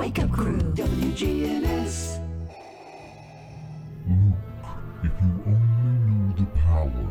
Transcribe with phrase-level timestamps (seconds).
[0.00, 0.56] Wake Up Crew.
[0.56, 2.26] WGNS.
[4.08, 4.34] Luke,
[5.04, 7.10] if you only knew the power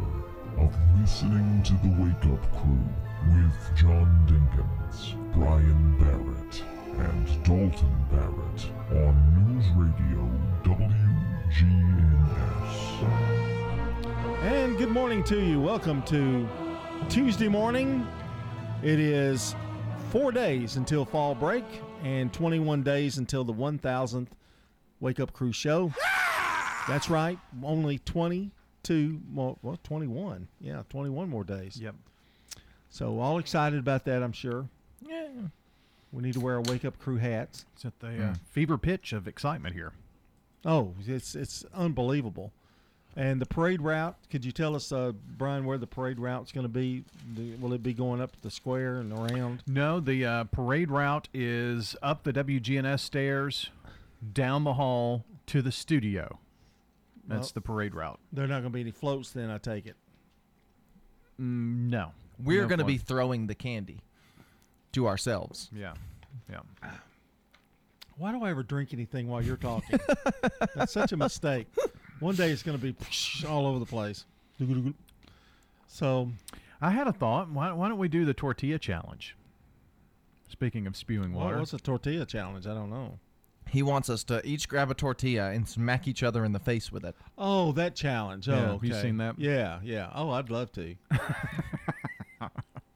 [0.58, 2.83] of listening to the Wake Up Crew
[3.28, 6.63] with John Dinkins, Brian Barrett,
[6.97, 8.62] and Dalton Barrett
[9.06, 10.26] on News Radio
[10.64, 11.70] WGNS.
[14.42, 15.62] And good morning to you.
[15.62, 16.50] Welcome to
[17.08, 18.08] Tuesday morning.
[18.82, 19.54] It is
[20.10, 21.66] four days until fall break
[22.04, 24.27] and 21 days until the 1000th
[25.00, 25.93] Wake Up Crew show.
[26.87, 27.37] That's right.
[27.64, 30.47] Only 22 more, well, 21.
[30.60, 31.79] Yeah, 21 more days.
[31.82, 31.96] Yep.
[32.89, 34.67] So, all excited about that, I'm sure.
[35.08, 35.27] Yeah.
[36.11, 37.66] We need to wear our Wake Up Crew hats.
[37.75, 39.94] It's at the uh, fever pitch of excitement here.
[40.66, 42.52] Oh, it's it's unbelievable.
[43.16, 46.63] And the parade route, could you tell us, uh, Brian, where the parade route's going
[46.66, 47.03] to be?
[47.35, 49.63] The, will it be going up the square and around?
[49.67, 53.72] No, the uh, parade route is up the WGNS stairs,
[54.33, 56.39] down the hall to the studio.
[57.27, 58.19] That's Well- the parade route.
[58.31, 59.95] There are not going to be any floats then, I take it.
[61.41, 62.11] Mm, no.
[62.41, 63.99] We're No going to be throwing the candy
[64.94, 65.69] to ourselves.
[65.75, 65.94] Yeah.
[66.49, 66.59] Yeah.
[68.17, 69.99] Why do I ever drink anything while you're talking?
[70.75, 71.67] That's such a mistake.
[72.20, 72.95] One day it's going to be
[73.48, 74.25] all over the place.
[75.88, 76.30] So,
[76.81, 77.50] I had a thought.
[77.50, 79.36] Why, why don't we do the tortilla challenge?
[80.50, 81.59] Speaking of spewing what, water.
[81.59, 82.67] what's a tortilla challenge?
[82.67, 83.20] I don't know.
[83.70, 86.92] He wants us to each grab a tortilla and smack each other in the face
[86.92, 87.16] with it.
[87.38, 88.50] Oh, that challenge.
[88.50, 89.38] Oh, Yeah, have you seen that?
[89.38, 90.09] Yeah, yeah.
[90.14, 90.95] Oh, I'd love to.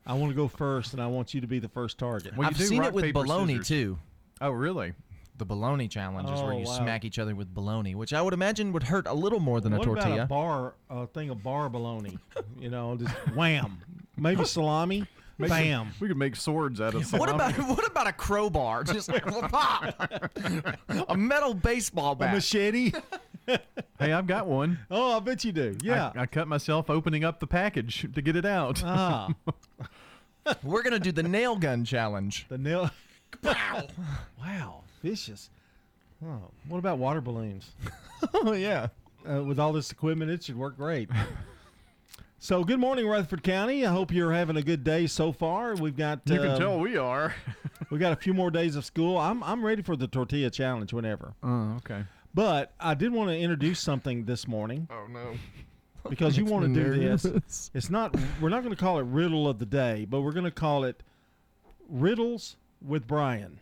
[0.06, 2.36] I want to go first, and I want you to be the first target.
[2.36, 3.68] Well, you I've do seen it with paper, bologna scissors.
[3.68, 4.00] too.
[4.42, 4.94] oh, really?
[5.38, 6.73] The bologna challenge is where Oh, you wow.
[6.78, 9.72] smack each other with bologna, which I would imagine would hurt a little more than
[9.73, 10.14] what a tortilla.
[10.14, 12.17] about a bar, a thing of bar bologna?
[12.59, 13.80] You know, just wham.
[14.16, 15.06] Maybe salami.
[15.39, 15.89] Bam.
[16.00, 17.31] We could make swords out of what salami.
[17.56, 18.84] about what about a crowbar?
[18.84, 20.11] Just like, pop!
[21.09, 22.34] a metal baseball A bat.
[22.36, 22.92] machete.
[24.00, 24.80] Hey, I've got one.
[24.92, 25.76] Oh, I bet you do.
[25.81, 26.11] Yeah.
[26.16, 28.82] I, I cut myself opening up the package to get it out.
[28.86, 29.30] ah,
[30.64, 32.45] We're gonna do the nail gun challenge.
[32.48, 32.92] the nail.
[34.39, 35.49] wow, vicious.
[36.25, 37.71] Oh, what about water balloons?
[38.33, 38.87] oh yeah.
[39.30, 41.09] uh, with all this equipment, it should work great.
[42.39, 43.86] so, good morning, Rutherford County.
[43.86, 45.75] I hope you're having a good day so far.
[45.75, 47.36] We've got you can um, tell we are.
[47.89, 49.17] we got a few more days of school.
[49.17, 51.33] I'm I'm ready for the tortilla challenge whenever.
[51.43, 52.03] Oh, okay.
[52.33, 55.35] But I did want to introduce something this morning Oh no.
[56.09, 57.70] because you want to do this.
[57.75, 58.15] It's not.
[58.41, 60.85] We're not going to call it riddle of the day, but we're going to call
[60.85, 61.03] it
[61.89, 63.59] riddles with Brian.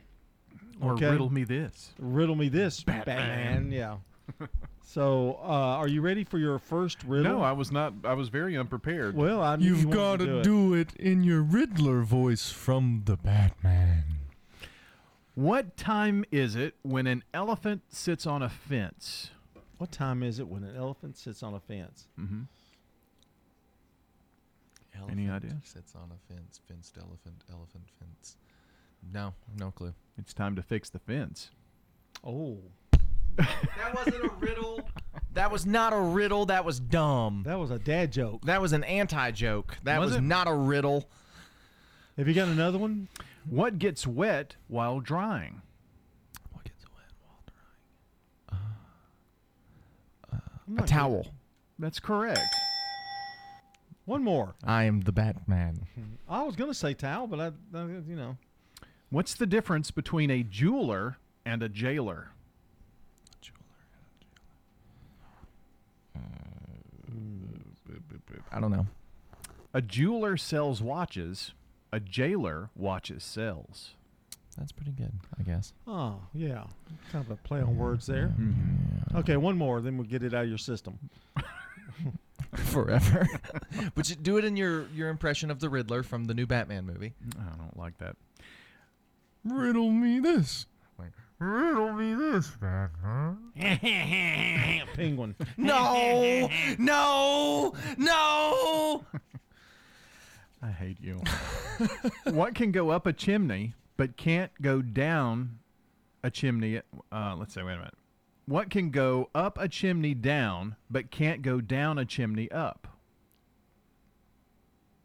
[0.81, 1.09] Or Okay.
[1.11, 1.93] riddle me this.
[1.99, 3.71] Riddle me this, Batman.
[3.71, 3.97] Yeah.
[4.83, 7.33] so, uh, are you ready for your first riddle?
[7.37, 7.93] No, I was not.
[8.03, 9.15] I was very unprepared.
[9.15, 10.93] Well, I knew you wanted to do, it.
[10.95, 14.03] it in your Riddler voice from the Batman.
[15.35, 19.31] What time is it when an elephant sits on a fence?
[19.77, 22.07] What time is it when an elephant sits on a fence?
[22.19, 22.41] Mm-hmm.
[25.09, 25.57] Any idea?
[25.63, 26.59] Sits on a fence.
[26.67, 27.43] Fenced elephant.
[27.51, 28.37] Elephant fence.
[29.13, 29.93] No, no clue.
[30.17, 31.49] It's time to fix the fence.
[32.25, 32.57] Oh,
[33.37, 34.87] That wasn't a riddle.
[35.33, 36.45] That was not a riddle.
[36.47, 37.43] That was dumb.
[37.45, 38.41] that was a dad joke.
[38.45, 39.77] That was an anti joke.
[39.83, 41.09] That Was was, not a riddle.
[42.17, 43.07] Have you got another one?
[43.49, 45.61] What gets wet while drying?
[46.51, 47.39] What gets wet while
[48.49, 48.63] drying?
[50.67, 51.23] I'm A towel.
[51.23, 51.31] good.
[51.79, 52.39] That's correct.
[54.05, 54.53] One more.
[54.63, 55.85] I am the Batman.
[56.29, 57.47] I was going to say towel, but I,
[57.77, 58.37] I, you know,
[59.11, 62.31] What's the difference between a jeweler and a jailer?
[63.29, 63.59] A jeweler.
[68.51, 68.87] I don't know.
[69.73, 71.53] A jeweler sells watches.
[71.91, 73.95] A jailer watches sells.
[74.57, 75.73] That's pretty good, I guess.
[75.87, 76.63] oh yeah,
[77.11, 78.33] kind of a play on words there.
[78.39, 79.17] Mm-hmm.
[79.17, 80.99] Okay, one more, then we'll get it out of your system.
[82.55, 83.27] Forever.
[83.95, 86.85] but you do it in your your impression of the Riddler from the new Batman
[86.85, 87.13] movie.
[87.39, 88.17] I don't like that.
[89.43, 90.65] Riddle me this.
[91.41, 92.51] Riddle me this,
[94.93, 95.35] Penguin.
[95.57, 96.47] No,
[96.77, 99.03] no, no.
[100.61, 101.19] I hate you.
[102.31, 105.57] what can go up a chimney but can't go down
[106.23, 106.79] a chimney?
[107.11, 107.95] Uh, let's say, wait a minute.
[108.45, 112.87] What can go up a chimney down but can't go down a chimney up?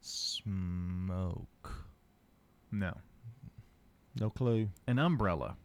[0.02, 1.86] Smoke.
[2.70, 2.92] No.
[4.18, 4.68] No clue.
[4.86, 5.56] An umbrella.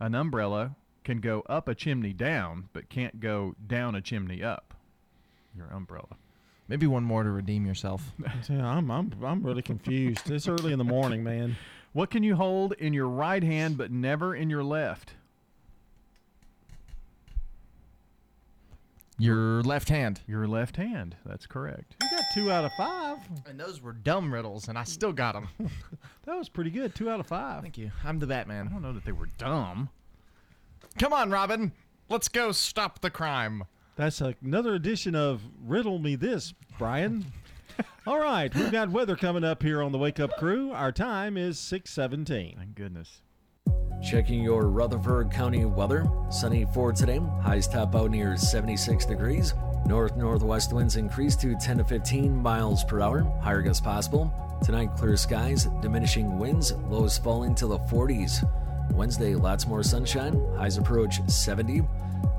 [0.00, 4.74] An umbrella can go up a chimney down but can't go down a chimney up.
[5.56, 6.16] Your umbrella.
[6.68, 8.12] Maybe one more to redeem yourself.
[8.48, 10.30] Yeah, I'm I'm I'm really confused.
[10.30, 11.56] It's early in the morning, man.
[11.92, 15.14] What can you hold in your right hand but never in your left?
[19.18, 20.20] Your left hand.
[20.26, 21.16] Your left hand.
[21.24, 21.96] That's correct.
[22.02, 23.18] You got two out of five.
[23.46, 25.48] And those were dumb riddles, and I still got them.
[26.24, 26.94] That was pretty good.
[26.94, 27.62] Two out of five.
[27.62, 27.90] Thank you.
[28.04, 28.68] I'm the Batman.
[28.68, 29.88] I don't know that they were dumb.
[30.96, 31.72] Come on, Robin.
[32.08, 33.64] Let's go stop the crime.
[33.96, 37.26] That's another edition of Riddle Me This, Brian.
[38.06, 40.70] All right, we've got weather coming up here on the Wake Up Crew.
[40.70, 42.54] Our time is 617.
[42.56, 43.20] Thank goodness.
[44.02, 46.04] Checking your Rutherford County weather.
[46.28, 47.20] Sunny for today.
[47.40, 49.54] Highs top out near 76 degrees.
[49.86, 53.22] North northwest winds increase to 10 to 15 miles per hour.
[53.40, 54.32] Higher gusts possible.
[54.64, 58.42] Tonight, clear skies, diminishing winds, lows falling to the 40s.
[58.92, 60.34] Wednesday, lots more sunshine.
[60.56, 61.82] Highs approach 70.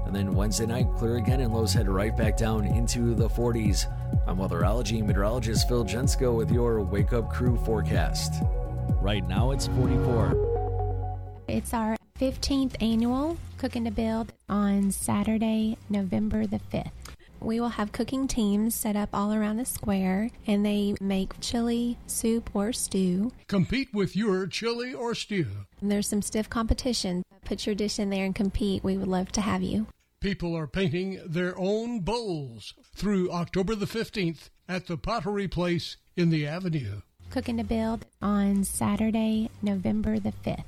[0.05, 3.87] And then Wednesday night, clear again, and lows head right back down into the 40s.
[4.27, 8.43] I'm weatherology meteorologist Phil Jensko with your Wake Up Crew forecast.
[9.01, 10.52] Right now, it's 44.
[11.47, 16.91] It's our 15th annual Cooking to Build on Saturday, November the 5th.
[17.41, 21.97] We will have cooking teams set up all around the square and they make chili,
[22.07, 23.33] soup, or stew.
[23.47, 25.47] Compete with your chili or stew.
[25.81, 27.23] And there's some stiff competition.
[27.43, 28.83] Put your dish in there and compete.
[28.83, 29.87] We would love to have you.
[30.21, 36.29] People are painting their own bowls through October the 15th at the Pottery Place in
[36.29, 37.01] the Avenue.
[37.29, 40.63] Cooking to Build on Saturday, November the 5th.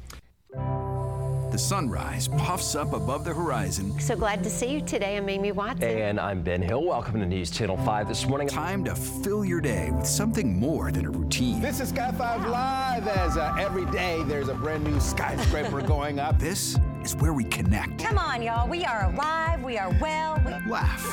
[1.56, 3.98] The sunrise puffs up above the horizon.
[3.98, 5.16] So glad to see you today.
[5.16, 5.88] I'm Amy Watson.
[5.88, 6.84] And I'm Ben Hill.
[6.84, 8.50] Welcome to News Channel 5 this morning.
[8.50, 11.62] Time to fill your day with something more than a routine.
[11.62, 16.20] This is Sky 5 Live as uh, every day there's a brand new skyscraper going
[16.20, 16.38] up.
[16.40, 18.68] This is where we connect, Come on, y'all.
[18.68, 19.64] We are alive.
[19.64, 20.42] We are well.
[20.46, 20.52] We...
[20.70, 21.06] laugh,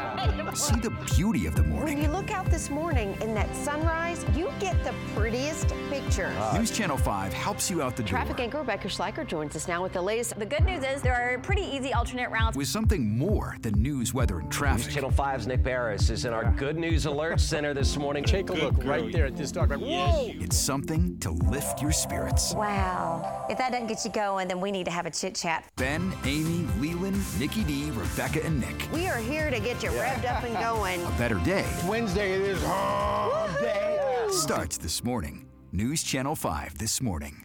[0.54, 1.94] see the beauty of the morning.
[1.96, 6.34] When you look out this morning in that sunrise, you get the prettiest pictures.
[6.36, 9.68] Uh, news Channel 5 helps you out the door Traffic anchor Rebecca Schleicher joins us
[9.68, 10.38] now with the latest.
[10.38, 12.56] The good news is there are pretty easy alternate routes.
[12.56, 14.92] with something more than news, weather, and News traffic.
[14.92, 18.24] Channel 5's Nick Beres is in our Good News Alert Center this morning.
[18.24, 19.72] Take a look right there at this dog.
[19.74, 20.30] Whoa!
[20.34, 22.54] It's something to lift your spirits.
[22.54, 23.46] Wow.
[23.50, 25.64] If that doesn't get you going, then we need to have a chit chat.
[25.76, 28.88] Ben, Amy, Leland, Nikki D, Rebecca, and Nick.
[28.92, 31.04] We are here to get you revved up and going.
[31.04, 34.26] A better day Wednesday it is hump day.
[34.30, 35.48] starts this morning.
[35.72, 37.44] News Channel 5 this morning.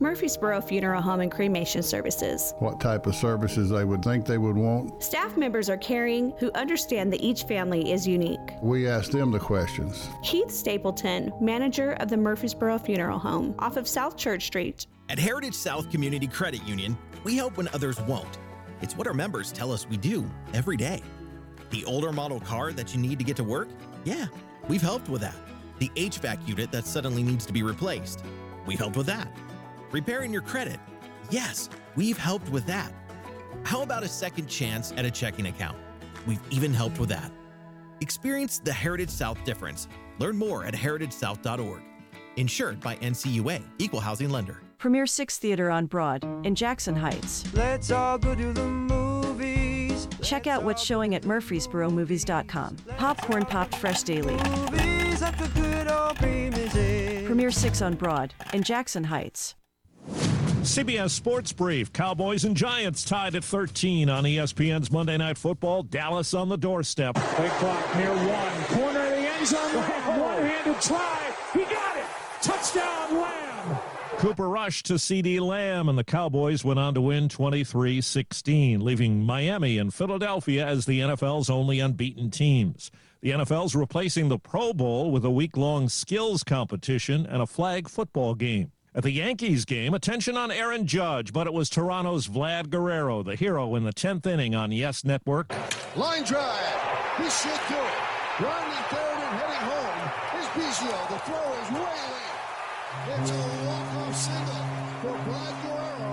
[0.00, 2.52] Murfreesboro Funeral Home and Cremation Services.
[2.58, 5.02] what type of services they would think they would want.
[5.02, 8.40] Staff members are caring who understand that each family is unique.
[8.60, 10.08] We ask them the questions.
[10.24, 14.86] Keith Stapleton, manager of the Murfreesboro Funeral Home off of South Church Street.
[15.10, 18.38] At Heritage South Community Credit Union, we help when others won't.
[18.82, 21.02] It's what our members tell us we do every day.
[21.70, 23.68] The older model car that you need to get to work?
[24.04, 24.26] Yeah,
[24.68, 25.36] we've helped with that.
[25.78, 28.24] The HVAC unit that suddenly needs to be replaced?
[28.66, 29.28] We've helped with that.
[29.90, 30.78] Repairing your credit?
[31.30, 32.92] Yes, we've helped with that.
[33.64, 35.76] How about a second chance at a checking account?
[36.26, 37.30] We've even helped with that.
[38.00, 39.88] Experience the Heritage South difference.
[40.18, 41.82] Learn more at heritagesouth.org.
[42.36, 44.60] Insured by NCUA, Equal Housing Lender.
[44.78, 47.44] Premier 6 Theater on Broad in Jackson Heights.
[47.54, 49.03] Let's all go to the movies.
[50.24, 52.76] Check out what's showing at murfreesboromovies.com.
[52.96, 54.34] Popcorn popped fresh daily.
[54.34, 57.26] Movies at the good old premises.
[57.26, 59.54] Premier 6 on Broad in Jackson Heights.
[60.64, 61.92] CBS Sports Brief.
[61.92, 65.82] Cowboys and Giants tied at 13 on ESPN's Monday Night Football.
[65.82, 67.14] Dallas on the doorstep.
[67.16, 68.64] Play clock near one.
[68.78, 69.60] Corner of the end zone.
[70.20, 71.34] One-handed try.
[71.52, 72.04] He got it.
[72.40, 73.78] Touchdown, Lamb.
[74.24, 79.22] Cooper Rush to CeeDee Lamb, and the Cowboys went on to win 23 16, leaving
[79.22, 82.90] Miami and Philadelphia as the NFL's only unbeaten teams.
[83.20, 87.86] The NFL's replacing the Pro Bowl with a week long skills competition and a flag
[87.86, 88.72] football game.
[88.94, 93.36] At the Yankees game, attention on Aaron Judge, but it was Toronto's Vlad Guerrero, the
[93.36, 95.54] hero in the 10th inning on Yes Network.
[95.96, 97.18] Line drive.
[97.18, 98.42] This should do it.
[98.42, 100.10] Rounding third and heading home.
[100.32, 101.08] Here's Biggio.
[101.10, 102.33] The throw is way late.
[103.06, 104.54] It's a walk-off single
[105.02, 106.12] for Vlad Guerrero.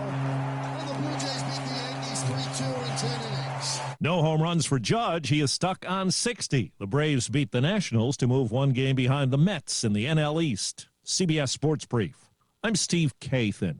[0.79, 3.79] And the Blue Jays beat the Yankees 3-2 in 10 innings.
[3.99, 5.29] No home runs for Judge.
[5.29, 6.73] He is stuck on 60.
[6.79, 10.43] The Braves beat the Nationals to move one game behind the Mets in the NL
[10.43, 10.87] East.
[11.05, 12.29] CBS Sports Brief.
[12.63, 13.79] I'm Steve Kathan.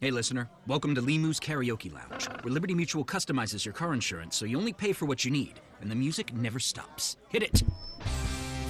[0.00, 0.48] Hey, listener.
[0.66, 4.72] Welcome to Limu's Karaoke Lounge, where Liberty Mutual customizes your car insurance so you only
[4.72, 7.18] pay for what you need, and the music never stops.
[7.28, 7.62] Hit it!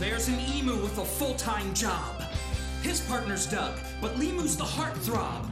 [0.00, 2.22] There's an emu with a full time job.
[2.80, 5.44] His partner's Doug, but Limu's the heartthrob.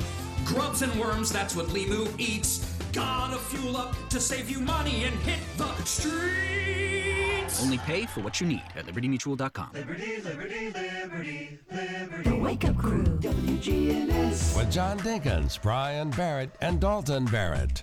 [0.46, 2.64] Grubs and worms, that's what Limu eats.
[2.94, 7.62] Gotta fuel up to save you money and hit the streets.
[7.62, 9.68] Only pay for what you need at libertymutual.com.
[9.74, 12.30] Liberty, liberty, liberty, liberty.
[12.30, 14.56] The Wake Up Crew, WGNS.
[14.56, 17.82] With John Dinkins, Brian Barrett, and Dalton Barrett.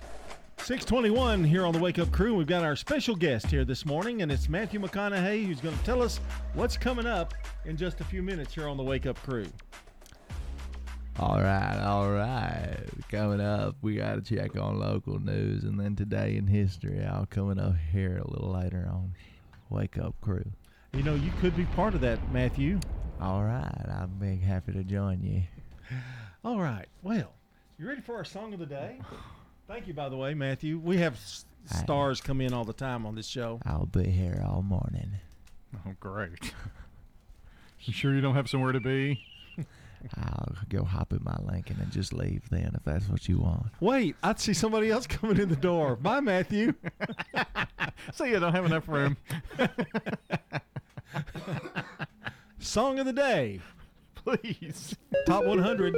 [0.58, 2.34] 621 here on the Wake Up Crew.
[2.34, 5.84] We've got our special guest here this morning, and it's Matthew McConaughey who's going to
[5.84, 6.18] tell us
[6.54, 7.34] what's coming up
[7.66, 9.46] in just a few minutes here on the Wake Up Crew.
[11.20, 12.78] All right, all right.
[13.10, 17.04] Coming up, we got to check on local news, and then today in history.
[17.04, 19.14] I'll coming up here a little later on
[19.70, 20.50] Wake Up Crew.
[20.94, 22.80] You know, you could be part of that, Matthew.
[23.20, 25.42] All right, I'll be happy to join you.
[26.44, 26.86] All right.
[27.02, 27.32] Well,
[27.78, 28.98] you ready for our song of the day?
[29.68, 30.78] Thank you, by the way, Matthew.
[30.78, 33.60] We have s- stars come in all the time on this show.
[33.66, 35.10] I'll be here all morning.
[35.86, 36.52] Oh, great.
[37.80, 39.24] you sure you don't have somewhere to be?
[40.16, 43.66] I'll go hop in my Lincoln and just leave then if that's what you want.
[43.80, 45.96] Wait, I see somebody else coming in the door.
[46.00, 46.74] Bye, Matthew.
[48.12, 49.16] See, you don't have enough room.
[52.60, 53.60] Song of the day.
[54.14, 54.94] Please.
[55.26, 55.94] Top 100.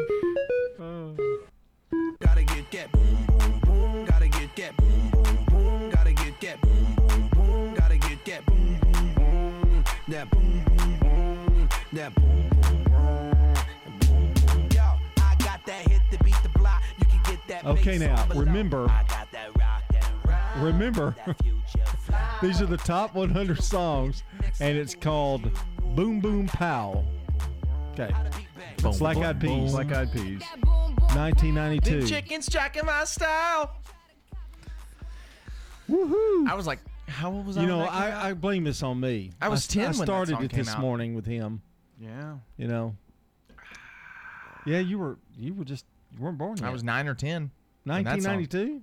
[2.21, 4.05] Gotta get that boom, boom, boom.
[4.05, 5.91] Gotta get that boom, boom, boom.
[5.91, 7.75] Gotta get that boom, boom, boom.
[7.75, 9.85] Gotta get that boom, boom, boom.
[10.09, 11.69] That boom, boom, boom.
[11.93, 13.55] That boom, boom, boom.
[14.01, 14.69] Boom, boom.
[14.75, 14.83] Yo,
[15.23, 16.83] I got that hit to beat the block.
[16.99, 17.65] You can get that.
[17.65, 18.41] Okay, now, below.
[18.41, 20.57] remember- I got that rock, that rock.
[20.59, 22.19] Remember, That future fly.
[22.43, 24.23] these are the top 100 songs,
[24.61, 25.51] and it's called
[25.95, 27.05] Boom Boom Pow.
[27.93, 28.15] Okay.
[28.77, 29.73] It's Black Eyed Peas.
[29.73, 30.43] Black Eyed Peas.
[31.15, 32.07] 1992.
[32.07, 33.75] chickens jacking my style.
[35.89, 36.47] Woohoo!
[36.49, 37.63] I was like, how old was I?
[37.63, 37.93] You know, that?
[37.93, 39.31] I, I blame this on me.
[39.41, 40.81] I was 10 I when that started song it came this out.
[40.81, 41.63] morning with him.
[42.01, 42.35] Yeah.
[42.57, 42.95] You know.
[44.67, 46.67] Yeah, you were you were just you weren't born yet.
[46.67, 47.51] I was nine or ten.
[47.85, 48.83] when that song- 1992.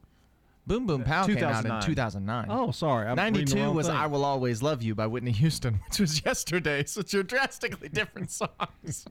[0.68, 1.82] Boom Boom Pow came out in 2009.
[1.84, 2.46] 2009.
[2.50, 3.08] Oh, sorry.
[3.08, 3.96] I'm reading the 92 wrong was thing.
[3.96, 6.84] I Will Always Love You by Whitney Houston, which was yesterday.
[6.86, 9.06] So two drastically different songs.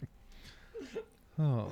[1.38, 1.68] Oh,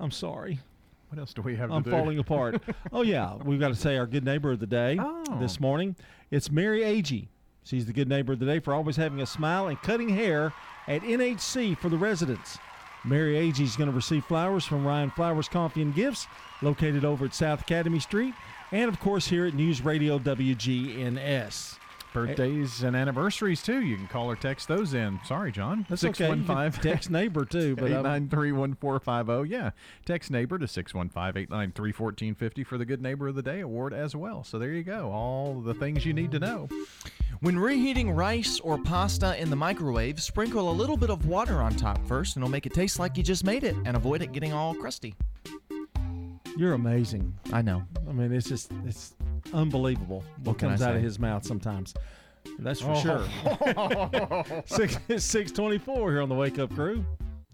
[0.00, 0.60] I'm sorry.
[1.08, 1.96] What else do we have I'm to do?
[1.96, 2.62] falling apart.
[2.92, 5.38] oh yeah, we've got to say our good neighbor of the day Oh.
[5.38, 5.94] this morning.
[6.30, 7.28] It's Mary Agee.
[7.64, 10.52] She's the good neighbor of the day for always having a smile and cutting hair
[10.88, 12.58] at NHC for the residents.
[13.04, 16.26] Mary Agee is going to receive flowers from Ryan Flowers Coffee and Gifts,
[16.62, 18.32] located over at South Academy Street,
[18.72, 21.78] and of course here at News Radio WGNS.
[22.12, 23.80] Birthdays and anniversaries too.
[23.80, 25.20] You can call or text those in.
[25.24, 25.86] Sorry, John.
[25.88, 26.34] That's okay.
[26.34, 29.48] You can text neighbor too, but um, 893-1450.
[29.48, 29.70] Yeah.
[30.04, 34.44] Text neighbor to 615-893-1450 for the Good Neighbor of the Day award as well.
[34.44, 35.10] So there you go.
[35.10, 36.68] All the things you need to know.
[37.40, 41.74] When reheating rice or pasta in the microwave, sprinkle a little bit of water on
[41.74, 44.32] top first, and it'll make it taste like you just made it and avoid it
[44.32, 45.14] getting all crusty.
[46.56, 47.34] You're amazing.
[47.52, 47.82] I know.
[48.08, 49.14] I mean, it's just it's
[49.52, 51.94] unbelievable what, What comes out of his mouth sometimes.
[52.58, 53.00] That's for Oh.
[53.00, 54.62] sure.
[54.66, 57.04] Six six twenty four here on the Wake Up Crew.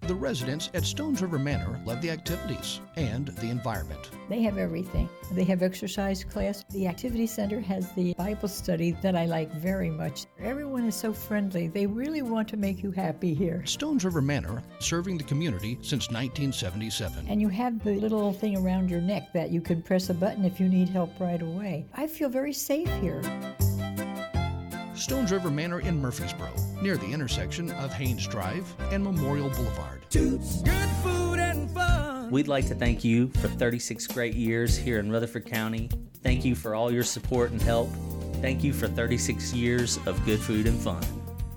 [0.02, 4.10] The residents at Stones River Manor love the activities and the environment.
[4.30, 5.06] They have everything.
[5.32, 6.64] They have exercise class.
[6.70, 10.24] The activity center has the Bible study that I like very much.
[10.40, 11.68] Everyone is so friendly.
[11.68, 13.66] They really want to make you happy here.
[13.66, 17.26] Stones River Manor, serving the community since 1977.
[17.28, 20.44] And you have the little thing around your neck that you can press a button
[20.44, 21.86] if you need help right away.
[21.92, 23.20] I feel very safe here.
[24.98, 26.52] Stones River Manor in Murfreesboro,
[26.82, 30.02] near the intersection of Haynes Drive and Memorial Boulevard.
[30.10, 30.62] Toots.
[30.62, 32.30] Good food and fun.
[32.30, 35.88] We'd like to thank you for 36 great years here in Rutherford County.
[36.22, 37.88] Thank you for all your support and help.
[38.42, 41.02] Thank you for 36 years of good food and fun.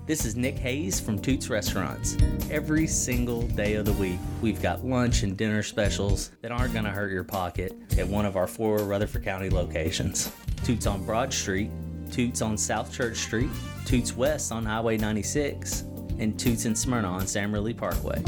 [0.04, 2.16] This is Nick Hayes from Toots Restaurants.
[2.50, 6.84] Every single day of the week, we've got lunch and dinner specials that aren't going
[6.84, 10.32] to hurt your pocket at one of our four Rutherford County locations
[10.64, 11.70] Toots on Broad Street,
[12.12, 13.50] Toots on South Church Street,
[13.86, 15.84] Toots West on Highway 96,
[16.18, 18.22] and Toots in Smyrna on Sam Ridley Parkway.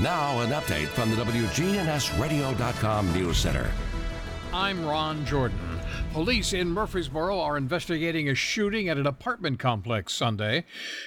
[0.00, 3.70] Now, an update from the WGNSradio.com News Center.
[4.52, 5.58] I'm Ron Jordan.
[6.16, 10.64] Police in Murfreesboro are investigating a shooting at an apartment complex Sunday.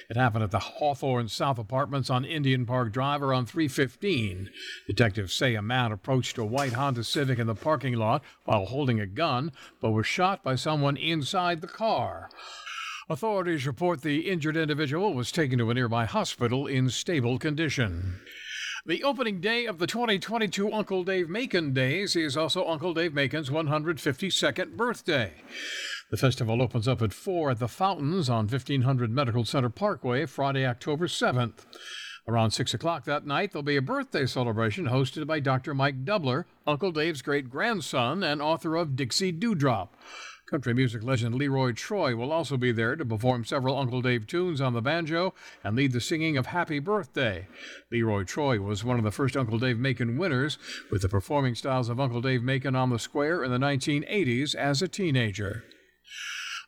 [0.08, 4.50] It happened at the Hawthorne South Apartments on Indian Park Drive around 315.
[4.86, 9.00] Detectives say a man approached a white Honda Civic in the parking lot while holding
[9.00, 9.50] a gun,
[9.80, 12.30] but was shot by someone inside the car.
[13.08, 18.20] Authorities report the injured individual was taken to a nearby hospital in stable condition.
[18.86, 23.50] The opening day of the 2022 Uncle Dave Macon Days is also Uncle Dave Macon's
[23.50, 25.34] 152nd birthday.
[26.10, 30.64] The festival opens up at 4 at the Fountains on 1500 Medical Center Parkway Friday,
[30.64, 31.66] October 7th.
[32.26, 35.74] Around 6 o'clock that night, there'll be a birthday celebration hosted by Dr.
[35.74, 39.94] Mike Doubler, Uncle Dave's great grandson and author of Dixie Dewdrop.
[40.50, 44.60] Country music legend Leroy Troy will also be there to perform several Uncle Dave tunes
[44.60, 47.46] on the banjo and lead the singing of Happy Birthday.
[47.92, 50.58] Leroy Troy was one of the first Uncle Dave Macon winners,
[50.90, 54.82] with the performing styles of Uncle Dave Macon on the square in the 1980s as
[54.82, 55.62] a teenager.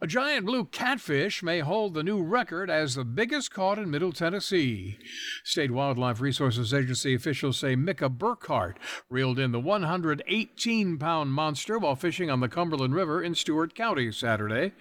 [0.02, 4.10] A giant blue catfish may hold the new record as the biggest caught in Middle
[4.10, 4.98] Tennessee.
[5.44, 8.78] State Wildlife Resources Agency officials say Micah Burkhart
[9.08, 14.10] reeled in the 118 pound monster while fishing on the Cumberland River in Stewart County
[14.10, 14.72] Saturday.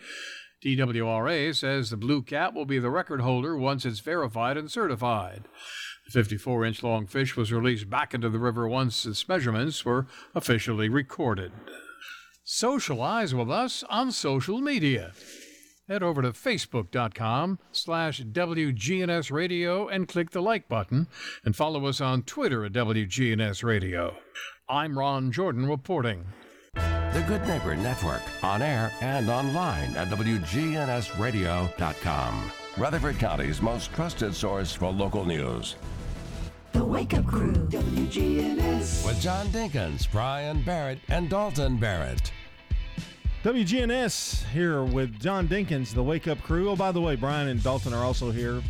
[0.63, 5.44] TWRA says the blue cat will be the record holder once it's verified and certified.
[6.08, 10.08] The 54 inch long fish was released back into the river once its measurements were
[10.34, 11.51] officially recorded.
[12.53, 15.13] Socialize with us on social media.
[15.88, 21.08] Head over to facebook.com slash WGNS Radio and click the like button
[21.46, 24.17] and follow us on Twitter at WGNS Radio.
[24.67, 26.25] I'm Ron Jordan reporting.
[26.74, 32.51] The Good Neighbor Network, on air and online at WGNSradio.com.
[32.77, 35.77] Rutherford County's most trusted source for local news.
[36.74, 39.05] The Wake Up Crew, WGNS.
[39.05, 42.34] With John Dinkins, Brian Barrett, and Dalton Barrett.
[43.43, 46.69] WGNS here with John Dinkins, the Wake Up Crew.
[46.69, 48.62] Oh, by the way, Brian and Dalton are also here.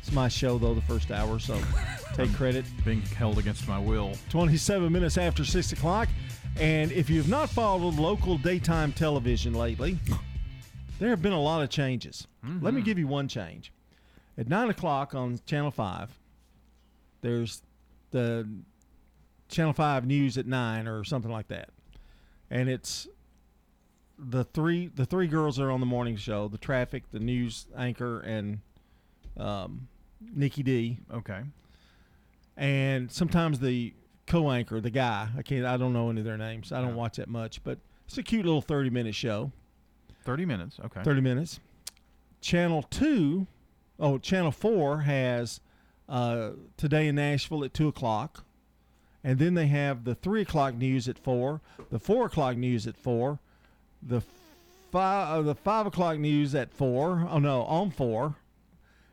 [0.00, 1.60] It's my show, though, the first hour, so
[2.14, 2.64] take credit.
[2.84, 4.12] Being held against my will.
[4.28, 6.08] 27 minutes after 6 o'clock.
[6.60, 9.98] And if you've not followed local daytime television lately,
[11.00, 12.28] there have been a lot of changes.
[12.44, 12.84] Let me mm-hmm.
[12.84, 13.72] give you one change.
[14.38, 16.08] At 9 o'clock on Channel 5,
[17.20, 17.62] there's
[18.12, 18.48] the
[19.48, 21.70] Channel 5 News at 9 or something like that.
[22.48, 23.08] And it's
[24.28, 28.20] the three the three girls are on the morning show, the traffic, the news anchor
[28.20, 28.60] and
[29.36, 29.88] um,
[30.34, 30.98] Nikki D.
[31.12, 31.42] Okay.
[32.56, 33.94] And sometimes the
[34.26, 36.72] co-anchor, the guy, I can't I don't know any of their names.
[36.72, 39.52] I don't watch that much, but it's a cute little 30 minute show.
[40.24, 40.78] 30 minutes.
[40.84, 41.02] Okay.
[41.02, 41.60] 30 minutes.
[42.40, 43.46] Channel 2,
[43.98, 45.60] oh, Channel 4 has
[46.08, 48.44] uh, Today in Nashville at 2 o'clock.
[49.22, 51.60] And then they have the 3 o'clock news at 4,
[51.90, 53.38] the 4 o'clock news at 4,
[54.02, 54.22] the
[54.90, 58.34] five, uh, the 5 o'clock news at 4, oh no, on 4.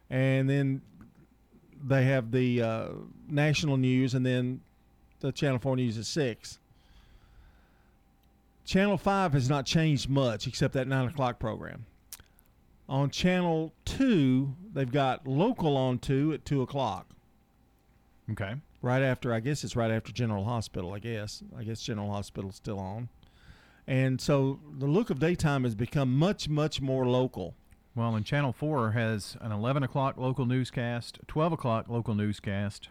[0.10, 0.82] And then
[1.84, 2.88] they have the uh,
[3.28, 4.62] national news and then
[5.20, 6.60] the Channel 4 news at 6.
[8.66, 11.86] Channel 5 has not changed much except that 9 o'clock program.
[12.90, 17.08] On Channel 2, they've got local on 2 at 2 o'clock.
[18.32, 18.56] Okay.
[18.82, 21.44] Right after, I guess it's right after General Hospital, I guess.
[21.58, 23.10] I guess General Hospital's still on.
[23.88, 27.56] And so the look of daytime has become much, much more local.
[27.96, 32.90] Well, and Channel 4 has an 11 o'clock local newscast, 12 o'clock local newscast,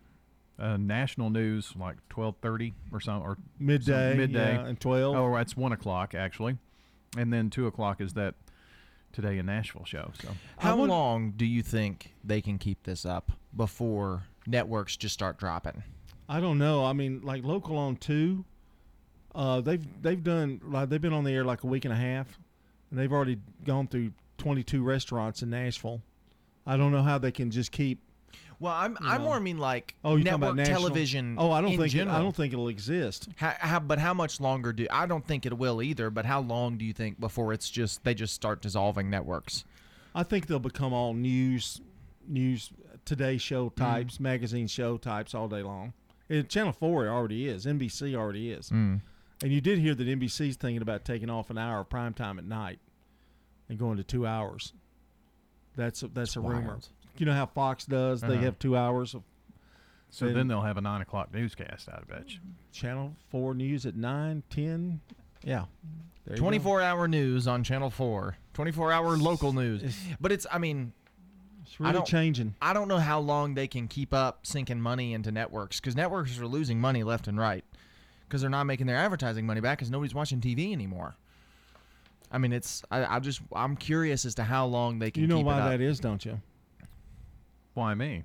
[0.59, 5.15] uh, national news like 12:30 or something, or Midday, some- midday, yeah, and 12.
[5.15, 6.57] Oh, that's one o'clock actually,
[7.17, 8.35] and then two o'clock is that
[9.13, 10.11] today in Nashville show.
[10.21, 15.39] So How long do you think they can keep this up before networks just start
[15.39, 15.83] dropping?
[16.29, 16.85] I don't know.
[16.85, 18.45] I mean, like local on two,
[19.37, 21.97] uh, they've they've done like they've been on the air like a week and a
[21.97, 22.39] half,
[22.91, 26.01] and they've already gone through 22 restaurants in Nashville.
[26.67, 28.01] I don't know how they can just keep.
[28.59, 31.37] Well, I'm I more mean like Oh, network about television.
[31.39, 33.29] Oh, I don't in think it, I don't think it'll exist.
[33.37, 36.09] How, how, but how much longer do I don't think it will either.
[36.09, 39.65] But how long do you think before it's just they just start dissolving networks?
[40.15, 41.83] I think they'll become all news,
[42.27, 42.71] news
[43.05, 43.85] Today show Mm-hmm.
[43.85, 45.93] types, magazine show types all day long.
[46.31, 47.67] And Channel Four already is.
[47.67, 48.71] NBC already is.
[48.71, 49.03] Mm.
[49.43, 52.39] And you did hear that NBC's thinking about taking off an hour of prime time
[52.39, 52.79] at night
[53.69, 54.73] and going to two hours.
[55.77, 56.79] That's a, that's a rumor.
[57.19, 58.21] You know how Fox does?
[58.23, 58.45] They Uh-huh.
[58.45, 59.23] have two hours of.
[60.11, 61.89] so then they'll have a nine o'clock newscast.
[61.89, 62.39] I bet you.
[62.73, 65.01] Channel Four news at nine, ten.
[65.45, 65.65] Yeah.
[66.25, 66.45] There you go.
[66.45, 68.37] 24 hour news on Channel 4.
[68.55, 69.97] 24 hour local news.
[70.21, 70.93] but it's, I mean,
[71.65, 72.55] It's really changing.
[72.61, 76.39] I don't know how long they can keep up sinking money into networks because networks
[76.39, 77.65] are losing money left and right
[78.29, 81.17] because they're not making their advertising money back because nobody's watching TV anymore.
[82.31, 85.29] I mean, it's, I, I just, I'm curious as to how long they can You
[85.29, 85.71] know keep why it up.
[85.71, 86.41] that is, don't you?
[87.75, 88.25] Why me?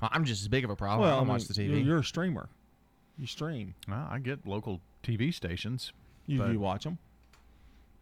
[0.00, 1.02] I'm just as big of a problem.
[1.02, 1.68] well, I don't I watch the TV.
[1.68, 2.48] You're, you're a streamer.
[3.18, 3.74] You stream.
[3.88, 5.92] Well, I get local TV stations.
[6.26, 6.98] You, you watch them?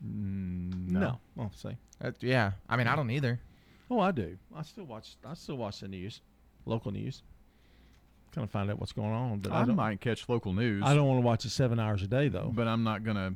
[0.05, 1.19] Mm, no.
[1.39, 1.77] Oh, see.
[2.03, 2.53] Uh, yeah.
[2.69, 3.41] I mean, I don't either.
[3.91, 4.37] Oh, I do.
[4.57, 5.17] I still watch.
[5.27, 6.21] I still watch the news,
[6.67, 7.23] local news.
[8.35, 9.39] Kind of find out what's going on.
[9.41, 10.83] But I, I, might catch local news.
[10.85, 12.51] I don't want to watch it seven hours a day though.
[12.55, 13.35] but I'm not gonna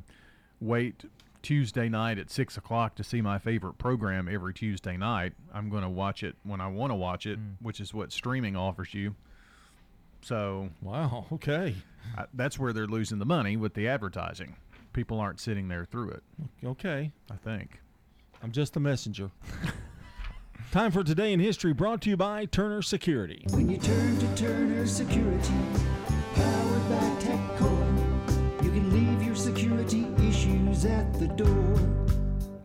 [0.59, 1.03] wait
[1.43, 5.33] Tuesday night at six o'clock to see my favorite program every Tuesday night.
[5.53, 7.53] I'm gonna watch it when I want to watch it, mm.
[7.61, 9.15] which is what streaming offers you.
[10.21, 11.75] So wow, okay,
[12.17, 14.55] I, that's where they're losing the money with the advertising.
[14.93, 16.23] people aren't sitting there through it.
[16.65, 17.11] Okay.
[17.29, 17.79] I think.
[18.41, 19.29] I'm just the messenger.
[20.71, 23.45] Time for Today in History brought to you by Turner Security.
[23.51, 25.53] When you turn to Turner Security,
[26.35, 31.79] powered by TechCore, you can leave your security issues at the door.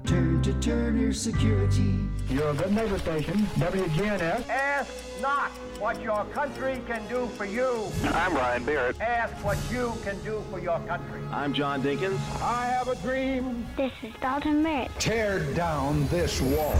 [0.04, 1.94] Turn to Turner Security.
[2.28, 4.48] You're a good neighbor station, WGNS.
[4.48, 7.86] Ask not what your country can do for you.
[8.06, 9.00] I'm Ryan Barrett.
[9.00, 11.20] Ask what you can do for your country.
[11.30, 12.18] I'm John Dinkins.
[12.42, 13.64] I have a dream.
[13.76, 14.90] This is Dalton Merritt.
[14.98, 16.74] Tear down this wall.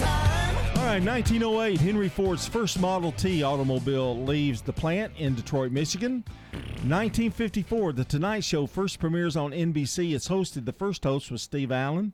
[0.00, 6.24] All right, 1908, Henry Ford's first Model T automobile leaves the plant in Detroit, Michigan.
[6.52, 10.14] 1954, The Tonight Show first premieres on NBC.
[10.14, 12.12] It's hosted, the first host was Steve Allen.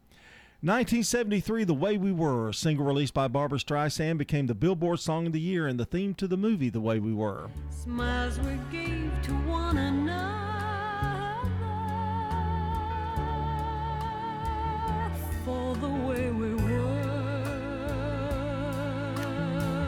[0.63, 5.27] 1973, The Way We Were, a single released by Barbra Streisand, became the Billboard Song
[5.27, 7.51] of the Year and the theme to the movie The Way We Were.
[7.69, 10.45] Smiles we gave to one another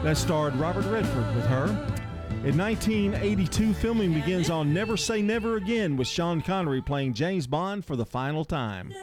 [0.07, 1.65] That starred Robert Redford with her.
[2.45, 7.83] In 1982, filming begins on Never Say Never Again with Sean Connery playing James Bond
[7.83, 8.93] for the final time.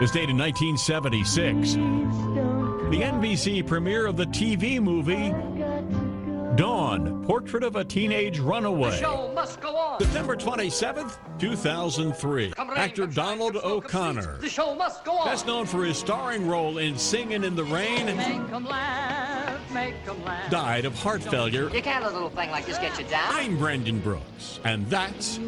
[0.00, 1.74] This date in 1976.
[1.74, 5.34] The NBC premiere of the TV movie
[6.58, 9.00] Dawn, Portrait of a Teenage Runaway.
[9.32, 10.00] must go on.
[10.00, 12.52] September 27th, 2003.
[12.74, 15.28] Actor Donald O'Connor, The show must go on.
[15.28, 19.94] best known for his starring role in Singing in the Rain, Make 'em laugh, make
[20.08, 20.50] 'em laugh.
[20.50, 21.70] died of heart failure.
[21.72, 23.22] You can't let a little thing like this get you down.
[23.30, 25.38] I'm Brandon Brooks, and that's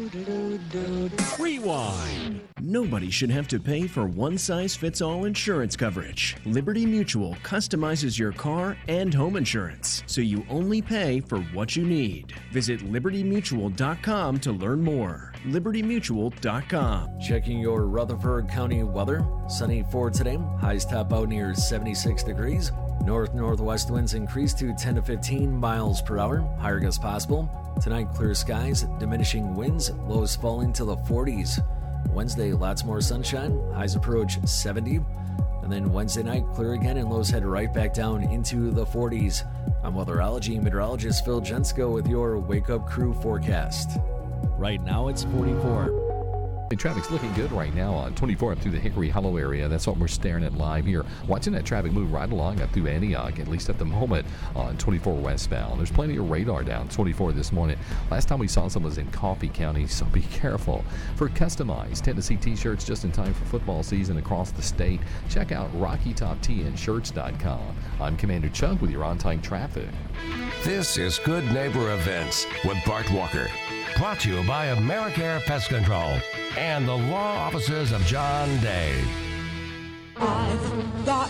[1.37, 2.39] Rewind.
[2.61, 6.37] Nobody should have to pay for one size fits all insurance coverage.
[6.45, 11.83] Liberty Mutual customizes your car and home insurance, so you only pay for what you
[11.83, 12.33] need.
[12.51, 15.33] Visit libertymutual.com to learn more.
[15.47, 17.19] libertymutual.com.
[17.19, 19.25] Checking your Rutherford County weather.
[19.47, 20.37] Sunny for today.
[20.59, 22.71] Highs top out near 76 degrees.
[23.03, 26.41] North northwest winds increase to 10 to 15 miles per hour.
[26.59, 27.49] Higher gusts possible.
[27.81, 31.65] Tonight, clear skies, diminishing winds, lows falling to the 40s.
[32.09, 33.59] Wednesday, lots more sunshine.
[33.73, 34.99] Highs approach 70.
[35.71, 39.45] And then Wednesday night, clear again, and lows head right back down into the 40s.
[39.85, 43.97] I'm weatherology meteorologist Phil Jensko with your Wake Up Crew forecast.
[44.57, 46.10] Right now, it's 44.
[46.77, 49.67] Traffic's looking good right now on 24 up through the Hickory Hollow area.
[49.67, 51.05] That's what we're staring at live here.
[51.27, 54.77] Watching that traffic move right along up through Antioch, at least at the moment, on
[54.77, 55.79] 24 westbound.
[55.79, 57.77] There's plenty of radar down 24 this morning.
[58.09, 60.83] Last time we saw some was in Coffee County, so be careful.
[61.15, 65.71] For customized Tennessee t-shirts just in time for football season across the state, check out
[65.73, 67.75] RockyTopTandShirts.com.
[67.99, 69.89] I'm Commander Chuck with your on-time traffic.
[70.63, 73.47] This is Good Neighbor Events with Bart Walker.
[73.97, 76.17] Brought to you by Americare Pest Control
[76.57, 79.03] and the law offices of John Day.
[80.17, 81.29] I've got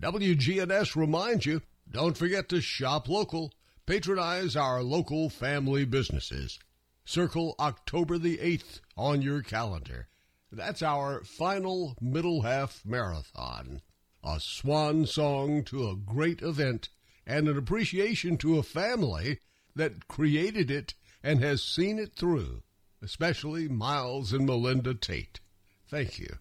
[0.00, 3.52] WGNS reminds you don't forget to shop local,
[3.86, 6.58] patronize our local family businesses.
[7.04, 10.08] Circle October the 8th on your calendar.
[10.50, 13.82] That's our final middle half marathon.
[14.24, 16.88] a swan song to a great event,
[17.26, 19.38] and an appreciation to a family
[19.74, 22.62] that created it and has seen it through,
[23.02, 25.40] especially Miles and Melinda Tate.
[25.88, 26.38] Thank you.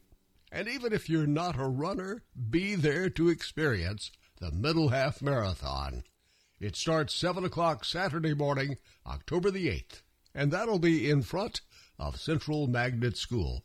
[0.52, 6.04] And even if you're not a runner, be there to experience the Middle Half Marathon.
[6.60, 10.02] It starts 7 o'clock Saturday morning, October the 8th,
[10.36, 11.62] and that'll be in front
[11.98, 13.64] of Central Magnet School.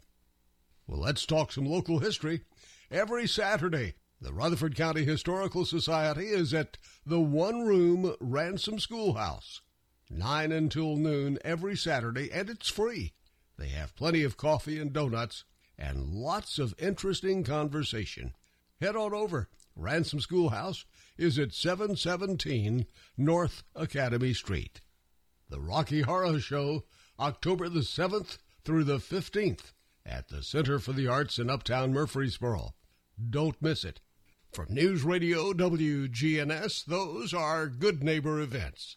[0.86, 2.42] Well, let's talk some local history.
[2.90, 9.60] Every Saturday, the Rutherford County Historical Society is at the One Room Ransom Schoolhouse,
[10.08, 13.12] 9 until noon every Saturday, and it's free.
[13.58, 15.44] They have plenty of coffee and donuts
[15.78, 18.34] and lots of interesting conversation.
[18.80, 19.48] Head on over.
[19.74, 20.86] Ransom Schoolhouse
[21.18, 22.86] is at 717
[23.16, 24.80] North Academy Street.
[25.48, 26.84] The Rocky Horror Show,
[27.18, 29.72] October the 7th through the 15th
[30.04, 32.74] at the Center for the Arts in Uptown Murfreesboro.
[33.30, 34.00] Don't miss it.
[34.52, 38.96] From News Radio WGNS, those are Good Neighbor events.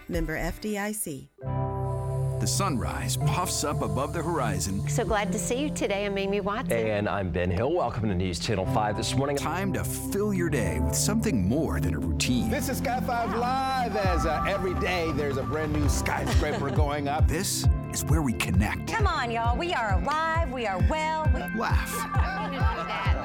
[0.11, 1.29] Member FDIC.
[2.41, 4.87] The sunrise puffs up above the horizon.
[4.89, 6.05] So glad to see you today.
[6.05, 6.73] I'm Amy Watson.
[6.73, 7.71] And I'm Ben Hill.
[7.71, 9.37] Welcome to News Channel 5 this morning.
[9.37, 12.49] Time to fill your day with something more than a routine.
[12.49, 17.07] This is Sky 5 Live as uh, every day there's a brand new skyscraper going
[17.07, 17.27] up.
[17.27, 18.91] This is where we connect.
[18.91, 19.55] Come on, y'all.
[19.55, 20.51] We are alive.
[20.51, 21.29] We are well.
[21.33, 21.59] We...
[21.59, 23.17] Laugh.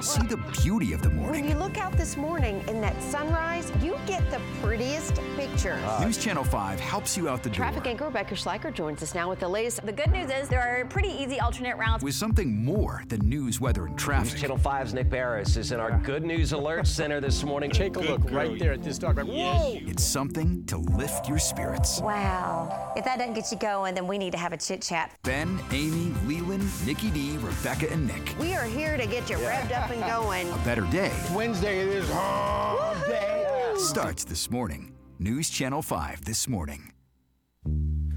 [0.00, 1.42] See the beauty of the morning.
[1.42, 5.82] When you look out this morning in that sunrise, you get the prettiest pictures.
[5.82, 7.56] Uh, News Channel 5 helps you out the door.
[7.56, 9.84] Traffic anchor Rebecca Schleicher joins us now with the latest.
[9.84, 12.04] The good news is there are pretty easy alternate routes.
[12.04, 14.34] With something more than news, weather, and traffic.
[14.34, 17.70] News Channel 5's Nick Beres is in our Good News Alert Center this morning.
[17.70, 19.18] Take a look right there at this dog.
[19.18, 19.78] Whoa!
[19.80, 22.00] It's something to lift your spirits.
[22.00, 22.92] Wow.
[22.96, 25.18] If that doesn't get you going, then we need to have a chit chat.
[25.24, 28.36] Ben, Amy, Leland, Nikki D, Rebecca, and Nick.
[28.38, 30.50] We are here to get you revved up and going.
[30.50, 31.12] A better day.
[31.34, 33.74] Wednesday it is hump day.
[33.76, 34.92] Starts this morning.
[35.18, 36.92] News Channel 5 this morning.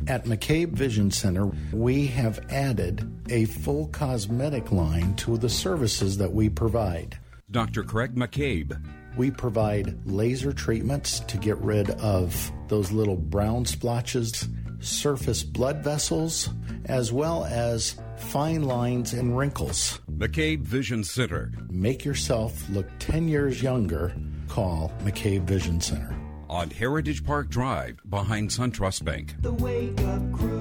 [0.07, 6.31] At McCabe Vision Center, we have added a full cosmetic line to the services that
[6.31, 7.17] we provide.
[7.51, 7.83] Dr.
[7.83, 8.79] Craig McCabe.
[9.17, 14.47] We provide laser treatments to get rid of those little brown splotches,
[14.79, 16.49] surface blood vessels,
[16.85, 19.99] as well as fine lines and wrinkles.
[20.09, 21.51] McCabe Vision Center.
[21.69, 24.13] Make yourself look 10 years younger.
[24.47, 26.15] Call McCabe Vision Center.
[26.49, 29.35] On Heritage Park Drive behind SunTrust Bank.
[29.41, 30.59] The Wake Up Crew,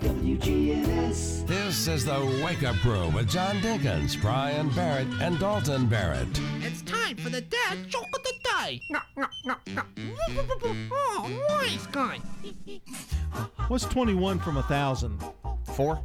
[0.00, 1.46] WGNS.
[1.46, 6.28] This is the Wake Up Crew with John Dinkins, Brian Barrett, and Dalton Barrett.
[6.60, 8.80] It's time for the dad joke of the day.
[8.90, 9.82] No, no, no, no.
[10.90, 12.18] Oh, nice guy.
[13.68, 15.22] What's 21 from a 1,000?
[15.74, 16.02] Four.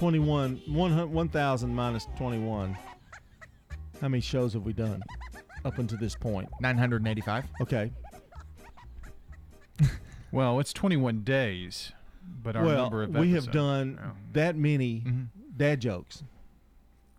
[0.00, 2.74] 21, 1,000 minus 21.
[4.00, 5.02] How many shows have we done
[5.66, 6.48] up until this point?
[6.60, 7.44] 985.
[7.60, 7.92] Okay.
[10.32, 11.90] Well, it's 21 days,
[12.44, 14.12] but our well, number of we have done Oh.
[14.32, 15.24] that many mm-hmm.
[15.56, 16.22] dad jokes.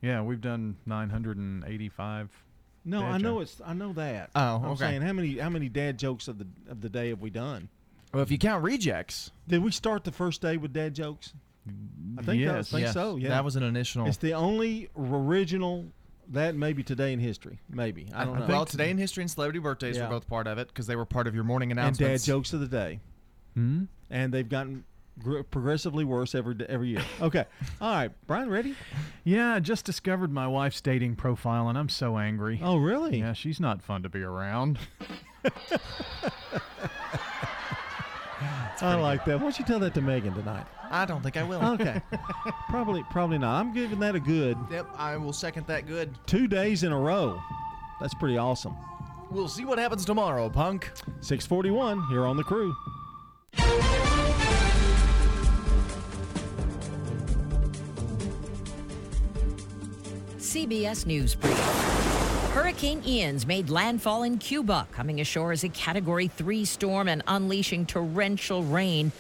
[0.02, 2.30] Yeah, we've done 985.
[2.86, 3.60] No, dad I know it's.
[3.66, 4.30] I know that.
[4.34, 4.80] Oh, I'm okay.
[4.80, 7.68] saying how many how many dad jokes of the of the day have we done?
[8.14, 11.34] Well, if you count rejects, Did we start the first day with dad jokes?
[12.18, 12.70] I think that, I Yes.
[12.72, 12.94] think Yes.
[12.94, 13.16] so.
[13.16, 15.86] Yeah, That was an initial- It's the only original
[16.30, 17.60] that maybe today in history.
[17.70, 18.46] Maybe I don't know.
[18.48, 20.04] Well, today in history and celebrity birthdays Yeah.
[20.04, 22.24] were both part of it because they were part of your morning and announcements.
[22.26, 23.00] dad jokes of the day,
[23.56, 23.86] Hmm?
[24.10, 24.84] and they've gotten
[25.20, 27.02] gr- progressively worse every every year.
[27.22, 27.46] Okay,
[27.82, 28.76] all right, Brian, ready?
[29.26, 32.60] Yeah, I just discovered my wife's dating profile, and I'm so angry.
[32.64, 33.20] Oh, really?
[33.20, 34.80] Yeah, she's not fun to be around.
[38.82, 39.36] I like that.
[39.38, 40.66] Why don't you tell that to Megan tonight?
[40.90, 41.64] I don't think I will.
[41.74, 42.02] Okay,
[42.70, 43.60] probably probably not.
[43.60, 45.86] I'm giving that a good Yep, I will second that.
[45.88, 46.18] Good.
[46.26, 47.40] two days in a row.
[48.00, 48.76] That's pretty awesome.
[49.30, 50.92] We'll see what happens tomorrow, punk.
[51.22, 52.76] 641 here on the crew.
[60.38, 61.58] CBS News Brief.
[62.54, 67.86] Hurricane Ian's made landfall in Cuba, coming ashore as a Category 3 storm and unleashing
[67.86, 69.14] torrential rain.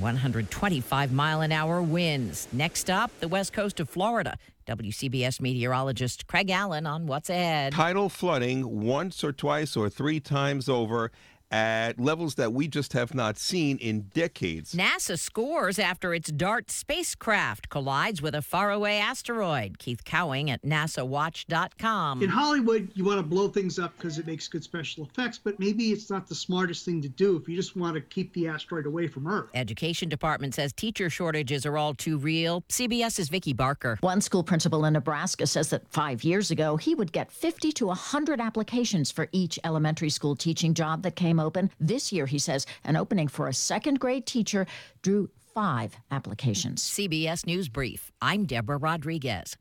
[0.00, 2.48] 125 mile an hour winds.
[2.50, 4.36] Next up, the west coast of Florida.
[4.66, 7.74] WCBS meteorologist Craig Allen on what's ahead.
[7.74, 11.12] Tidal flooding once or twice or three times over
[11.50, 14.74] at levels that we just have not seen in decades.
[14.74, 19.78] NASA scores after its DART spacecraft collides with a faraway asteroid.
[19.78, 22.22] Keith Cowing at NASAWatch.com.
[22.22, 25.58] In Hollywood, you want to blow things up because it makes good special effects, but
[25.60, 28.48] maybe it's not the smartest thing to do if you just want to keep the
[28.48, 29.50] asteroid away from Earth.
[29.54, 32.62] Education Department says teacher shortages are all too real.
[32.68, 33.96] CBS's Vicki Barker.
[34.00, 37.86] One school principal in Nebraska says that five years ago, he would get 50 to
[37.86, 41.70] 100 applications for each elementary school teaching job that came open.
[41.78, 44.66] This year, he says, an opening for a second grade teacher
[45.02, 46.82] drew five applications.
[46.82, 48.10] CBS News Brief.
[48.20, 49.56] I'm Deborah Rodriguez.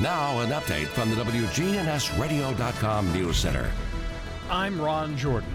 [0.00, 3.70] Now, an update from the WGNSradio.com News Center.
[4.48, 5.50] I'm Ron Jordan.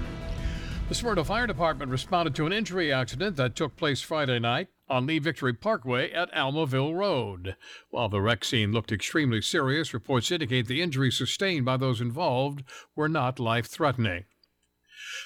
[0.89, 5.06] The Smyrna Fire Department responded to an injury accident that took place Friday night on
[5.06, 7.56] Lee Victory Parkway at Almaville Road.
[7.89, 12.63] While the wreck scene looked extremely serious, reports indicate the injuries sustained by those involved
[12.96, 14.26] were not life threatening.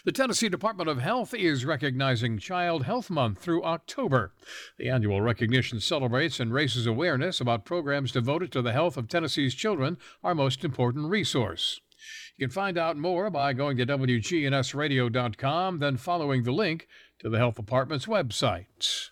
[0.07, 4.31] The Tennessee Department of Health is recognizing Child Health Month through October.
[4.77, 9.53] The annual recognition celebrates and raises awareness about programs devoted to the health of Tennessee's
[9.53, 11.81] children, our most important resource.
[12.37, 16.87] You can find out more by going to WGNSradio.com, then following the link
[17.19, 19.09] to the Health Department's website.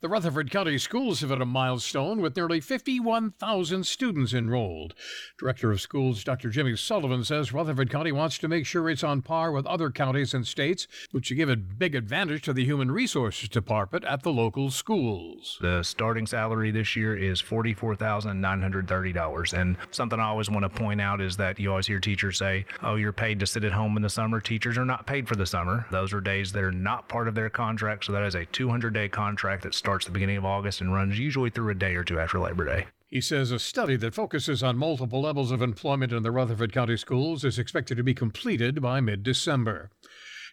[0.00, 4.94] The Rutherford County Schools have hit a milestone with nearly 51,000 students enrolled.
[5.36, 6.50] Director of Schools Dr.
[6.50, 10.34] Jimmy Sullivan says Rutherford County wants to make sure it's on par with other counties
[10.34, 14.70] and states, which give a big advantage to the Human Resources Department at the local
[14.70, 15.58] schools.
[15.60, 19.52] The starting salary this year is $44,930.
[19.52, 22.66] And something I always want to point out is that you always hear teachers say,
[22.84, 24.40] oh, you're paid to sit at home in the summer.
[24.40, 25.86] Teachers are not paid for the summer.
[25.90, 28.04] Those are days that are not part of their contract.
[28.04, 31.18] So that is a 200 day contract that starts the beginning of August and runs
[31.18, 32.86] usually through a day or two after Labor Day.
[33.08, 36.96] He says a study that focuses on multiple levels of employment in the Rutherford County
[36.96, 39.90] schools is expected to be completed by mid December.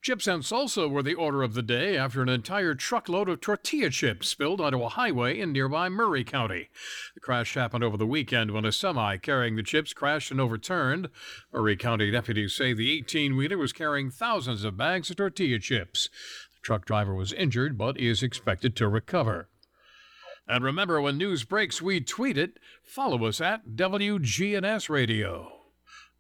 [0.06, 3.90] Chips and salsa were the order of the day after an entire truckload of tortilla
[3.90, 6.70] chips spilled onto a highway in nearby Murray County.
[7.16, 11.10] The crash happened over the weekend when a semi carrying the chips crashed and overturned.
[11.52, 16.10] Murray County deputies say the 18 wheeler was carrying thousands of bags of tortilla chips.
[16.66, 19.50] The truck driver was injured but is expected to recover.
[20.48, 22.58] And remember, when news breaks, we tweet it.
[22.82, 25.52] Follow us at WGNS Radio.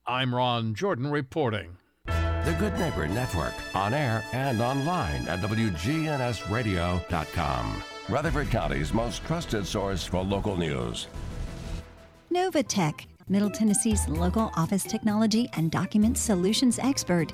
[0.05, 1.77] I'm Ron Jordan reporting.
[2.05, 7.84] The Good Neighbor Network, on air and online at WGNSradio.com.
[8.08, 11.08] Rutherford County's most trusted source for local news.
[12.31, 17.34] Novatech, Middle Tennessee's local office technology and document solutions expert.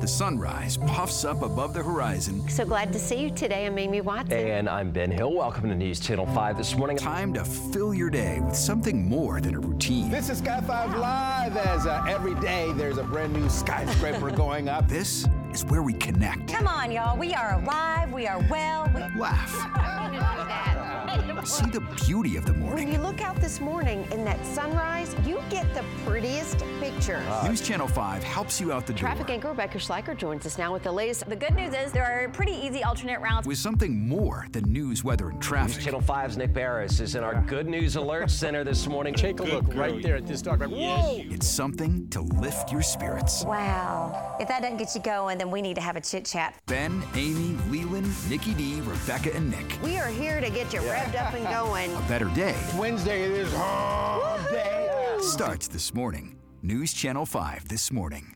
[0.00, 2.46] The sunrise puffs up above the horizon.
[2.50, 3.64] So glad to see you today.
[3.64, 4.36] I'm Amy Watson.
[4.36, 5.32] And I'm Ben Hill.
[5.32, 6.98] Welcome to News Channel 5 this morning.
[6.98, 10.10] Time to fill your day with something more than a routine.
[10.10, 14.68] This is Sky 5 Live as uh, every day there's a brand new skyscraper going
[14.68, 14.86] up.
[14.86, 16.52] This is where we connect.
[16.52, 17.16] Come on, y'all.
[17.16, 18.12] We are alive.
[18.12, 18.90] We are well.
[18.94, 19.00] We...
[19.18, 20.92] Laugh.
[21.44, 22.86] See the beauty of the morning.
[22.86, 27.22] When you look out this morning in that sunrise, you get the prettiest picture.
[27.28, 30.58] Uh, News Channel 5 helps you out the Traffic door anchor Rebecca Schleicher joins us
[30.58, 31.28] now with the latest.
[31.28, 33.46] The good news is there are pretty easy alternate routes.
[33.46, 35.76] with something more than news, weather, and traffic.
[35.76, 36.06] News traffic.
[36.06, 39.14] Channel 5's Nick Beres is in our Good News Alert Center this morning.
[39.26, 40.64] Take a look right there at this dog.
[40.66, 41.22] Whoa!
[41.30, 43.44] It's something to lift your spirits.
[43.44, 44.36] Wow.
[44.40, 46.54] If that doesn't get you going, then we need to have a chit chat.
[46.66, 49.78] Ben, Amy, Leland, Nikki D, Rebecca, and Nick.
[49.82, 51.94] We are here to get you revved up and going.
[51.94, 55.16] A better day Wednesday it is hump day.
[55.20, 56.38] starts this morning.
[56.62, 58.35] News Channel 5 this morning.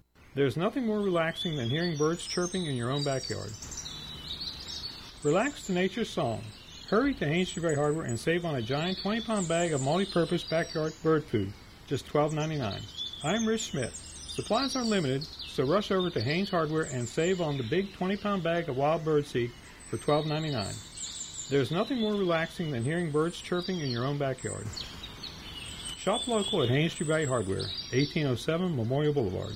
[0.33, 3.51] There's nothing more relaxing than hearing birds chirping in your own backyard.
[5.23, 6.41] Relax to nature's song.
[6.89, 9.81] Hurry to Haynes Tree Bay Hardware and save on a giant 20 pound bag of
[9.81, 11.51] multi purpose backyard bird food,
[11.87, 12.81] just $12.99.
[13.25, 13.93] I'm Rich Smith.
[13.93, 18.15] Supplies are limited, so rush over to Haynes Hardware and save on the big 20
[18.15, 19.51] pound bag of wild bird seed
[19.89, 21.49] for $12.99.
[21.49, 24.65] There's nothing more relaxing than hearing birds chirping in your own backyard.
[25.97, 29.55] Shop local at Haynes Tree Bay Hardware, 1807 Memorial Boulevard.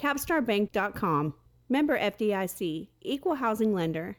[0.00, 1.34] capstarbank.com.
[1.68, 4.16] Member FDIC, Equal Housing Lender.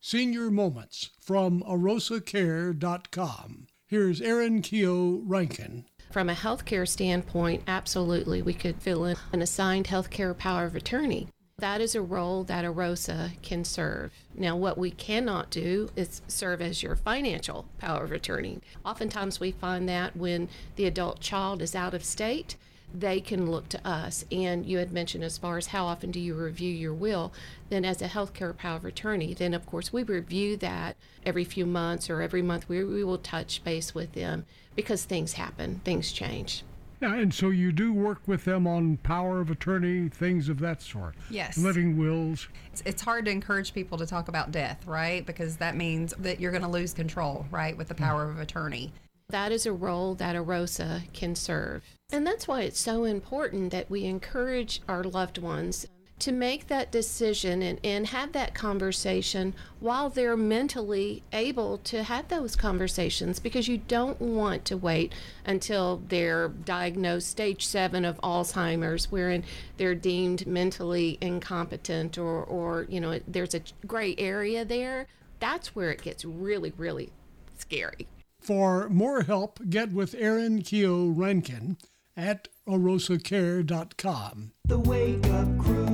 [0.00, 3.66] Senior Moments from arosacare.com.
[3.86, 5.86] Here's Erin Keogh Rankin.
[6.10, 11.28] From a healthcare standpoint, absolutely, we could fill in an assigned healthcare power of attorney.
[11.58, 14.12] That is a role that AROSA can serve.
[14.34, 18.60] Now, what we cannot do is serve as your financial power of attorney.
[18.84, 22.56] Oftentimes, we find that when the adult child is out of state,
[22.92, 24.24] they can look to us.
[24.30, 27.32] And you had mentioned as far as how often do you review your will,
[27.68, 31.66] then as a healthcare power of attorney, then of course we review that every few
[31.66, 36.12] months or every month we, we will touch base with them because things happen, things
[36.12, 36.64] change.
[37.00, 40.82] Yeah, and so you do work with them on power of attorney, things of that
[40.82, 41.14] sort.
[41.30, 41.56] Yes.
[41.56, 42.48] Living wills.
[42.72, 45.24] It's, it's hard to encourage people to talk about death, right?
[45.24, 48.02] Because that means that you're going to lose control, right, with the hmm.
[48.02, 48.92] power of attorney.
[49.30, 51.84] That is a role that AROSA can serve.
[52.10, 55.86] And that's why it's so important that we encourage our loved ones
[56.20, 62.28] to make that decision and, and have that conversation while they're mentally able to have
[62.28, 65.12] those conversations because you don't want to wait
[65.44, 69.44] until they're diagnosed stage seven of Alzheimer's, wherein
[69.76, 75.06] they're deemed mentally incompetent or, or you know, there's a gray area there.
[75.38, 77.10] That's where it gets really, really
[77.58, 78.08] scary.
[78.48, 81.76] For more help, get with Erin Keo Rankin
[82.16, 84.52] at arosacare.com.
[84.64, 85.84] The Wake Up Crew,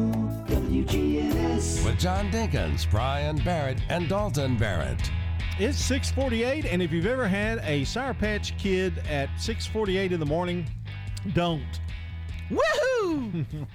[0.47, 1.85] WGNS.
[1.85, 5.11] With John Dinkins, Brian Barrett, and Dalton Barrett.
[5.59, 10.25] It's 648, and if you've ever had a Sour Patch Kid at 648 in the
[10.25, 10.65] morning,
[11.33, 11.81] don't.
[12.51, 13.67] Woohoo!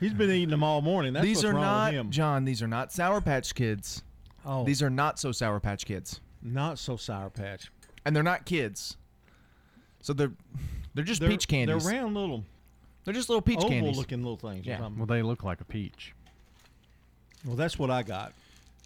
[0.00, 1.14] He's been eating them all morning.
[1.14, 2.10] That's these what's are wrong not with him.
[2.10, 2.44] John.
[2.44, 4.02] These are not Sour Patch Kids.
[4.44, 4.64] Oh.
[4.64, 6.20] These are not so Sour Patch Kids.
[6.42, 7.70] Not so Sour Patch.
[8.04, 8.96] And they're not kids.
[10.00, 10.32] So they're
[10.94, 11.84] they're just They're- peach candies.
[11.84, 12.44] They're round little.
[13.04, 13.96] They're just little peach oval candies.
[13.96, 14.66] looking little things.
[14.66, 14.78] or Yeah.
[14.78, 14.98] something.
[14.98, 16.14] Well, they look like a peach.
[17.44, 18.32] Well, that's what I got.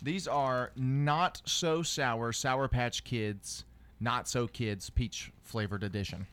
[0.02, 3.64] These are not so sour Sour Patch Kids,
[4.00, 6.26] not so kids peach flavored edition.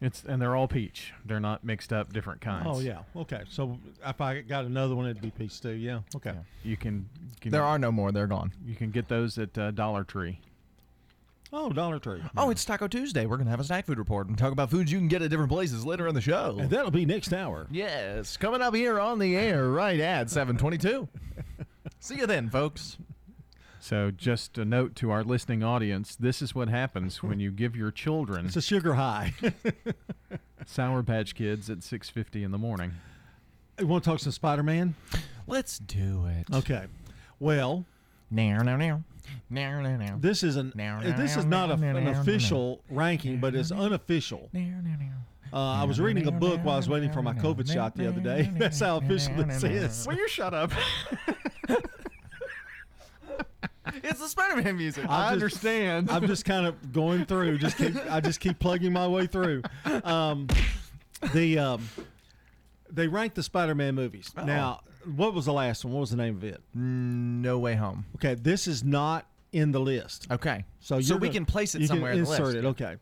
[0.00, 1.14] It's and they're all peach.
[1.24, 2.66] They're not mixed up different kinds.
[2.68, 3.00] Oh yeah.
[3.14, 3.42] Okay.
[3.48, 5.70] So if I got another one, it'd be peach stew.
[5.70, 6.00] Yeah.
[6.14, 6.34] Okay.
[6.64, 7.08] You can,
[7.40, 8.12] can There are no more.
[8.12, 8.52] They're gone.
[8.66, 10.38] You can get those at uh, Dollar Tree.
[11.52, 12.22] Oh, Dollar Tree.
[12.36, 13.24] Oh, it's Taco Tuesday.
[13.26, 15.30] We're gonna have a snack food report and talk about foods you can get at
[15.30, 16.56] different places later in the show.
[16.58, 17.66] And that'll be next hour.
[17.70, 21.08] Yes, coming up here on the air right at seven twenty-two.
[22.00, 22.98] See you then, folks.
[23.78, 27.76] So, just a note to our listening audience: this is what happens when you give
[27.76, 29.32] your children It's a sugar high.
[30.66, 32.92] Sour Patch Kids at six fifty in the morning.
[33.78, 34.96] you want to talk some Spider Man?
[35.46, 36.52] Let's do it.
[36.52, 36.86] Okay.
[37.38, 37.84] Well,
[38.32, 39.02] now, now, now,
[39.50, 40.16] now, now, now.
[40.18, 44.50] this is an Now, this is not a, an official ranking, but it's unofficial.
[45.52, 48.08] Uh, I was reading a book while I was waiting for my COVID shot the
[48.08, 48.50] other day.
[48.58, 50.06] That's how official this is.
[50.06, 50.72] Will you shut up?
[54.02, 55.04] it's the Spider-Man music.
[55.08, 56.10] I just- understand.
[56.10, 57.58] I'm just kind of going through.
[57.58, 57.94] Just keep.
[58.10, 59.62] I just keep plugging my way through.
[60.04, 60.48] Um,
[61.32, 61.88] the um,
[62.90, 64.30] they rank the Spider-Man movies.
[64.36, 64.44] Oh.
[64.44, 64.80] Now,
[65.14, 65.94] what was the last one?
[65.94, 66.60] What was the name of it?
[66.74, 68.06] No Way Home.
[68.16, 70.26] Okay, this is not in the list.
[70.30, 70.64] Okay.
[70.80, 72.56] So, So we gonna- can place it you can somewhere in the insert list.
[72.58, 72.64] it.
[72.66, 72.96] Okay.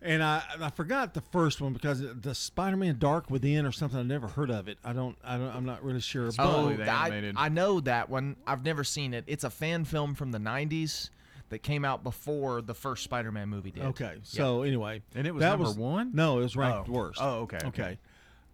[0.00, 3.98] And I I forgot the first one because the Spider-Man Dark Within or something.
[3.98, 4.78] I never heard of it.
[4.84, 5.16] I don't.
[5.24, 5.48] I don't.
[5.54, 6.30] I'm not really sure.
[6.38, 8.36] Oh, but- I, I know that one.
[8.46, 9.24] I've never seen it.
[9.26, 11.10] It's a fan film from the '90s
[11.48, 13.82] that came out before the first Spider-Man movie did.
[13.86, 14.18] Okay.
[14.22, 16.10] So anyway, And it was that number one?
[16.14, 16.92] No, it was ranked Oh.
[16.92, 17.18] worst.
[17.20, 17.66] Oh, okay, okay.
[17.68, 17.98] Okay.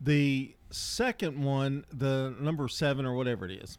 [0.00, 3.78] The second one, the number seven or whatever it is,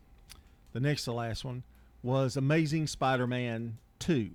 [0.74, 1.64] the next to last one
[2.04, 4.32] was Amazing Spider-Man Two.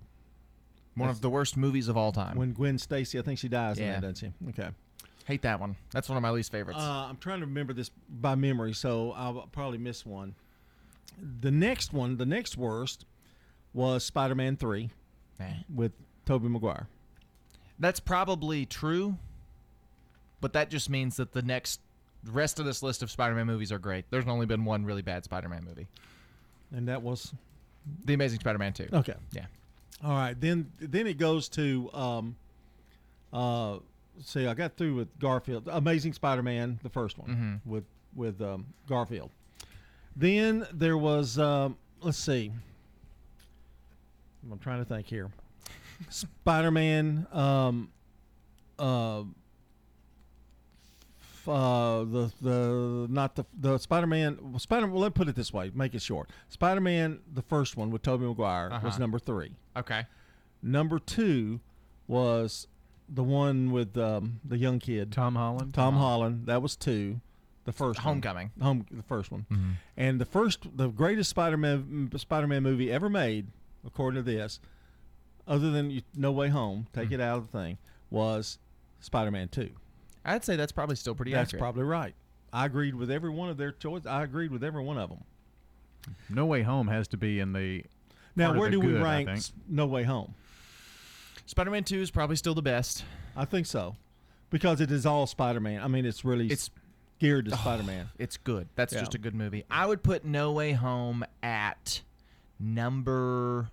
[0.94, 2.36] One of the worst movies of all time.
[2.36, 4.32] When Gwen Stacy, I think she dies in that, doesn't she?
[4.50, 4.68] Okay.
[5.26, 5.76] Hate that one.
[5.92, 6.80] That's one of my least favorites.
[6.80, 10.34] Uh, I'm trying to remember this by memory, so I'll probably miss one.
[11.40, 13.04] The next one, the next worst,
[13.72, 14.90] was Spider-Man Three
[15.72, 15.92] with
[16.26, 16.88] Tobey Maguire.
[17.78, 19.16] That's probably true,
[20.40, 21.80] but that just means that the next
[22.26, 24.04] rest of this list of Spider-Man movies are great.
[24.10, 25.86] There's only been one really bad Spider-Man movie,
[26.74, 27.32] and that was
[28.04, 28.88] The Amazing Spider-Man Two.
[28.92, 29.14] Okay.
[29.32, 29.46] Yeah.
[30.04, 32.36] All right, then then it goes to um,
[33.32, 33.78] uh,
[34.24, 37.70] see, I got through with Garfield, Amazing Spider-Man, the first one Mhm.
[37.70, 37.84] with
[38.14, 39.30] with um, Garfield.
[40.16, 42.50] Then there was um, let's see,
[44.50, 45.30] I'm trying to think here,
[46.08, 47.90] Spider-Man, um,
[48.78, 49.22] uh,
[51.50, 54.86] uh, the the not the the Spider-Man Spider.
[54.86, 56.30] Well, let me put it this way, make it short.
[56.48, 58.98] Spider-Man, the first one with Tobey Maguire, was Uh-huh.
[58.98, 59.52] number three.
[59.76, 60.06] Okay.
[60.62, 61.60] Number two
[62.06, 62.66] was
[63.08, 65.74] the one with um, the young kid, Tom Holland.
[65.74, 66.46] Tom Holland.
[66.46, 67.20] That was two.
[67.64, 68.14] The first one.
[68.14, 68.50] Homecoming.
[68.60, 69.72] Home, the first one, Mhm.
[69.96, 73.48] and the first, the greatest Spider-Man Spider-Man movie ever made,
[73.86, 74.60] according to this,
[75.46, 77.78] other than No Way Home, take it out of the thing,
[78.08, 78.58] was
[79.00, 79.70] Spider-Man Two.
[80.24, 81.60] I'd say that's probably still pretty That's accurate.
[81.60, 82.14] probably right.
[82.52, 84.06] I agreed with every one of their choice.
[84.06, 85.24] I agreed with every one of them.
[86.28, 87.84] No Way Home has to be in the.
[88.36, 89.38] Now, part of where the do we good, I rank think.
[89.38, 90.34] s- No Way Home?
[91.46, 93.04] Spider-Man Two is probably still the best.
[93.36, 93.96] I think so,
[94.50, 95.82] because it is all Spider-Man.
[95.82, 96.70] I mean, it's really It's
[97.18, 98.08] geared to Oh, Spider-Man.
[98.18, 98.68] It's good.
[98.76, 99.00] That's Yeah.
[99.00, 99.64] just a good movie.
[99.70, 102.02] I would put No Way Home at
[102.58, 103.68] number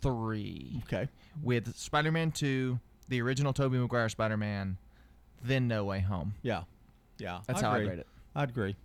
[0.00, 0.82] three.
[0.86, 1.08] Okay.
[1.42, 4.78] With Spider-Man Two, the original Tobey Maguire Spider-Man,
[5.46, 6.34] then No Way Home.
[6.42, 6.62] Yeah,
[7.18, 7.40] yeah.
[7.46, 8.06] That's I how I rate it.
[8.34, 8.76] I'd agree.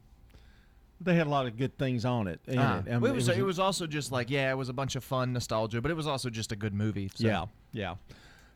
[1.03, 2.39] They had a lot of good things on it.
[2.47, 2.80] in Ah.
[2.80, 2.86] it.
[2.88, 4.95] I Well, mean, it was it was also just like yeah, it was a bunch
[4.95, 7.09] of fun nostalgia, but it was also just a good movie.
[7.16, 7.95] so- Yeah, yeah.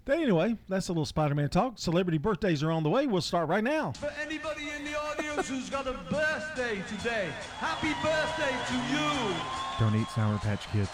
[0.06, 1.80] But anyway, that's a little Spider-Man talk.
[1.80, 3.08] Celebrity birthdays are on the way.
[3.08, 3.91] We'll start right now.
[3.93, 9.36] For anybody in the audience who's got a birthday today, happy birthday to you.
[9.80, 10.91] Don't eat Sour Patch Kids.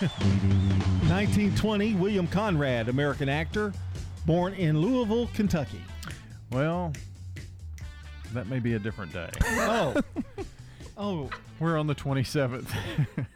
[1.08, 3.72] 1920, William Conrad, American actor,
[4.26, 5.80] born in Louisville, Kentucky.
[6.50, 6.92] Well,
[8.32, 9.30] that may be a different day.
[9.44, 10.00] Oh,
[10.96, 11.30] oh,
[11.60, 12.68] We're on the 27th.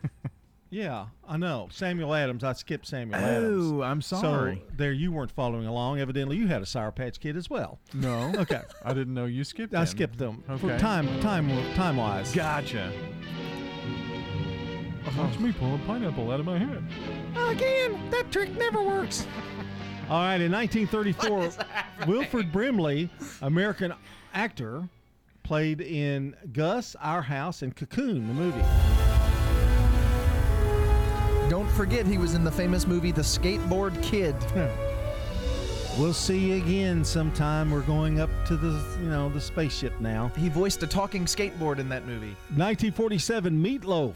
[0.70, 1.68] yeah, I know.
[1.70, 2.42] Samuel Adams.
[2.44, 3.72] I skipped Samuel oh, Adams.
[3.72, 4.62] Oh, I'm sorry.
[4.66, 6.00] So there, you weren't following along.
[6.00, 7.78] Evidently, you had a Sour Patch Kid as well.
[7.94, 8.32] No.
[8.42, 8.62] Okay.
[8.84, 9.86] I didn't know you skipped I him.
[9.86, 10.78] skipped them for Okay.
[10.78, 12.34] time, time, time wise.
[12.34, 12.90] Gotcha.
[15.18, 16.82] Watch me pull a pineapple out of my head.
[17.36, 19.26] Again, that trick never works.
[20.10, 23.08] All right, in 1934, Wilford Brimley,
[23.40, 23.94] American
[24.34, 24.88] actor,
[25.42, 28.62] played in Gus, Our House, and Cocoon, the movie.
[31.48, 34.34] Don't forget he was in the famous movie The Skateboard Kid.
[35.98, 37.70] We'll see you again sometime.
[37.70, 40.28] We're going up to the, you know, the spaceship now.
[40.38, 42.34] He voiced a talking skateboard in that movie.
[42.56, 44.14] 1947, Meatloaf,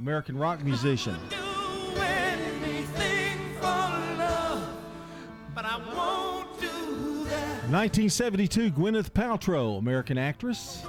[0.00, 1.16] American rock musician.
[7.70, 10.84] 1972, Gwyneth Paltrow, American actress.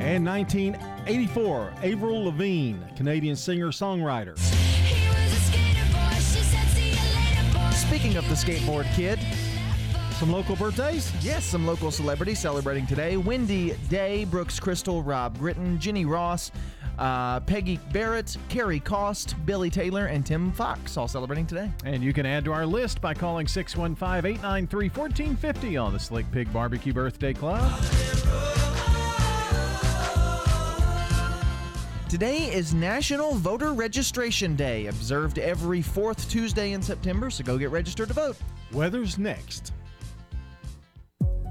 [0.00, 4.36] And 1984, Avril Lavigne, Canadian singer-songwriter.
[7.72, 9.20] Speaking of the skateboard kid,
[10.14, 11.12] some local birthdays?
[11.24, 13.16] Yes, some local celebrities celebrating today.
[13.16, 16.50] Wendy Day, Brooks Crystal, Rob Gritton, Jenny Ross,
[16.98, 21.70] uh, Peggy Barrett, Carrie Cost, Billy Taylor, and Tim Fox all celebrating today.
[21.84, 26.30] And you can add to our list by calling 615 893 1450 on the Slick
[26.32, 27.72] Pig Barbecue Birthday Club.
[32.08, 37.70] Today is National Voter Registration Day, observed every fourth Tuesday in September, so go get
[37.70, 38.38] registered to vote.
[38.72, 39.72] Weather's next.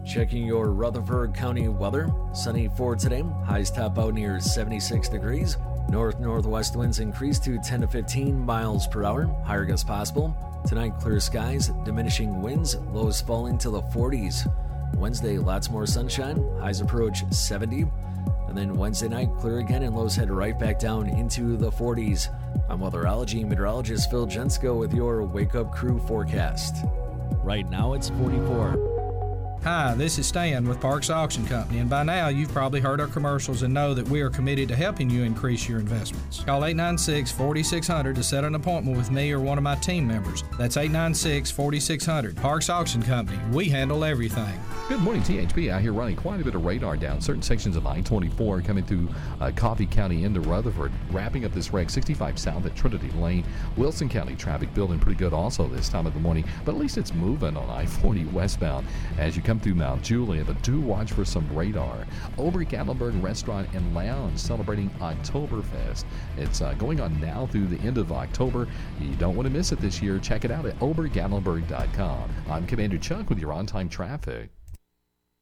[0.07, 2.09] Checking your Rutherford County weather.
[2.31, 3.25] Sunny for today.
[3.43, 5.57] Highs top out near 76 degrees.
[5.89, 9.25] North northwest winds increase to 10 to 15 miles per hour.
[9.45, 10.33] Higher gusts possible.
[10.65, 14.49] Tonight, clear skies, diminishing winds, lows falling to the 40s.
[14.95, 16.41] Wednesday, lots more sunshine.
[16.57, 17.85] Highs approach 70.
[18.47, 22.33] And then Wednesday night, clear again, and lows head right back down into the 40s.
[22.69, 26.85] I'm weatherology meteorologist Phil Jensko with your Wake Up Crew forecast.
[27.43, 28.96] Right now, it's 44.
[29.63, 33.07] Hi, this is Stan with Parks Auction Company, and by now you've probably heard our
[33.07, 36.41] commercials and know that we are committed to helping you increase your investments.
[36.41, 40.43] Call 896 4600 to set an appointment with me or one of my team members.
[40.57, 42.37] That's 896 4600.
[42.37, 43.39] Parks Auction Company.
[43.51, 44.57] We handle everything.
[44.87, 45.69] Good morning, THB.
[45.69, 49.09] Out here running quite a bit of radar down certain sections of I-24 coming through
[49.41, 50.93] uh, Coffee County into Rutherford.
[51.11, 53.43] Wrapping up this wreck 65 south at Trinity Lane.
[53.75, 56.97] Wilson County traffic building pretty good also this time of the morning, but at least
[56.97, 58.87] it's moving on I-40 westbound
[59.17, 62.05] as you come through Mount Juliet, but do watch for some radar.
[62.37, 66.03] Ober-Gatlinburg Restaurant and Lounge celebrating Oktoberfest.
[66.35, 68.67] It's uh, going on now through the end of October.
[68.99, 70.19] You don't want to miss it this year.
[70.19, 72.29] Check it out at obergatlinburg.com.
[72.49, 74.56] I'm Commander Chuck with your on-time traffic.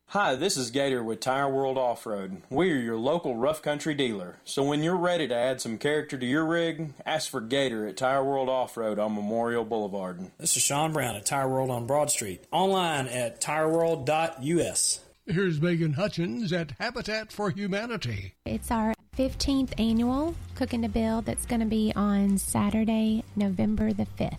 [0.09, 2.41] Hi, this is Gator with Tire World Off Road.
[2.49, 4.37] We are your local rough country dealer.
[4.45, 7.97] So when you're ready to add some character to your rig, ask for Gator at
[7.97, 10.31] Tire World Off Road on Memorial Boulevard.
[10.37, 12.45] This is Sean Brown at Tire World on Broad Street.
[12.51, 14.99] Online at tireworld.us.
[15.25, 18.35] Here's Megan Hutchins at Habitat for Humanity.
[18.45, 24.05] It's our 15th annual Cooking to Build that's going to be on Saturday, November the
[24.17, 24.37] 5th.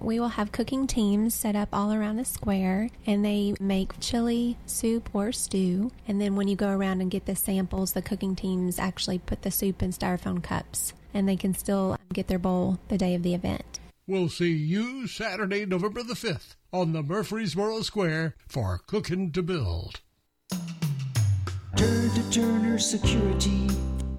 [0.00, 4.56] We will have cooking teams set up all around the square and they make chili,
[4.64, 5.90] soup, or stew.
[6.06, 9.42] And then when you go around and get the samples, the cooking teams actually put
[9.42, 13.22] the soup in styrofoam cups and they can still get their bowl the day of
[13.22, 13.80] the event.
[14.06, 20.00] We'll see you Saturday, November the 5th on the Murfreesboro Square for Cooking to Build.
[21.76, 23.68] Turn to Turner Security.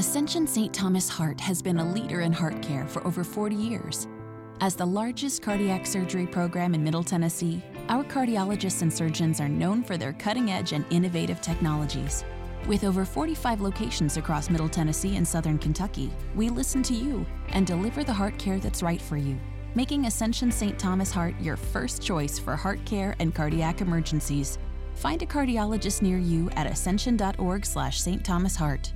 [0.00, 0.72] Ascension St.
[0.72, 4.08] Thomas Heart has been a leader in heart care for over 40 years.
[4.62, 9.84] As the largest cardiac surgery program in Middle Tennessee, our cardiologists and surgeons are known
[9.84, 12.24] for their cutting edge and innovative technologies.
[12.66, 17.66] With over 45 locations across Middle Tennessee and Southern Kentucky, we listen to you and
[17.66, 19.38] deliver the heart care that's right for you,
[19.74, 20.78] making Ascension St.
[20.78, 24.58] Thomas Heart your first choice for heart care and cardiac emergencies.
[24.94, 28.24] Find a cardiologist near you at ascension.org slash St.
[28.24, 28.94] Thomas Heart.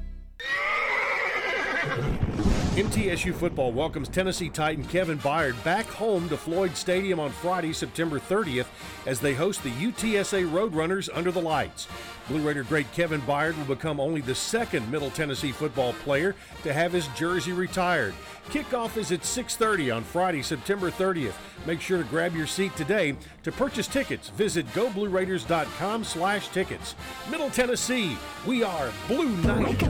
[2.75, 8.19] MTSU football welcomes Tennessee Titan Kevin Byard back home to Floyd Stadium on Friday, September
[8.19, 8.67] 30th,
[9.07, 11.87] as they host the UTSA Roadrunners under the lights.
[12.27, 16.73] Blue Raider great Kevin Byard will become only the second Middle Tennessee football player to
[16.73, 18.15] have his jersey retired.
[18.51, 21.35] Kickoff is at 6:30 on Friday, September 30th.
[21.67, 23.17] Make sure to grab your seat today.
[23.43, 26.95] To purchase tickets, visit goblueraiders.com/tickets.
[27.31, 28.17] Middle Tennessee,
[28.47, 29.83] we are Blue Knight.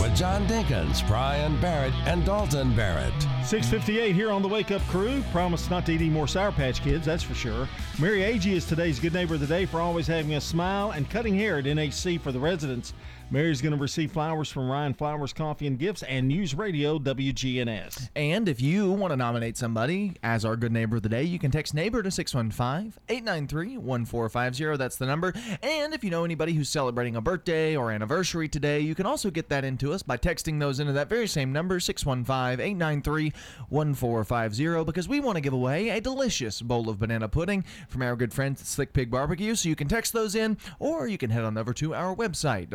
[0.00, 3.12] With John Dinkins, Brian Barrett, and Dalton Barrett.
[3.44, 5.24] 658 here on the Wake Up Crew.
[5.32, 7.68] Promise not to eat any more Sour Patch Kids, that's for sure.
[7.98, 11.10] Mary Agee is today's good neighbor of the day for always having a smile and
[11.10, 12.92] cutting hair at NHC for the residents.
[13.32, 18.08] Mary's going to receive flowers from Ryan Flowers Coffee and Gifts and News Radio WGNS.
[18.16, 21.38] And if you want to nominate somebody as our good neighbor of the day, you
[21.38, 24.76] can text neighbor to 615 893 1450.
[24.76, 25.32] That's the number.
[25.62, 29.30] And if you know anybody who's celebrating a birthday or anniversary today, you can also
[29.30, 33.32] get that into us by texting those into that very same number, 615 893
[33.68, 38.16] 1450, because we want to give away a delicious bowl of banana pudding from our
[38.16, 39.54] good friends at Slick Pig Barbecue.
[39.54, 42.70] So you can text those in, or you can head on over to our website,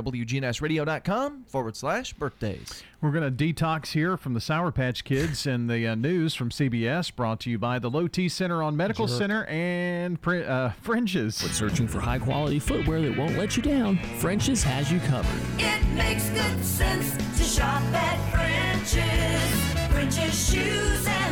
[0.45, 2.83] WGNSradio.com forward slash birthdays.
[3.01, 6.49] We're going to detox here from the Sour Patch Kids and the uh, news from
[6.49, 9.17] CBS, brought to you by the Low T Center on Medical Jerk.
[9.17, 11.41] Center and Pri- uh, Fringes.
[11.43, 15.39] When searching for high quality footwear that won't let you down, French's has you covered.
[15.59, 19.91] It makes good sense to shop at French's.
[19.93, 21.24] French's shoes and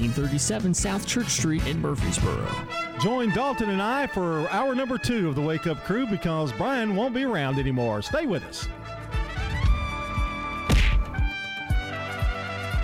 [0.00, 0.20] boots.
[0.20, 2.46] 1837 South Church Street in Murfreesboro.
[3.00, 6.96] Join Dalton and I for hour number two of the Wake Up Crew because Brian
[6.96, 8.02] won't be around anymore.
[8.02, 8.68] Stay with us.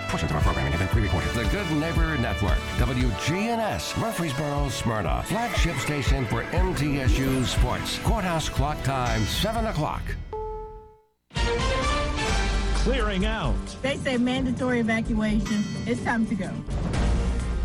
[0.08, 1.28] Portions of our programming have been pre-recorded.
[1.30, 7.98] The Good Neighbor Network, WGNS, Murfreesboro, Smyrna, flagship station for MTSU Sports.
[7.98, 10.02] Courthouse clock time, 7 o'clock.
[12.86, 13.56] Clearing out.
[13.82, 15.64] They say mandatory evacuation.
[15.86, 16.50] It's time to go.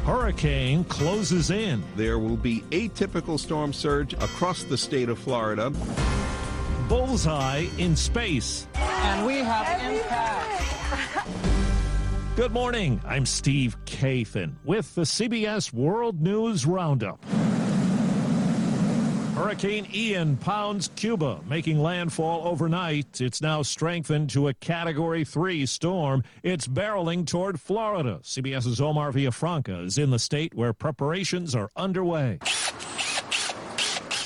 [0.05, 1.83] Hurricane closes in.
[1.95, 5.71] There will be atypical storm surge across the state of Florida.
[6.89, 8.67] Bullseye in space.
[8.73, 11.27] And we have impact.
[12.35, 12.99] Good morning.
[13.05, 17.23] I'm Steve Kathan with the CBS World News Roundup.
[19.35, 23.21] Hurricane Ian pounds Cuba, making landfall overnight.
[23.21, 26.23] It's now strengthened to a Category 3 storm.
[26.43, 28.19] It's barreling toward Florida.
[28.23, 32.39] CBS's Omar Villafranca is in the state where preparations are underway.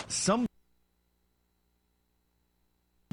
[0.08, 0.48] Some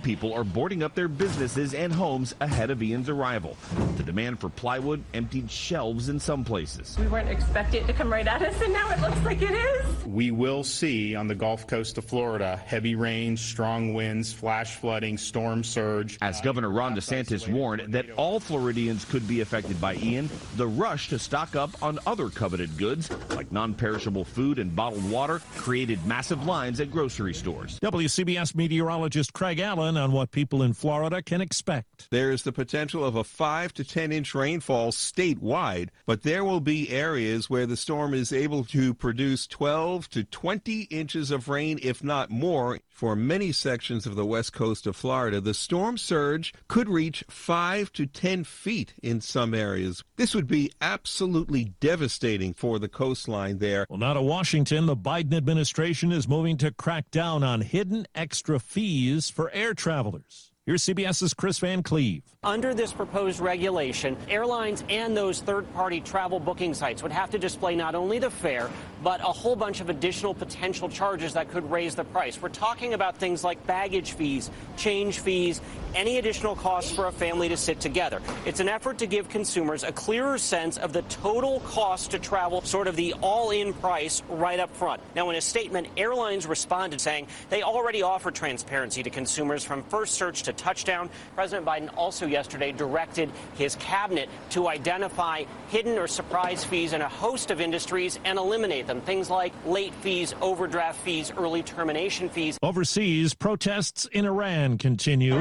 [0.02, 3.56] people are boarding up their businesses and homes ahead of Ian's arrival.
[3.96, 6.96] The demand for plywood emptied shelves in some places.
[6.98, 9.52] We weren't expecting it to come right at us, and now it looks like it
[9.52, 10.04] is.
[10.04, 15.16] We will see on the Gulf Coast of Florida heavy rain, strong winds, flash flooding,
[15.16, 16.18] storm surge.
[16.20, 21.08] As Governor Ron DeSantis warned that all Floridians could be affected by Ian, the rush
[21.10, 26.04] to stock up on other coveted goods, like non perishable food and bottled water, created
[26.06, 27.78] massive lines at grocery stores.
[27.80, 32.08] WCBS meteorologist Craig Allen on what people in Florida can expect.
[32.10, 36.60] There is the potential of a 5 to 10 inch rainfall statewide, but there will
[36.60, 41.78] be areas where the storm is able to produce 12 to 20 inches of rain,
[41.82, 42.78] if not more.
[42.88, 47.92] For many sections of the west coast of Florida, the storm surge could reach 5
[47.94, 50.04] to 10 feet in some areas.
[50.16, 53.86] This would be absolutely devastating for the coastline there.
[53.88, 58.60] Well, now to Washington, the Biden administration is moving to crack down on hidden extra
[58.60, 60.51] fees for air travelers.
[60.64, 62.22] Here's CBS's Kris Van Cleave.
[62.44, 67.38] Under this proposed regulation, airlines and those third party travel booking sites would have to
[67.38, 68.70] display not only the fare,
[69.02, 72.40] but a whole bunch of additional potential charges that could raise the price.
[72.40, 75.60] We're talking about things like baggage fees, change fees,
[75.96, 78.22] any additional costs for a family to sit together.
[78.46, 82.62] It's an effort to give consumers a clearer sense of the total cost to travel,
[82.62, 85.02] sort of the all in price right up front.
[85.16, 90.14] Now, in a statement, airlines responded saying they already offer transparency to consumers from first
[90.14, 91.10] search to touchdown.
[91.34, 97.08] President Biden also yesterday directed his cabinet to identify hidden or surprise fees in a
[97.08, 99.00] host of industries and eliminate them.
[99.00, 102.58] Things like late fees, overdraft fees, early termination fees.
[102.62, 105.36] Overseas, protests in Iran continue.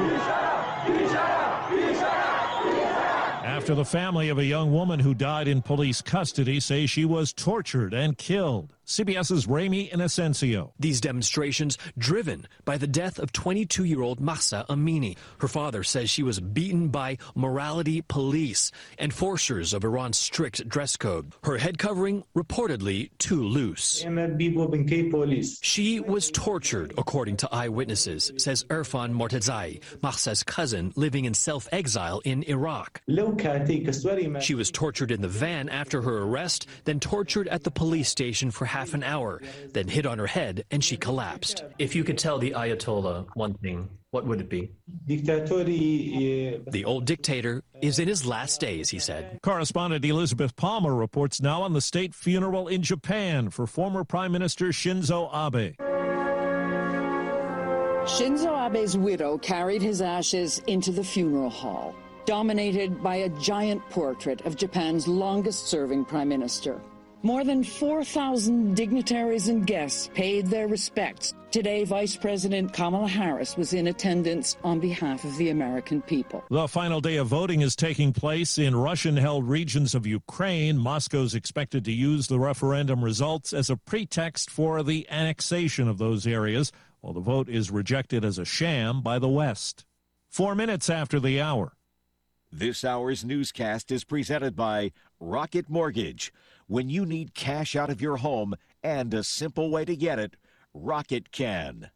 [3.44, 7.32] After the family of a young woman who died in police custody say she was
[7.32, 8.74] tortured and killed.
[8.92, 10.74] CBS's Ramy Inocencio.
[10.78, 15.16] These demonstrations driven by the death of 22 year old Mahsa Amini.
[15.40, 18.70] Her father says she was beaten by morality police,
[19.00, 21.32] enforcers of Iran's strict dress code.
[21.44, 24.04] Her head covering reportedly too loose.
[25.62, 32.22] She was tortured, according to eyewitnesses, says Erfan Mortezaei, Mahsa's cousin living in self exile
[32.26, 33.02] in Iraq.
[34.42, 38.52] She was tortured in the van after her arrest, then tortured at the police station
[38.52, 39.42] for half an hour,
[39.74, 41.64] then hit on her head and she collapsed.
[41.80, 44.72] If you could tell the Ayatollah one thing, what would it be?
[45.10, 49.40] Eh, the old dictator is in his last days, he said.
[49.42, 54.68] Correspondent Elizabeth Palmer reports now on the state funeral in Japan for former Prime Minister
[54.68, 55.76] Shinzo Abe.
[58.06, 64.42] Shinzo Abe's widow carried his ashes into the funeral hall, dominated by a giant portrait
[64.42, 66.82] of Japan's longest serving prime minister.
[67.24, 71.36] More than 4,000 dignitaries and guests paid their respects.
[71.52, 76.44] Today, Vice President Kamala Harris was in attendance on behalf of the American people.
[76.50, 80.80] The final day of voting is taking place in Russian held regions of Ukraine.
[80.80, 86.26] Moscow's expected to use the referendum results as a pretext for the annexation of those
[86.26, 89.86] areas, while the vote is rejected as a sham by the West.
[90.30, 91.74] Four minutes after the hour.
[92.54, 96.34] This hour's newscast is presented by Rocket Mortgage.
[96.72, 100.38] When you need cash out of your home and a simple way to get it,
[100.74, 101.92] Rocket can.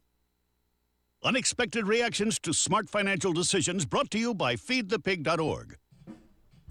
[1.24, 5.78] Unexpected reactions to smart financial decisions brought to you by feedthepig.org.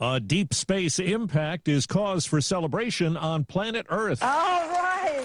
[0.00, 4.22] A deep space impact is cause for celebration on planet Earth.
[4.24, 5.24] All right.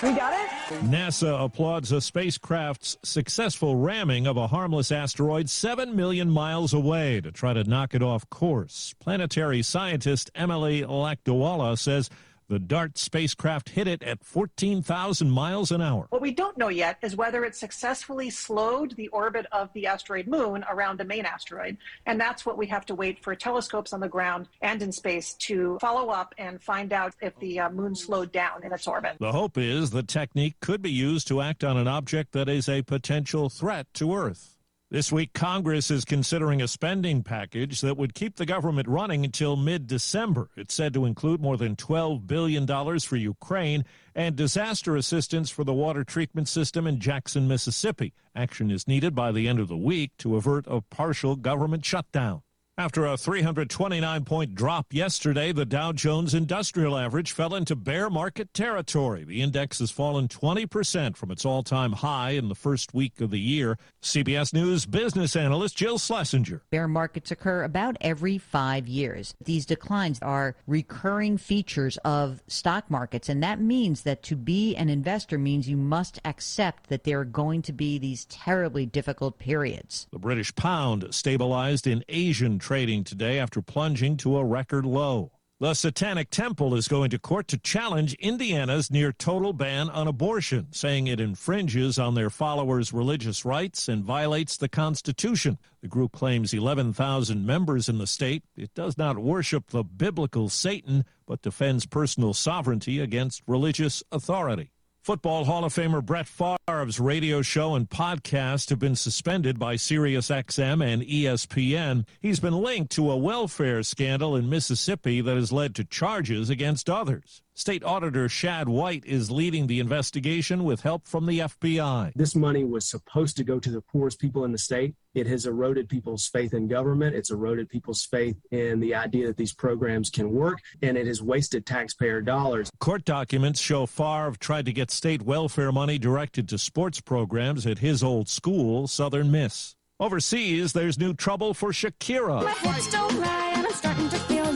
[0.00, 0.50] We got it?
[0.84, 7.32] NASA applauds a spacecraft's successful ramming of a harmless asteroid 7 million miles away to
[7.32, 8.94] try to knock it off course.
[9.00, 12.10] Planetary scientist Emily Lakdawalla says
[12.48, 16.06] The DART spacecraft hit it at 14,000 miles an hour.
[16.10, 20.26] What we don't know yet is whether it successfully slowed the orbit of the asteroid
[20.26, 21.78] moon around the main asteroid.
[22.04, 25.34] And that's what we have to wait for telescopes on the ground and in space
[25.34, 29.16] to follow up and find out if the uh, moon slowed down in its orbit.
[29.20, 32.68] The hope is the technique could be used to act on an object that is
[32.68, 34.53] a potential threat to Earth.
[34.90, 39.56] This week, Congress is considering a spending package that would keep the government running until
[39.56, 40.50] mid December.
[40.56, 42.66] It's said to include more than $12 billion
[43.00, 48.12] for Ukraine and disaster assistance for the water treatment system in Jackson, Mississippi.
[48.36, 52.43] Action is needed by the end of the week to avert a partial government shutdown.
[52.76, 58.52] After a 329 point drop yesterday, the Dow Jones Industrial Average fell into bear market
[58.52, 59.22] territory.
[59.22, 63.30] The index has fallen 20% from its all time high in the first week of
[63.30, 63.78] the year.
[64.02, 66.62] CBS News business analyst Jill Schlesinger.
[66.70, 69.36] Bear markets occur about every five years.
[69.44, 74.88] These declines are recurring features of stock markets, and that means that to be an
[74.88, 80.08] investor means you must accept that there are going to be these terribly difficult periods.
[80.10, 85.30] The British pound stabilized in Asian trading today after plunging to a record low.
[85.60, 90.68] The Satanic Temple is going to court to challenge Indiana's near total ban on abortion,
[90.72, 95.58] saying it infringes on their followers' religious rights and violates the Constitution.
[95.82, 98.44] The group claims 11,000 members in the state.
[98.56, 104.73] It does not worship the biblical Satan, but defends personal sovereignty against religious authority.
[105.04, 110.82] Football Hall of Famer Brett Favre's radio show and podcast have been suspended by SiriusXM
[110.82, 112.06] and ESPN.
[112.22, 116.88] He's been linked to a welfare scandal in Mississippi that has led to charges against
[116.88, 117.42] others.
[117.56, 122.12] State Auditor Shad White is leading the investigation with help from the FBI.
[122.16, 124.96] This money was supposed to go to the poorest people in the state.
[125.14, 127.14] It has eroded people's faith in government.
[127.14, 131.22] It's eroded people's faith in the idea that these programs can work, and it has
[131.22, 132.70] wasted taxpayer dollars.
[132.80, 137.78] Court documents show Favre tried to get state welfare money directed to sports programs at
[137.78, 139.76] his old school, Southern Miss.
[140.00, 142.42] Overseas, there's new trouble for Shakira.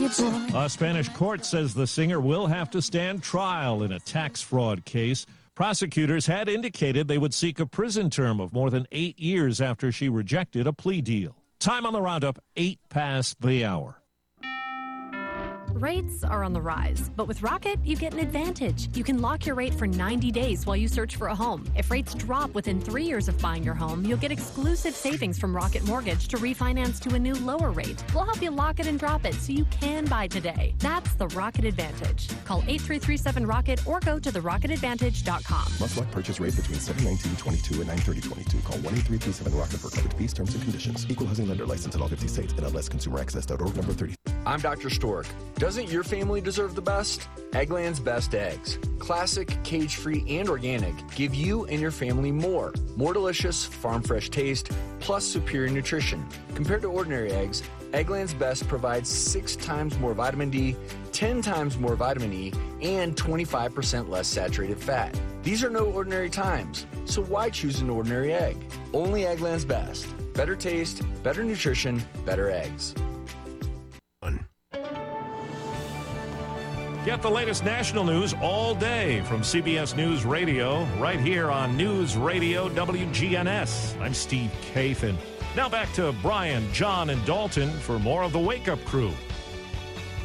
[0.08, 4.86] A Spanish court says the singer will have to stand trial in a tax fraud
[4.86, 5.26] case.
[5.54, 9.92] Prosecutors had indicated they would seek a prison term of more than eight years after
[9.92, 11.36] she rejected a plea deal.
[11.58, 14.00] Time on the roundup, eight past the hour.
[15.78, 18.88] Rates are on the rise, but with Rocket, you get an advantage.
[18.96, 21.64] You can lock your rate for 90 days while you search for a home.
[21.76, 25.54] If rates drop within three years of buying your home, you'll get exclusive savings from
[25.54, 28.02] Rocket Mortgage to refinance to a new lower rate.
[28.12, 30.74] We'll help you lock it and drop it so you can buy today.
[30.80, 32.28] That's the Rocket Advantage.
[32.44, 35.66] Call 8337 Rocket or go to therocketadvantage.com.
[35.78, 38.64] Must lock purchase rate between 719.22 and 930.22.
[38.64, 41.06] Call 1 8337 Rocket for coverage fees, terms, and conditions.
[41.08, 42.52] Equal housing lender license in all 50 states.
[42.54, 44.16] NMLS Consumer Access.org number 30.
[44.48, 44.88] I'm Dr.
[44.88, 45.26] Stork.
[45.56, 47.28] Doesn't your family deserve the best?
[47.50, 48.78] Eggland's Best Eggs.
[48.98, 52.72] Classic, cage free, and organic give you and your family more.
[52.96, 54.70] More delicious, farm fresh taste,
[55.00, 56.26] plus superior nutrition.
[56.54, 60.76] Compared to ordinary eggs, Eggland's Best provides six times more vitamin D,
[61.12, 65.14] 10 times more vitamin E, and 25% less saturated fat.
[65.42, 68.56] These are no ordinary times, so why choose an ordinary egg?
[68.94, 70.06] Only Eggland's Best.
[70.32, 72.94] Better taste, better nutrition, better eggs.
[77.08, 82.18] Get the latest national news all day from CBS News Radio, right here on News
[82.18, 83.98] Radio WGNS.
[83.98, 85.16] I'm Steve Kathan.
[85.56, 89.10] Now back to Brian, John, and Dalton for more of the Wake Up Crew.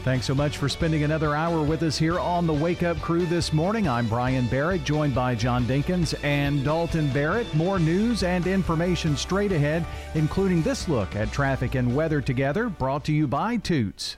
[0.04, 3.26] Thanks so much for spending another hour with us here on the Wake Up Crew
[3.28, 3.88] this morning.
[3.88, 7.56] I'm Brian Barrett, joined by John Dinkins and Dalton Barrett.
[7.56, 13.06] More news and information straight ahead, including this look at traffic and weather together, brought
[13.06, 14.18] to you by Toots.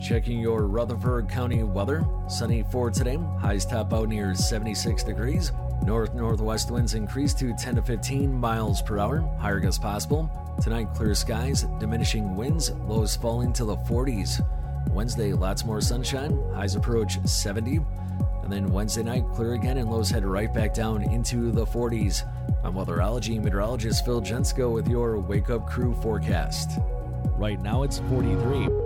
[0.00, 2.04] Checking your Rutherford County weather.
[2.28, 3.18] Sunny for today.
[3.40, 5.52] Highs top out near 76 degrees.
[5.84, 9.20] North northwest winds increase to 10 to 15 miles per hour.
[9.40, 10.30] Higher gusts possible.
[10.62, 14.46] Tonight, clear skies, diminishing winds, lows falling to the 40s.
[14.90, 16.38] Wednesday, lots more sunshine.
[16.54, 17.80] Highs approach 70.
[18.42, 22.22] And then Wednesday night, clear again, and lows head right back down into the 40s.
[22.64, 26.78] I'm weatherology meteorologist Phil Jensko with your Wake Up Crew forecast.
[27.36, 28.85] Right now, it's 43.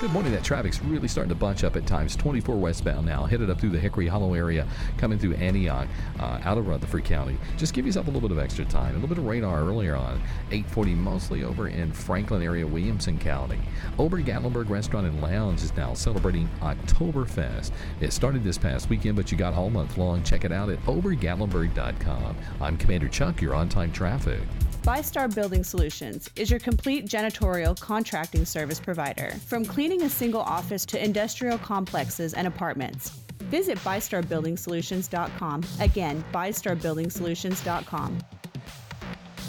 [0.00, 0.30] Good morning.
[0.30, 2.14] That traffic's really starting to bunch up at times.
[2.14, 4.64] 24 westbound now, headed up through the Hickory Hollow area,
[4.96, 5.88] coming through Antioch,
[6.20, 7.36] uh, out of Rutherford County.
[7.56, 8.90] Just give yourself a little bit of extra time.
[8.90, 10.22] A little bit of radar earlier on.
[10.52, 13.58] 840, mostly over in Franklin area, Williamson County.
[13.98, 17.72] Ober Gatlinburg Restaurant and Lounge is now celebrating Oktoberfest.
[18.00, 20.22] It started this past weekend, but you got all month long.
[20.22, 22.36] Check it out at obergatlinburg.com.
[22.60, 23.42] I'm Commander Chuck.
[23.42, 24.42] You're on time traffic.
[24.82, 29.30] ByStar Building Solutions is your complete janitorial contracting service provider.
[29.46, 33.10] From cleaning a single office to industrial complexes and apartments.
[33.50, 35.64] Visit ByStarBuildingSolutions.com.
[35.80, 38.18] Again, ByStarBuildingSolutions.com.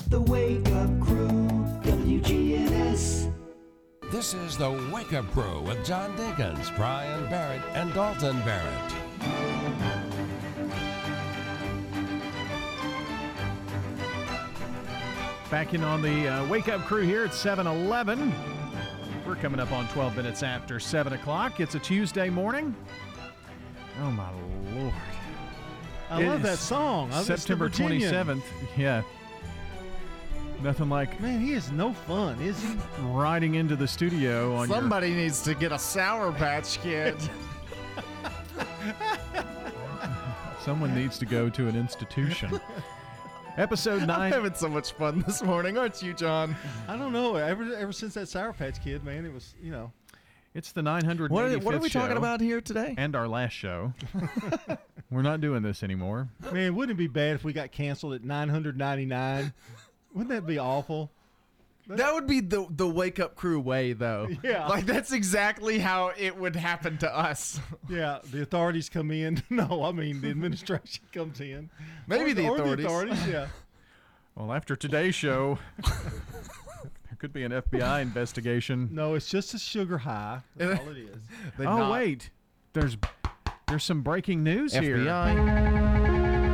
[0.08, 1.28] The Wake Up Crew,
[1.84, 3.32] WGNS.
[4.12, 9.09] This is the Wake Up Crew with John Dinkins, Brian Barrett, and Dalton Barrett.
[15.50, 18.32] Back in on the uh, Wake Up Crew here at 7 Eleven.
[19.26, 21.60] We're coming up on 12 minutes after 7 o'clock.
[21.60, 22.76] It's a Tuesday morning.
[24.02, 24.30] Oh, my
[24.76, 24.94] Lord.
[26.12, 27.12] I It love that song.
[27.12, 28.44] I September 27th.
[28.78, 29.02] Yeah.
[30.62, 32.76] Nothing like Man, he is no fun, is he?
[33.02, 37.16] riding into the studio on your- Somebody needs to get a Sour Patch Kid.
[40.64, 42.60] Someone needs to go to an institution.
[43.58, 44.10] Episode nine.
[44.10, 44.32] I'm nine.
[44.32, 46.56] having so much fun this morning, aren't you, John?
[46.88, 47.36] I don't know.
[47.36, 49.92] Ever ever since that Sour Patch Kid, man, it was you know.
[50.56, 52.96] It's the 985th What are- what are we talking about here today?
[52.98, 53.94] And our last show.
[55.12, 56.30] We're not doing this anymore.
[56.52, 59.54] Man, wouldn't it be bad if we got canceled at 999?
[60.14, 61.12] Wouldn't that be awful?
[61.90, 64.28] That would be the the Wake Up Crew way, though.
[64.44, 64.68] Yeah.
[64.68, 67.60] like that's exactly how it would happen to us.
[67.90, 69.42] Yeah, the authorities come in.
[69.50, 71.70] No, I mean the administration comes in.
[72.08, 72.86] Maybe Or the or authorities.
[72.86, 73.48] authorities, yeah.
[74.36, 78.90] Well, after today's show, there could be an FBI investigation.
[78.92, 80.42] No, it's just a sugar high.
[80.56, 81.18] That's all it is.
[81.60, 82.30] oh wait,
[82.74, 82.96] there's
[83.68, 84.98] there's some breaking news here.
[85.00, 85.36] FBI.
[85.36, 86.49] The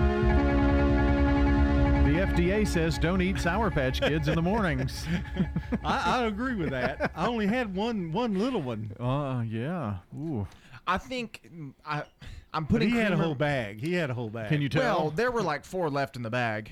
[2.26, 5.06] FDA says don't eat Sour Patch Kids in the mornings.
[5.84, 7.12] I, I agree with that.
[7.16, 8.92] I only had one one little one.
[9.00, 9.98] Uh, yeah.
[10.18, 10.48] Ooh.
[10.88, 12.04] I think mm, I
[12.52, 13.80] I'm But putting he had a creamer- whole bag.
[13.80, 14.50] He had a whole bag.
[14.50, 14.82] Can you tell?
[15.02, 16.72] Well, there were like four left in the bag.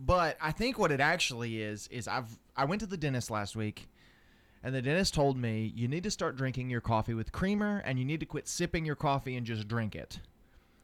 [0.00, 3.54] But I think what it actually is is I've I went to the dentist last
[3.54, 3.88] week
[4.64, 8.00] and the dentist told me you need to start drinking your coffee with creamer and
[8.00, 10.18] you need to quit sipping your coffee and just drink it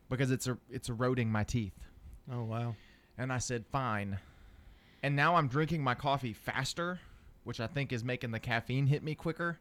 [0.08, 1.74] because it's a, it's eroding my teeth.
[2.32, 2.76] Oh wow.
[3.16, 4.18] And I said, "Fine."
[5.02, 6.98] And now I'm drinking my coffee faster,
[7.44, 9.58] which I think is making the caffeine hit me quicker.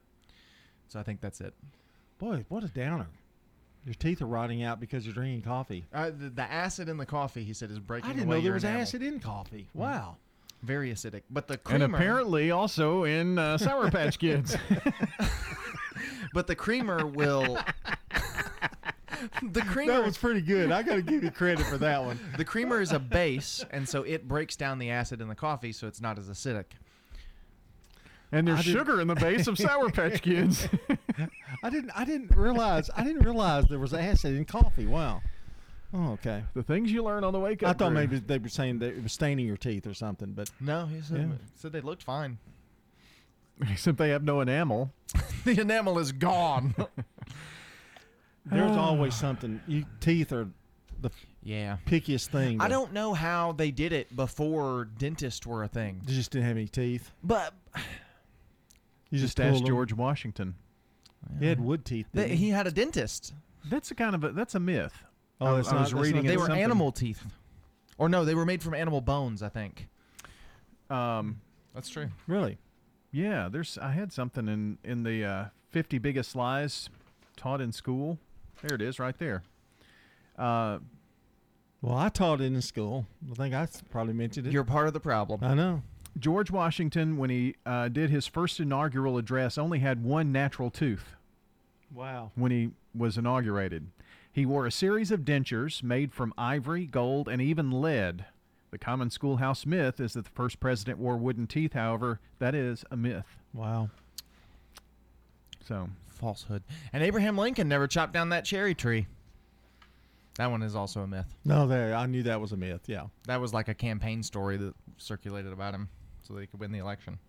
[0.87, 1.53] So I think that's it.
[2.17, 3.07] Boy, what a downer.
[3.85, 5.83] Your teeth are rotting out because you're drinking coffee.
[5.93, 8.43] Uh, the, the acid in the coffee, he said, is breaking I didn't away know
[8.43, 8.81] there was enamel.
[8.83, 9.67] acid in coffee.
[9.73, 10.15] Wow.
[10.61, 11.23] Very acidic.
[11.29, 14.55] But the creamer, And apparently also in uh, Sour Patch Kids.
[16.33, 17.57] but the creamer will.
[19.41, 20.71] The creamer That was pretty good.
[20.71, 22.19] I got to give you credit for that one.
[22.37, 25.71] The creamer is a base, and so it breaks down the acid in the coffee,
[25.71, 26.65] so it's not as acidic.
[28.31, 30.67] and there's sugar in the base of Sour Patch Kids.
[31.63, 31.91] I didn't.
[31.95, 32.89] I didn't realize.
[32.95, 34.85] I didn't realize there was acid in coffee.
[34.85, 35.21] Wow.
[35.95, 36.43] Oh, okay.
[36.55, 37.69] the things you learn on the wake up.
[37.69, 37.95] I thought Crew.
[37.99, 41.01] maybe they were saying that it was staining your teeth or something, but No, he
[41.01, 41.35] said, Yeah.
[41.55, 42.39] said they looked fine.
[43.69, 44.91] Except they have no enamel.
[45.45, 46.73] the enamel is gone.
[48.45, 49.61] There's always something.
[49.67, 50.47] You teeth are
[51.01, 51.11] the
[51.43, 51.77] yeah.
[51.85, 52.61] pickiest thing.
[52.61, 56.01] I to- don't know how they did it before dentists were a thing.
[56.07, 57.11] You just didn't have any teeth.
[57.23, 57.53] But
[59.09, 59.67] You Just just, ask them.
[59.67, 60.55] George Washington.
[61.39, 62.07] He had wood teeth.
[62.13, 63.33] they, didn't he had a dentist.
[63.69, 64.93] That's a kind of a that's a myth.
[65.39, 66.63] Oh, I, that's I not- was that's reading not- it They were something.
[66.63, 67.23] animal teeth.
[67.97, 69.87] Or no, they were made from animal bones, I think.
[70.89, 71.39] Um,
[71.75, 72.09] That's true.
[72.27, 72.57] Really?
[73.11, 73.77] yeah, there's.
[73.77, 76.89] I had something in in the uh, 50 biggest lies
[77.37, 78.17] taught in school.
[78.63, 79.43] There it is, right there.
[80.37, 80.79] Uh,
[81.81, 83.05] Well, I taught it in school.
[83.29, 84.53] I think I probably mentioned it.
[84.53, 85.43] You're part of the problem.
[85.43, 85.83] I know.
[86.17, 91.15] George Washington, when he uh, did his first inaugural address, only had one natural tooth.
[91.93, 92.31] Wow.
[92.33, 93.85] when he was inaugurated.
[94.31, 98.25] He wore a series of dentures made from ivory, gold, and even lead.
[98.71, 102.83] The common schoolhouse myth is that the first president wore wooden teeth, however, that is
[102.89, 103.37] a myth.
[103.53, 103.91] Wow.
[105.67, 105.89] So,
[106.23, 106.63] Falsehood.
[106.93, 109.07] And Abraham Lincoln never chopped down that cherry tree.
[110.37, 111.35] That one is also a myth.
[111.43, 111.93] No, there.
[111.93, 112.83] I knew that was a myth.
[112.87, 113.07] Yeah.
[113.27, 115.89] That was like a campaign story that circulated about him
[116.25, 117.19] so they could win the election.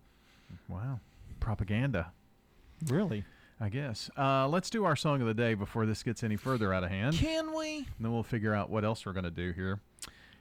[0.69, 1.01] wow.
[1.41, 2.13] Propaganda.
[2.87, 3.25] Really?
[3.59, 4.09] I guess.
[4.17, 6.89] Uh, let's do our song of the day before this gets any further out of
[6.89, 7.15] hand.
[7.17, 7.79] Can we?
[7.79, 9.81] And then we'll figure out what else we're going to do here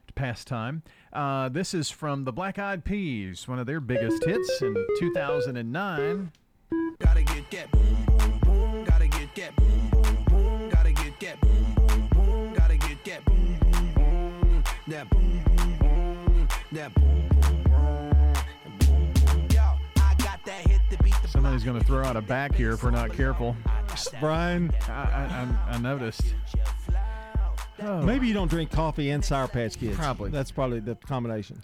[0.06, 0.84] to pass time.
[1.12, 6.30] Uh, this is from the Black Eyed Peas, one of their biggest hits in 2009.
[7.00, 8.03] Gotta get that
[14.94, 16.48] That boom boom boom.
[16.70, 18.32] That boom boom boom.
[18.32, 19.48] That boom boom.
[19.50, 19.60] Yo,
[19.96, 22.70] I got that hit to beat the Somebody's going to throw out a back here
[22.70, 23.56] if we're not careful.
[24.20, 26.22] Brian, I, I, I, I noticed.
[27.82, 28.02] Oh.
[28.02, 29.96] maybe you don't drink coffee and Sour Patch Kids.
[29.96, 30.30] Probably.
[30.30, 31.60] That's probably the combination.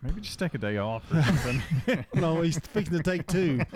[0.00, 2.04] Maybe just take a day off or something.
[2.14, 3.62] no, he's fixing to take two.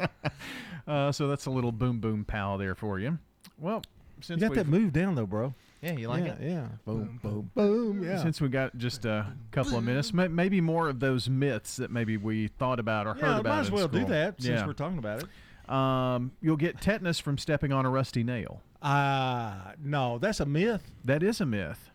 [0.88, 3.16] Uh, so that's a little boom boom pal there for you.
[3.58, 3.82] Well,
[4.26, 5.54] You got that move down though, bro.
[5.82, 6.38] Yeah, you like yeah, it?
[6.50, 6.66] Yeah.
[6.84, 8.02] Boom, boom, boom.
[8.04, 8.22] Yeah.
[8.22, 11.90] Since we got just a couple of minutes, may- maybe more of those myths that
[11.90, 13.50] maybe we thought about or Yeah, heard about.
[13.54, 14.66] might as in well do that since Yeah.
[14.66, 15.72] we're talking about it.
[15.72, 18.60] Um, you'll get tetanus from stepping on a rusty nail.
[18.82, 20.90] Ah, no, that's a myth.
[21.04, 21.90] That is a myth.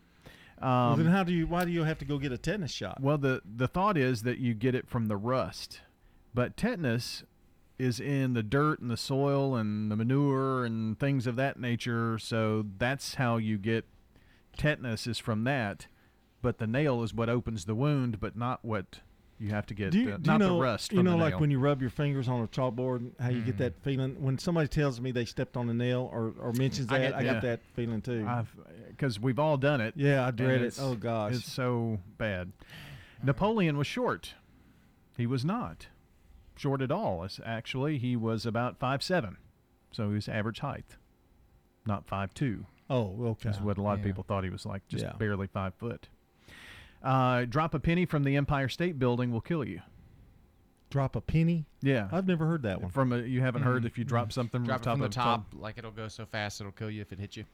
[0.62, 1.46] well, Um, then how do you?
[1.46, 3.02] Why do you have to go get a tetanus shot?
[3.02, 5.82] Well, the the thought is that you get it from the rust,
[6.34, 7.24] but tetanus
[7.78, 12.18] is in the dirt and the soil and the manure and things of that nature.
[12.18, 13.86] So that's how you get
[14.58, 15.88] tetanus is from that.
[16.42, 19.00] But the nail is what opens the wound, but not what
[19.40, 19.92] you have to get.
[19.92, 20.94] Do you, uh, you not know, the rust.
[20.94, 21.40] you know, like nail.
[21.42, 23.60] when you rub your fingers on a chalkboard, how you get Mhm.
[23.60, 27.00] that feeling when somebody tells me they stepped on a nail or, or mentions I
[27.00, 27.08] that.
[27.10, 27.34] get- I yeah.
[27.34, 28.26] got that feeling too.
[28.90, 29.96] because we've all done it.
[29.98, 30.78] Yeah, I dread it.
[30.80, 31.34] Oh, gosh.
[31.36, 32.54] it's so bad.
[33.24, 34.36] Napoleon was short.
[35.18, 35.88] He was not
[36.56, 37.28] short at all.
[37.46, 39.38] Actually, he was about five seven,
[39.92, 40.98] so he was average height,
[41.86, 42.66] not five two.
[42.90, 43.50] Oh, okay.
[43.50, 45.14] Is what a lot of people thought he was like, just Yeah.
[45.14, 46.08] barely five foot.
[47.04, 49.82] Uh, drop a penny from the Empire State Building will kill you.
[50.90, 51.66] Drop a penny.
[51.82, 52.92] Yeah, I've never heard that one.
[52.92, 55.12] From a, you haven't heard if you drop something Drop it from from the of
[55.12, 57.46] top, like it'll go so fast it'll kill you if it hits you.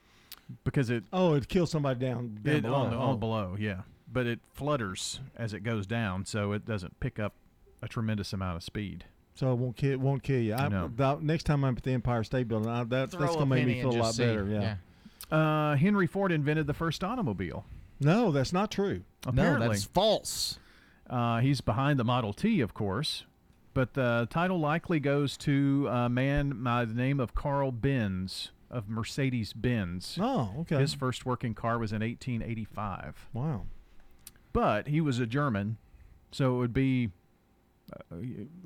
[0.65, 2.75] because it Oh, it kills somebody down, down it, below.
[2.75, 2.99] on, Oh.
[2.99, 3.81] on below, yeah.
[4.11, 7.33] But it flutters as it goes down, so it doesn't pick up
[7.81, 9.05] a tremendous amount of speed.
[9.33, 10.53] So it won't kill, won't kill you.
[10.53, 10.91] I, No.
[10.93, 13.81] the- next time I'm at the Empire State Building, I, that, that's gonna make me
[13.81, 14.25] feel a lot see.
[14.25, 14.45] better.
[14.47, 14.75] Yeah.
[15.31, 15.37] Yeah.
[15.37, 17.65] Uh, Henry Ford invented the first automobile.
[17.99, 19.03] No, that's not true.
[19.25, 20.59] Apparently, that's false.
[21.09, 23.25] Uh, he's behind the Model T, of course,
[23.73, 28.89] but the title likely goes to a man by the name of Carl Benz of
[28.89, 30.17] Mercedes Benz.
[30.19, 30.77] Oh, okay.
[30.79, 33.27] His first working car was in 1885.
[33.33, 33.65] Wow.
[34.53, 35.77] But he was a German,
[36.31, 37.11] so it would be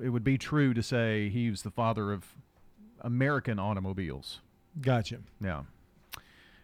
[0.00, 2.24] it would be true to say he was the father of
[3.00, 4.40] American automobiles.
[4.80, 5.18] Gotcha.
[5.40, 5.62] Yeah.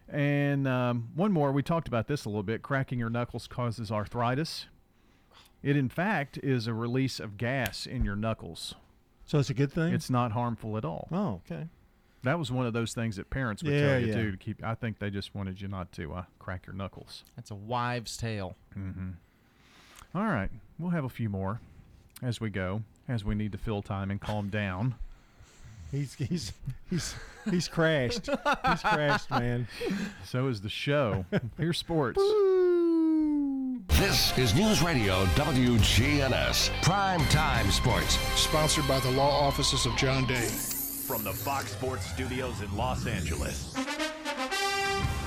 [0.09, 2.61] And um, one more, we talked about this a little bit.
[2.61, 4.67] Cracking your knuckles causes arthritis.
[5.63, 8.75] It, in fact, is a release of gas in your knuckles.
[9.25, 9.93] So it's a good thing.
[9.93, 11.07] It's not harmful at all.
[11.11, 11.67] oh, okay.
[12.23, 14.13] That was one of those things that parents would Yeah, tell you yeah.
[14.15, 14.31] too.
[14.31, 17.23] To keep, I think they just wanted you not to uh, crack your knuckles.
[17.35, 18.55] That's a wives' tale.
[18.77, 19.09] Mm-hmm.
[20.15, 20.49] All right,
[20.79, 21.59] we'll have a few more
[22.21, 24.95] as we go, as we need to fill time and calm down.
[25.91, 26.53] He's he's
[26.89, 27.15] he's
[27.49, 28.25] he's crashed.
[28.27, 29.67] He's crashed, man.
[30.25, 31.25] So is the show.
[31.57, 32.19] Here's sports.
[33.99, 38.17] This is News Radio WGNS Prime Time Sports.
[38.39, 40.47] Sponsored by the law offices of John Day.
[41.07, 43.75] From the Fox Sports Studios in Los Angeles,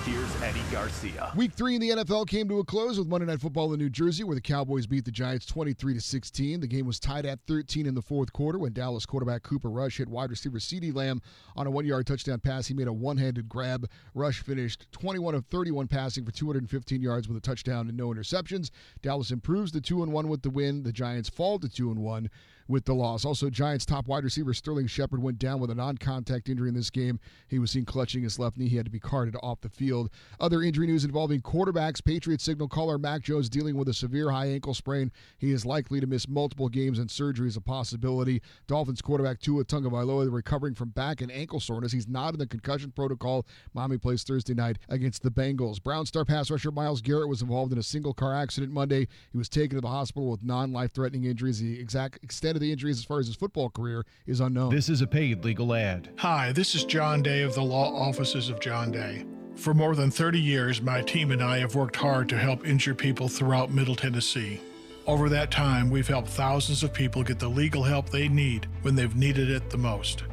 [0.06, 1.32] here's Eddie Garcia.
[1.34, 3.90] Week three in the NFL came to a close with Monday Night Football in New
[3.90, 6.60] Jersey, where the Cowboys beat the Giants 23 to 16.
[6.60, 9.98] The game was tied at 13 in the fourth quarter when Dallas quarterback Cooper Rush
[9.98, 11.20] hit wide receiver CeeDee Lamb
[11.56, 12.68] on a one-yard touchdown pass.
[12.68, 13.90] He made a one-handed grab.
[14.14, 18.70] Rush finished 21 of 31 passing for 215 yards with a touchdown and no interceptions.
[19.02, 20.84] Dallas improves to two and one with the win.
[20.84, 22.30] The Giants fall to two and one
[22.68, 23.24] with the loss.
[23.24, 26.90] Also, Giants top wide receiver Sterling Shepard went down with a non-contact injury in this
[26.90, 27.20] game.
[27.48, 28.68] He was seen clutching his left knee.
[28.68, 30.10] He had to be carted off the field.
[30.40, 32.04] Other injury news involving quarterbacks.
[32.04, 35.12] Patriots signal caller Mac Jones dealing with a severe high ankle sprain.
[35.38, 38.42] He is likely to miss multiple games and surgery is a possibility.
[38.66, 41.92] Dolphins quarterback Tua Tagovailoa recovering from back and ankle soreness.
[41.92, 43.46] He's not in the concussion protocol.
[43.74, 45.82] Miami plays Thursday night against the Bengals.
[45.82, 49.06] Brown star pass rusher Myles Garrett was involved in a single car accident Monday.
[49.30, 51.60] He was taken to the hospital with non-life threatening injuries.
[51.60, 54.74] The exact extent of the injuries as far as his football career is unknown.
[54.74, 56.08] This is a paid legal ad.
[56.16, 59.24] Hi, this is John Day of the law offices of John Day.
[59.54, 62.98] For more than 30 years, my team and I have worked hard to help injured
[62.98, 64.60] people throughout Middle Tennessee.
[65.06, 68.96] Over that time, we've helped thousands of people get the legal help they need when
[68.96, 70.24] they've needed it the most.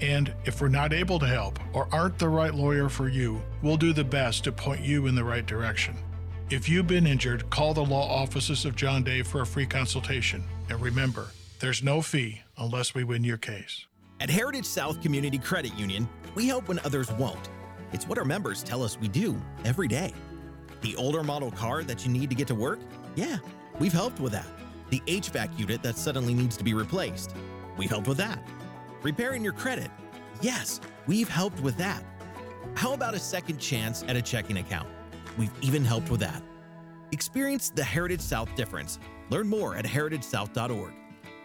[0.00, 3.76] And if we're not able to help or aren't the right lawyer for you, we'll
[3.76, 5.96] do the best to point you in the right direction.
[6.50, 10.44] If you've been injured, call the law offices of John Day for a free consultation.
[10.70, 11.28] And remember,
[11.58, 13.86] there's no fee unless we win your case.
[14.20, 17.48] At Heritage South Community Credit Union, we help when others won't.
[17.92, 20.12] It's what our members tell us we do every day.
[20.82, 22.78] The older model car that you need to get to work?
[23.16, 23.38] Yeah,
[23.78, 24.46] we've helped with that.
[24.90, 27.34] The HVAC unit that suddenly needs to be replaced?
[27.76, 28.42] We've helped with that.
[29.02, 29.90] Repairing your credit?
[30.40, 32.02] Yes, we've helped with that.
[32.74, 34.88] How about a second chance at a checking account?
[35.36, 36.42] We've even helped with that.
[37.12, 38.98] Experience the Heritage South difference.
[39.30, 40.92] Learn more at heritagesouth.org.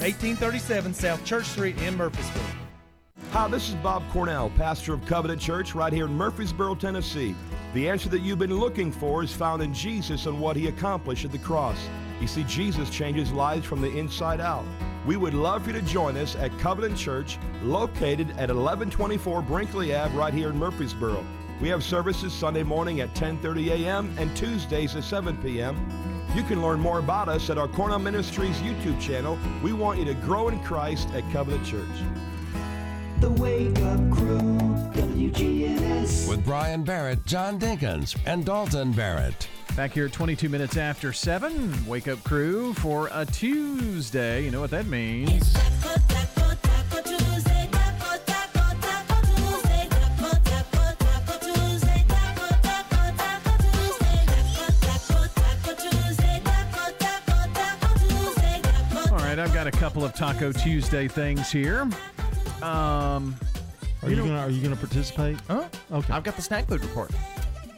[0.00, 2.42] 1837 South Church Street in Murfreesboro.
[3.32, 7.34] Hi, this is Bob Cornell, pastor of Covenant Church right here in Murfreesboro, Tennessee.
[7.74, 11.26] The answer that you've been looking for is found in Jesus and what he accomplished
[11.26, 11.76] at the cross.
[12.18, 14.64] You see, Jesus changes lives from the inside out.
[15.04, 19.94] We would love for you to join us at Covenant Church, located at 1124 Brinkley
[19.94, 21.22] Ave, right here in Murfreesboro.
[21.60, 24.16] We have services Sunday morning at 10:30 a.m.
[24.18, 25.76] and Tuesdays at 7 p.m.
[26.34, 29.36] You can learn more about us at our Cornell Ministries YouTube channel.
[29.64, 31.88] We want you to grow in Christ at Covenant Church.
[33.18, 34.38] The Wake Up Crew,
[34.94, 36.28] WGNS.
[36.28, 39.48] With Brian Barrett, John Dinkins, and Dalton Barrett.
[39.74, 44.44] Back here at 22 minutes after 7, Wake Up Crew for a Tuesday.
[44.44, 45.52] You know what that means.
[59.72, 61.82] A couple of Taco Tuesday things here.
[62.62, 63.36] Um,
[64.02, 65.38] Are you, gonna Are you gonna participate?
[65.46, 65.68] Huh?
[65.92, 66.12] Okay.
[66.12, 67.12] I've got the snack food report.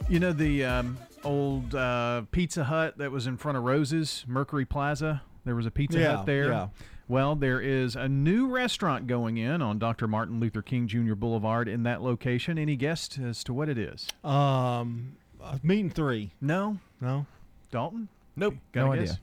[0.09, 4.65] You know the um, old uh, Pizza Hut that was in front of Rose's Mercury
[4.65, 5.21] Plaza.
[5.45, 6.47] There was a Pizza Yeah, Hut there.
[6.49, 6.67] yeah.
[7.07, 10.07] Well, there is a new restaurant going in on Dr.
[10.07, 11.13] Martin Luther King Jr.
[11.15, 12.57] Boulevard in that location.
[12.57, 14.07] Any guess as to what it is?
[14.23, 16.31] Um, uh, meeting three.
[16.41, 17.25] No, no.
[17.71, 18.07] Dalton.
[18.35, 18.55] Nope.
[18.71, 19.05] Got no idea.
[19.07, 19.17] guess?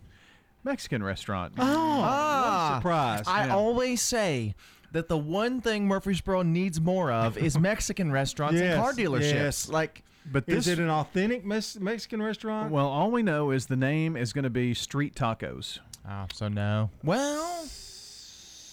[0.65, 1.55] Mexican restaurant.
[1.59, 1.63] Oh,
[2.03, 3.23] Ah, surprise!
[3.27, 3.55] I Yeah.
[3.57, 4.55] always say
[4.93, 9.33] that the one thing Murfreesboro needs more of is Mexican restaurants Yes, and car dealerships.
[9.33, 9.69] yes.
[9.69, 12.71] Like, But is it an authentic Mes- Mexican restaurant?
[12.71, 15.79] well, all we know is the name is going to be Street Tacos.
[16.09, 16.91] oh, so no.
[17.05, 17.65] Well,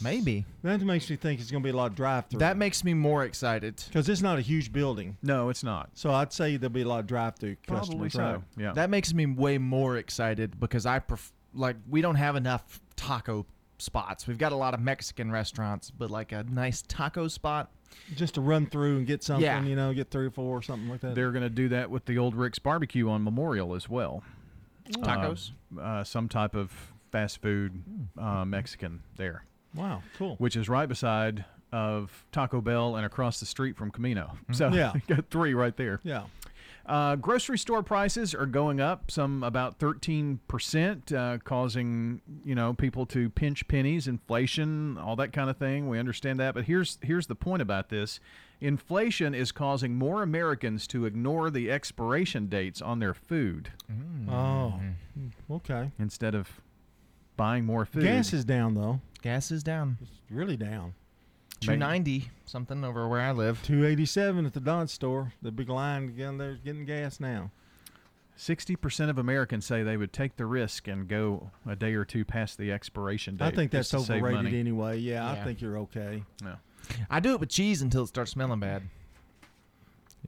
[0.02, 2.40] maybe that makes me think it's going to be a lot of drive-through.
[2.40, 3.84] that makes me more excited.
[3.88, 5.90] because it's not a huge building, No, it's not.
[5.94, 8.14] so I'd say there'll be a lot of drive-through Probably customers.
[8.14, 8.22] so.
[8.22, 8.42] right?
[8.58, 8.74] Yeah.
[8.74, 13.46] That makes me way more excited because I pref- like we don't have enough taco
[13.78, 14.26] spots.
[14.28, 17.72] We've got a lot of Mexican restaurants, but like a nice taco spot.
[18.16, 19.62] Just to run through and get something, Yeah.
[19.64, 21.16] you know, get three or four or something like that.
[21.16, 24.24] They're going to do that with the old Rick's Barbecue on Memorial as well.
[24.92, 25.52] Tacos?
[25.78, 26.72] Uh, uh, some type of
[27.12, 27.82] fast food
[28.18, 29.44] uh, Mexican there,
[29.74, 30.36] wow, cool.
[30.38, 34.38] which is right beside of Taco Bell and across the street from Camino.
[34.54, 34.94] So Yeah.
[35.08, 36.00] got three right there.
[36.04, 36.24] Yeah.
[36.88, 43.06] Uh, grocery store prices are going up, some about 13%, uh, causing, you know, people
[43.08, 45.90] to pinch pennies, inflation, all that kind of thing.
[45.90, 46.54] We understand that.
[46.54, 48.20] But here's here's the point about this.
[48.62, 53.72] Inflation is causing more Americans to ignore the expiration dates on their food
[54.30, 54.80] Oh,
[55.52, 55.92] okay.
[56.00, 56.50] instead of
[57.36, 58.04] buying more food.
[58.04, 59.02] Gas is down though.
[59.22, 59.98] Gas is down.
[60.02, 60.94] It's really down.
[61.60, 63.62] Two ninety something over where I live.
[63.64, 65.34] Two eighty-seven at the Don store.
[65.42, 67.52] The big line down there getting gas now.
[68.38, 72.24] 60% of Americans say they would take the risk and go a day or two
[72.24, 73.46] past the expiration date.
[73.46, 75.00] I think that's overrated anyway.
[75.00, 75.42] Yeah, Yeah.
[75.42, 76.24] I think you're okay.
[76.44, 76.56] Yeah.
[77.10, 78.84] I do it with cheese until it starts smelling bad.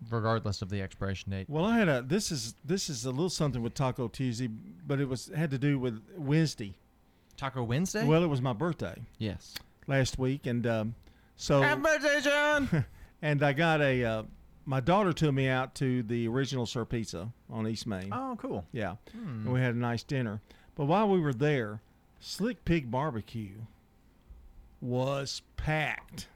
[0.10, 1.49] Regardless of the expiration date.
[1.49, 4.47] Well, I had a this is this is a little something with Taco Tuesday,
[4.88, 6.73] but it was had to do with Wednesday.
[7.38, 8.06] Taco Wednesday?
[8.06, 9.56] Well, it was my birthday yes.
[9.88, 10.95] last week, and um,
[11.41, 12.86] so Happy birthday, John!
[13.22, 14.24] and I got a uh,
[14.66, 18.10] my daughter took me out to the original Sir Pizza on East Main.
[18.11, 18.66] Oh, cool.
[18.72, 19.28] Yeah, Hmm.
[19.45, 20.41] and we had a nice dinner.
[20.76, 21.82] But while we were there,
[22.20, 23.61] Slick Pig Barbecue
[24.82, 26.28] was packed.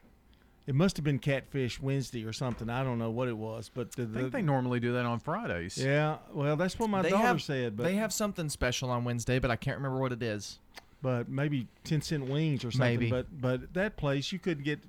[0.66, 2.70] It must have been Catfish Wednesday or something.
[2.70, 5.20] I don't know what it was, but the, I think they normally do that on
[5.20, 5.78] Fridays.
[5.78, 6.18] yeah.
[6.32, 7.76] Well, that's what my they daughter have, said.
[7.76, 10.60] But they have something special on Wednesday, but I can't remember what it is.
[11.02, 12.98] but maybe ten cent wings or something.
[12.98, 13.10] Maybe.
[13.10, 14.80] But but that place you couldn't get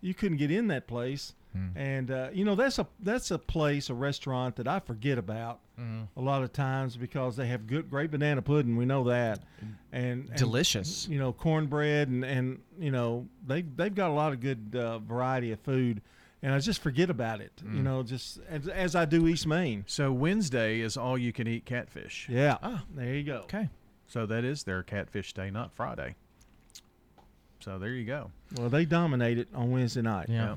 [0.00, 1.34] you couldn't get in that place
[1.74, 5.58] And uh, you know that's a that's a place, a restaurant that I forget about
[5.80, 6.06] Mhm.
[6.16, 8.76] a lot of times because they have good, great banana pudding.
[8.76, 9.40] We know that,
[9.92, 11.08] and, and, Delicious.
[11.08, 15.00] You know, cornbread and and you know they they've got a lot of good uh,
[15.00, 16.02] variety of food,
[16.40, 17.52] and I just forget about it.
[17.64, 17.82] You Mm.
[17.82, 19.82] know, just as, as I do East Main.
[19.88, 22.28] So Wednesday is all you can eat catfish.
[22.30, 22.58] Yeah.
[22.94, 23.38] there you go.
[23.48, 23.68] Okay.
[24.06, 26.14] So that is their catfish day, not Friday.
[27.60, 28.30] So there you go.
[28.56, 30.26] Well, they dominate it on Wednesday night.
[30.28, 30.56] Yeah.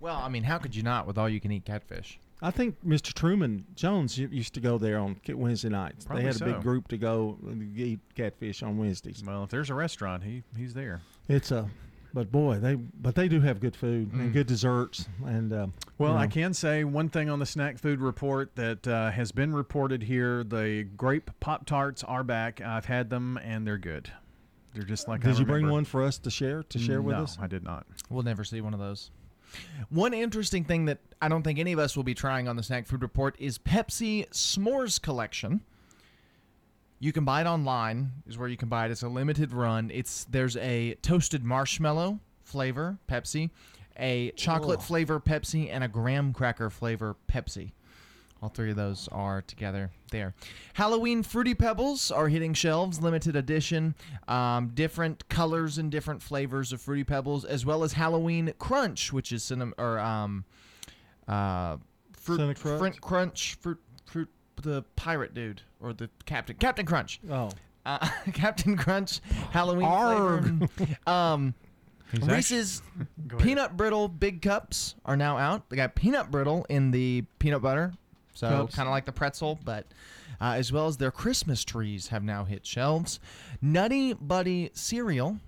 [0.00, 2.18] Well, I mean, how could you not with all you can eat catfish?
[2.42, 3.14] I think Mr.
[3.14, 6.04] Truman Jones used to go there on Wednesday nights.
[6.04, 7.38] Probably they had a big group to go
[7.76, 9.22] eat catfish on Wednesdays.
[9.24, 11.00] Well, if there's a restaurant, he he's there.
[11.28, 11.70] It's a,
[12.12, 14.32] but boy, they but they do have good food and Mm.
[14.34, 15.52] good desserts and.
[15.52, 15.66] Uh,
[15.96, 19.32] Well, you I can say one thing on the snack food report that uh, has
[19.32, 22.60] been reported here: the grape pop tarts are back.
[22.60, 24.10] I've had them and they're good.
[24.74, 25.24] They're just like.
[25.24, 27.38] I Did you bring one for us to share to share with No, us?
[27.40, 27.86] I did not.
[28.10, 29.10] We'll never see one of those.
[29.88, 32.62] One interesting thing that I don't think any of us will be trying on the
[32.62, 35.60] snack food report is Pepsi S'mores collection.
[36.98, 38.10] You can buy it online.
[38.26, 38.90] Is where you can buy it.
[38.90, 39.90] It's a limited run.
[39.94, 43.50] It's there's a toasted marshmallow flavor Pepsi,
[43.98, 44.84] a chocolate Ugh.
[44.84, 47.72] flavor Pepsi, and a graham cracker flavor Pepsi.
[48.44, 50.34] All three of those are together there.
[50.74, 53.94] Halloween Fruity Pebbles are hitting shelves, limited edition,
[54.28, 59.32] um, different colors and different flavors of Fruity Pebbles, as well as Halloween Crunch, which
[59.32, 60.44] is cinnamon or um,
[61.26, 61.78] uh,
[62.12, 62.78] fruit Cinnamon Crunch?
[62.78, 64.28] fruit crunch, fruit fruit
[64.60, 67.20] the pirate dude or the captain Captain Crunch.
[67.30, 67.48] Oh.
[67.86, 69.20] Uh, Captain Crunch
[69.52, 70.70] Halloween Arg.
[70.76, 70.96] flavor.
[71.10, 71.54] um,
[72.12, 72.82] He's Reese's
[73.38, 75.68] peanut brittle big cups are now out.
[75.70, 77.92] They got peanut brittle in the peanut butter,
[78.34, 79.86] so kind of like the pretzel, but
[80.40, 83.20] uh, as well as their Christmas trees have now hit shelves.
[83.62, 85.38] Nutty Buddy cereal.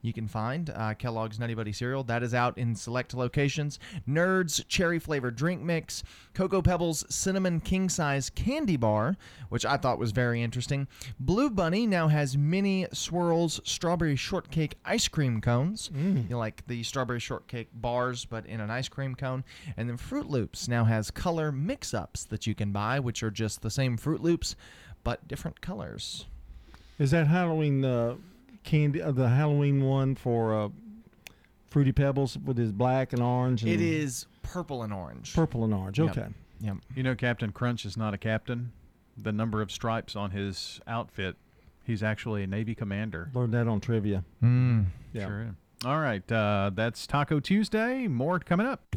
[0.00, 2.04] You can find uh, Kellogg's Nutty Buddy cereal.
[2.04, 3.80] That is out in select locations.
[4.08, 6.04] Nerds cherry flavored drink mix.
[6.34, 9.16] Cocoa Pebbles cinnamon king size candy bar,
[9.48, 10.86] which I thought was very interesting.
[11.18, 15.90] Blue Bunny now has mini swirls strawberry shortcake ice cream cones.
[16.28, 19.44] You like the strawberry shortcake bars, but in an ice cream cone.
[19.76, 23.30] And then Froot Loops now has color mix ups that you can buy, which are
[23.32, 24.54] just the same Froot Loops,
[25.02, 26.26] but different colors.
[26.98, 28.14] Is that Halloween uh,
[28.68, 29.02] candy?
[29.02, 30.68] Uh, the Halloween one for uh,
[31.70, 33.62] Fruity Pebbles with his black and orange.
[33.62, 35.34] And It is purple and orange.
[35.34, 35.98] purple and orange.
[35.98, 36.10] Yep.
[36.10, 36.26] Okay.
[36.60, 36.76] Yep.
[36.94, 38.72] You know, Captain Crunch is not a captain.
[39.16, 41.36] The number of stripes on his outfit,
[41.84, 43.30] he's actually a Navy commander.
[43.34, 44.24] Learned that on trivia.
[44.42, 44.86] Mm.
[45.12, 45.26] Yeah.
[45.26, 45.54] Sure.
[45.84, 48.08] All right, uh, that's Taco Tuesday.
[48.08, 48.96] More coming up.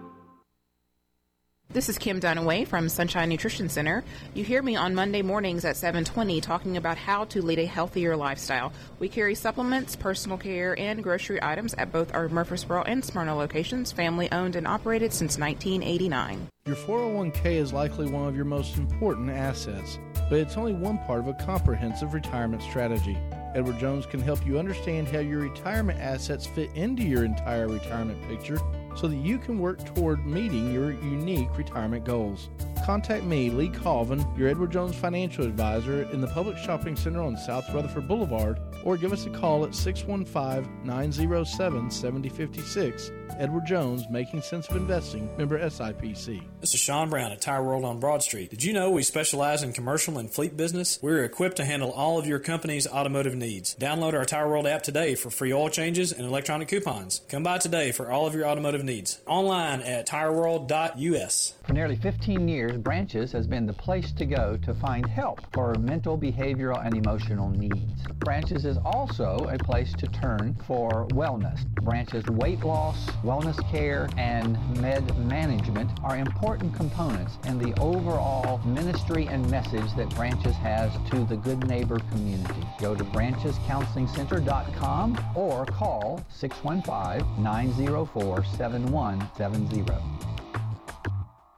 [1.73, 4.03] This is Kim Dunaway from Sunshine Nutrition Center.
[4.33, 8.17] You hear me on Monday mornings at 7:20 talking about how to lead a healthier
[8.17, 8.73] lifestyle.
[8.99, 13.93] We carry supplements, personal care, and grocery items at both our Murfreesboro and Smyrna locations,
[13.93, 16.49] family owned and operated since 1989.
[16.65, 19.97] Your 401k is likely one of your most important assets,
[20.29, 23.17] but it's only one part of a comprehensive retirement strategy.
[23.55, 28.21] Edward Jones can help you understand how your retirement assets fit into your entire retirement
[28.27, 28.59] picture
[28.95, 32.49] so that you can work toward meeting your unique retirement goals.
[32.85, 37.37] Contact me, Lee Colvin, your Edward Jones financial advisor in the Publix Shopping Center on
[37.37, 43.11] South Rutherford Boulevard, or give us a call at 615 907 7056.
[43.37, 46.43] Edward Jones, Making Sense of Investing, member SIPC.
[46.59, 48.49] This is Sean Brown at Tire World on Broad Street.
[48.49, 50.99] Did you know we specialize in commercial and fleet business?
[51.01, 53.75] We're equipped to handle all of your company's automotive needs.
[53.79, 57.21] Download our Tire World app today for free oil changes and electronic coupons.
[57.29, 59.21] Come by today for all of your automotive needs.
[59.25, 61.53] Online at tireworld.us.
[61.65, 65.75] For nearly 15 years, Branches has been the place to go to find help for
[65.75, 68.07] mental, behavioral, and emotional needs.
[68.19, 71.65] Branches is also a place to turn for wellness.
[71.83, 79.27] Branches weight loss, wellness care, and med management are important components in the overall ministry
[79.27, 82.63] and message that Branches has to the Good Neighbor community.
[82.79, 90.40] Go to branchescounselingcenter.com or call 615 904 7170.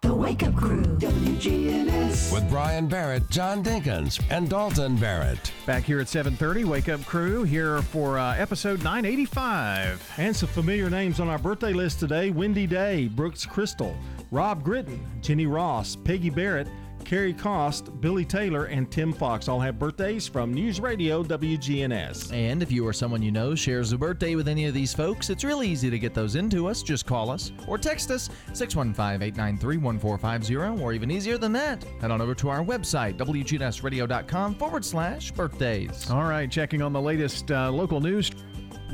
[0.04, 2.34] The Wake Up Crew, WGNS.
[2.34, 5.54] With Brian Barrett, John Dinkins, and Dalton Barrett.
[5.66, 10.12] Back here at 7:30, Wake Up Crew here for uh, episode 985.
[10.18, 13.96] And some familiar names on our birthday list today: Wendy Day, Brooks Crystal,
[14.30, 16.68] Rob Gritton, Jenny Ross, Peggy Barrett.
[17.04, 22.34] Carrie Cost, Billy Taylor, and Tim Fox all have birthdays from News Radio WGNS.
[22.34, 25.30] And if you or someone you know shares a birthday with any of these folks,
[25.30, 26.82] it's really easy to get those into us.
[26.82, 32.12] Just call us or text us 615 893 1450, or even easier than that, head
[32.12, 36.10] on over to our website, WGNSradio.com forward slash birthdays.
[36.10, 38.32] All right, checking on the latest uh, local news.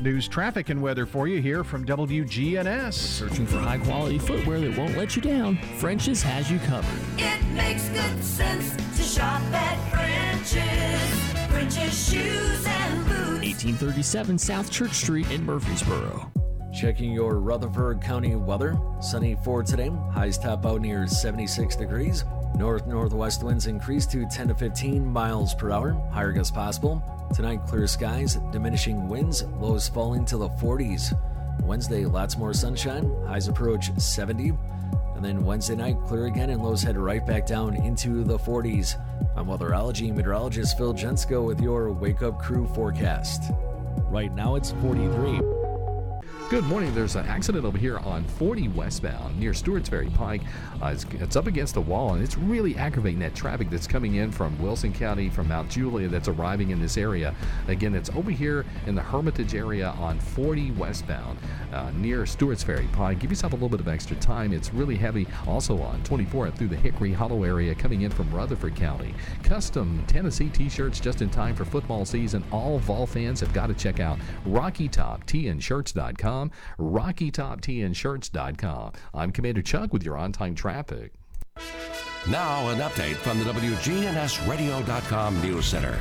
[0.00, 2.94] News, traffic, and weather for you here from WGNS.
[2.94, 5.58] Searching for high quality footwear that won't let you down?
[5.76, 6.98] French's has you covered.
[7.18, 11.50] It makes good sense to shop at French's.
[11.50, 13.62] French's shoes and boots.
[13.62, 16.32] 1837 South Church Street in Murfreesboro.
[16.72, 18.78] Checking your Rutherford County weather.
[19.02, 19.90] Sunny for today.
[20.12, 22.24] Highs top out near 76 degrees.
[22.60, 25.92] North northwest winds increase to 10 to 15 miles per hour.
[26.12, 27.02] Higher gusts possible.
[27.34, 31.18] Tonight, clear skies, diminishing winds, lows falling to the 40s.
[31.62, 33.10] Wednesday, lots more sunshine.
[33.26, 34.52] Highs approach 70.
[35.16, 39.00] And then Wednesday night, clear again, and lows head right back down into the 40s.
[39.36, 43.52] I'm weatherology meteorologist Phil Jensko with your Wake Up Crew forecast.
[44.10, 45.59] Right now, it's 43.
[46.50, 46.92] Good morning.
[46.92, 50.42] There's an accident over here on 40 westbound near Stewart's Ferry Pike.
[50.82, 54.16] Uh, it's, it's up against the wall, and it's really aggravating that traffic that's coming
[54.16, 57.36] in from Wilson County, from Mount Juliet, that's arriving in this area.
[57.68, 61.38] Again, it's over here in the Hermitage area on 40 westbound
[61.72, 63.20] uh, near Stewart's Ferry Pike.
[63.20, 64.52] Give yourself a little bit of extra time.
[64.52, 65.28] It's really heavy.
[65.46, 69.14] Also on 24 through the Hickory Hollow area coming in from Rutherford County.
[69.44, 72.42] Custom Tennessee t-shirts just in time for football season.
[72.50, 74.18] All Vol fans have got to check out
[76.78, 77.90] RockyTopTandShirts.com.
[78.40, 78.92] RockyTopTandShirts.com.
[79.14, 81.12] I'm Commander Chuck with your on-time traffic.
[82.28, 85.98] Now, an update from the WGNSradio.com News Center.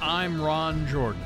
[0.00, 1.22] I'm Ron Jordan.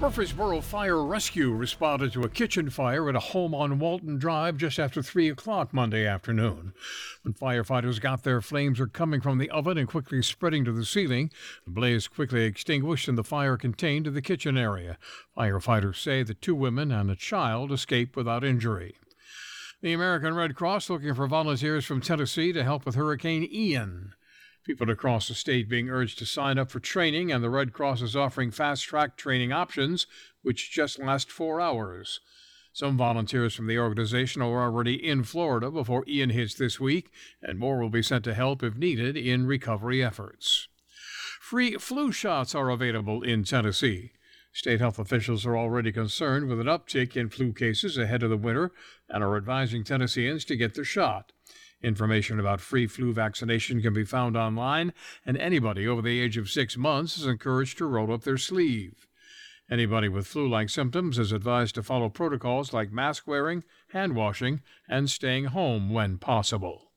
[0.00, 4.78] Murfreesboro Fire Rescue responded to a kitchen fire at a home on Walton Drive just
[4.78, 6.74] after 3 o'clock Monday afternoon.
[7.22, 10.84] When firefighters got there, flames were coming from the oven and quickly spreading to the
[10.84, 11.30] ceiling.
[11.64, 14.98] The blaze quickly extinguished and the fire contained to the kitchen area.
[15.36, 18.96] Firefighters say the two women and a child escaped without injury.
[19.80, 24.14] The American Red Cross looking for volunteers from Tennessee to help with Hurricane Ian.
[24.64, 28.00] People across the state being urged to sign up for training, and the Red Cross
[28.00, 30.06] is offering fast track training options,
[30.40, 32.20] which just last four hours.
[32.72, 37.10] Some volunteers from the organization are already in Florida before Ian hits this week,
[37.42, 40.66] and more will be sent to help if needed in recovery efforts.
[41.40, 44.12] Free flu shots are available in Tennessee.
[44.54, 48.36] State health officials are already concerned with an uptick in flu cases ahead of the
[48.36, 48.72] winter
[49.10, 51.32] and are advising Tennesseans to get their shot.
[51.84, 54.94] Information about free flu vaccination can be found online,
[55.26, 59.06] and anybody over the age of six months is encouraged to roll up their sleeve.
[59.70, 64.62] Anybody with flu like symptoms is advised to follow protocols like mask wearing, hand washing,
[64.88, 66.90] and staying home when possible.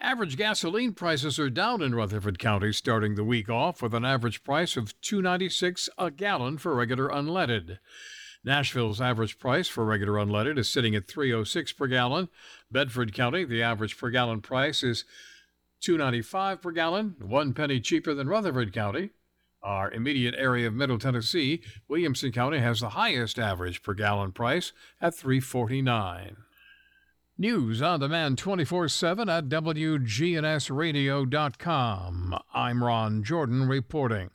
[0.00, 4.42] Average gasoline prices are down in Rutherford County starting the week off with an average
[4.42, 7.78] price of 2.96 a gallon for regular unleaded.
[8.44, 12.28] Nashville's average price for regular unleaded is sitting at 306 per gallon.
[12.70, 15.04] Bedford County, the average per gallon price is
[15.80, 19.10] 295 per gallon, one penny cheaper than Rutherford County.
[19.62, 24.72] Our immediate area of Middle Tennessee, Williamson County has the highest average per gallon price
[25.00, 26.36] at 349.
[27.38, 32.38] News on demand 24/7 at wgnsradio.com.
[32.52, 34.30] I'm Ron Jordan reporting.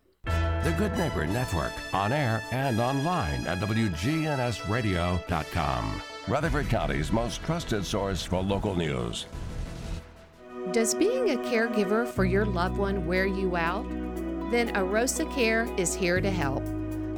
[0.67, 6.01] The Good Neighbor Network, on air and online at WGNSradio.com.
[6.27, 9.27] Rutherford County's most trusted source for local news.
[10.73, 13.87] Does being a caregiver for your loved one wear you out?
[14.51, 16.65] Then AROSA Care is here to help.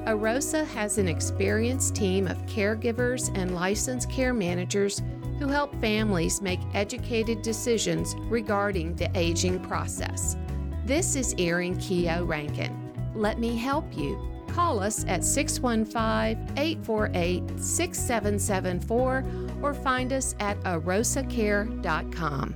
[0.05, 5.01] AROSA has an experienced team of caregivers and licensed care managers
[5.39, 10.37] who help families make educated decisions regarding the aging process.
[10.85, 12.88] This is Erin Keogh Rankin.
[13.19, 14.17] Let me help you.
[14.47, 19.25] Call us at 615 848 6774
[19.61, 22.55] or find us at arosacare.com.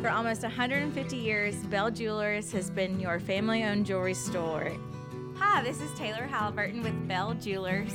[0.00, 4.72] For almost 150 years, Bell Jewelers has been your family owned jewelry store.
[5.36, 7.92] Hi, this is Taylor Halliburton with Bell Jewelers.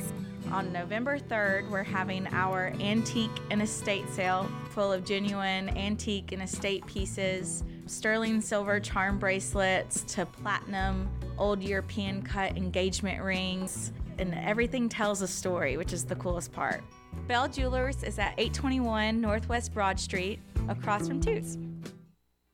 [0.52, 6.42] On November 3rd, we're having our antique and estate sale full of genuine antique and
[6.42, 14.88] estate pieces, sterling silver charm bracelets to platinum, old European cut engagement rings, and everything
[14.88, 16.84] tells a story, which is the coolest part.
[17.26, 20.38] Bell Jewelers is at 821 Northwest Broad Street,
[20.68, 21.58] across from Toots.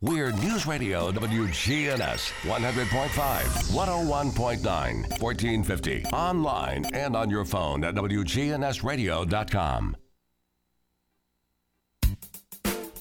[0.01, 6.05] We're News Radio WGNS 100.5, 101.9, 1450.
[6.07, 9.97] Online and on your phone at WGNSradio.com.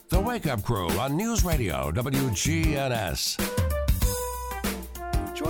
[0.09, 3.70] The Wake Up Crew on News Radio WGNS.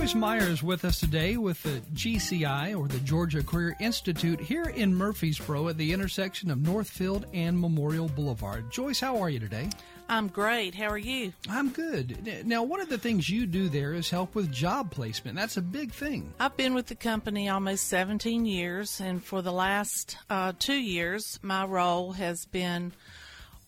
[0.02, 4.64] Joyce Meyer is with us today with the GCI or the Georgia Career Institute here
[4.64, 8.68] in Murfreesboro at the intersection of Northfield and Memorial Boulevard.
[8.68, 9.70] Joyce, how are you today?
[10.08, 10.74] I'm great.
[10.74, 11.32] How are you?
[11.48, 12.44] I'm good.
[12.44, 15.36] Now, one of the things you do there is help with job placement.
[15.36, 16.34] That's a big thing.
[16.40, 21.38] I've been with the company almost 17 years, and for the last uh, two years,
[21.42, 22.92] my role has been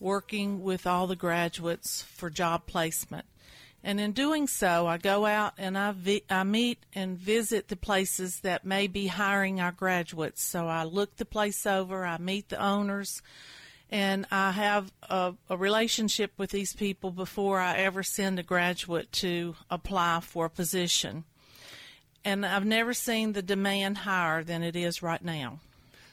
[0.01, 3.25] working with all the graduates for job placement.
[3.87, 7.77] And in doing so, I go out and I, vi- I meet and visit the
[7.77, 10.43] places that may be hiring our graduates.
[10.43, 13.21] So I look the place over, I meet the owners,
[13.91, 19.13] and I have a, a relationship with these people before I ever send a graduate
[19.13, 21.25] to apply for a position.
[22.25, 25.61] And I've never seen the demand higher than it is right now.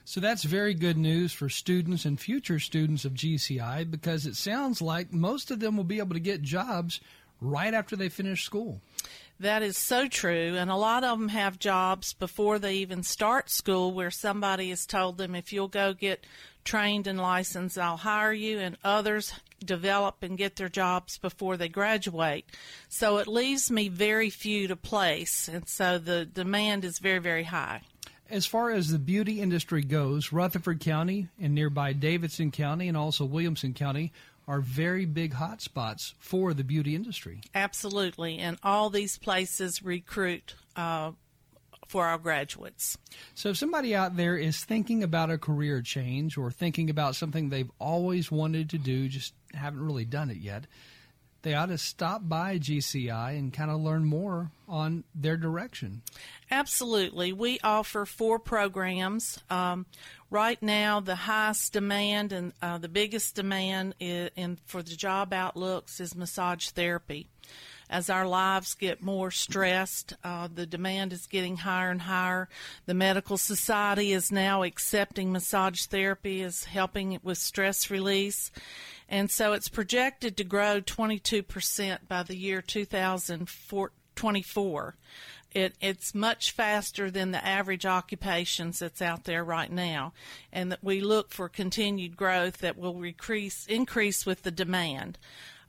[0.03, 4.81] So that's very good news for students and future students of GCI because it sounds
[4.81, 6.99] like most of them will be able to get jobs
[7.41, 8.79] right after they finish school.
[9.39, 10.55] That is so true.
[10.55, 14.85] And a lot of them have jobs before they even start school where somebody has
[14.85, 16.27] told them, if you'll go get
[16.63, 18.59] trained and licensed, I'll hire you.
[18.59, 19.33] And others
[19.65, 22.45] develop and get their jobs before they graduate.
[22.87, 25.47] So it leaves me very few to place.
[25.47, 27.81] And so the demand is very, very high.
[28.29, 33.25] As far as the beauty industry goes, Rutherford County and nearby Davidson County and also
[33.25, 34.13] Williamson County
[34.51, 37.39] are very big hotspots for the beauty industry.
[37.55, 38.37] Absolutely.
[38.37, 41.11] And all these places recruit uh,
[41.87, 42.97] for our graduates.
[43.33, 47.47] So, if somebody out there is thinking about a career change or thinking about something
[47.47, 50.67] they've always wanted to do, just haven't really done it yet,
[51.43, 56.01] they ought to stop by GCI and kind of learn more on their direction.
[56.49, 57.33] Absolutely.
[57.33, 59.39] We offer four programs.
[59.49, 59.85] Um,
[60.29, 65.33] right now, the highest demand and uh, the biggest demand is, in, for the job
[65.33, 67.27] outlooks is massage therapy.
[67.91, 72.47] As our lives get more stressed, uh, the demand is getting higher and higher.
[72.85, 78.49] The medical society is now accepting massage therapy as helping with stress release.
[79.09, 84.95] And so it's projected to grow 22% by the year 2024.
[85.53, 90.13] It, it's much faster than the average occupations that's out there right now,
[90.53, 95.17] and that we look for continued growth that will increase increase with the demand.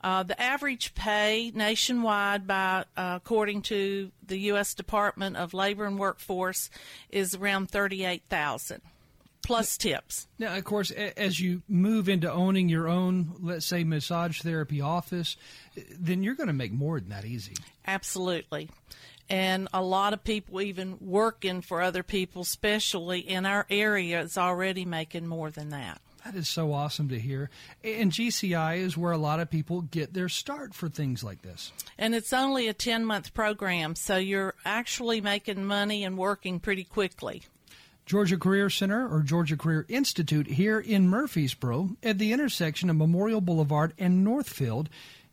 [0.03, 4.75] Uh, the average pay nationwide, by uh, according to the U.S.
[4.75, 6.71] Department of Labor and Workforce,
[7.11, 8.83] is around thirty-eight thousand
[9.43, 10.29] plus tips.
[10.39, 15.37] Now, of course, as you move into owning your own, let's say, massage therapy office,
[15.99, 17.55] then you're going to make more than that easy.
[17.87, 18.71] Absolutely.
[19.29, 24.39] And a lot of people, even working for other people, especially in our area, is
[24.39, 26.01] already making more than that.
[26.25, 27.51] That is so awesome to hear.
[27.83, 31.73] And GCI is where a lot of people get their start for things like this.
[31.99, 36.85] And it's only a 10 month program, so you're actually making money and working pretty
[36.85, 37.43] quickly.
[38.07, 43.41] Georgia Career Center or Georgia Career Institute here in Murfreesboro at the intersection of Memorial
[43.41, 44.89] Boulevard and Northfield.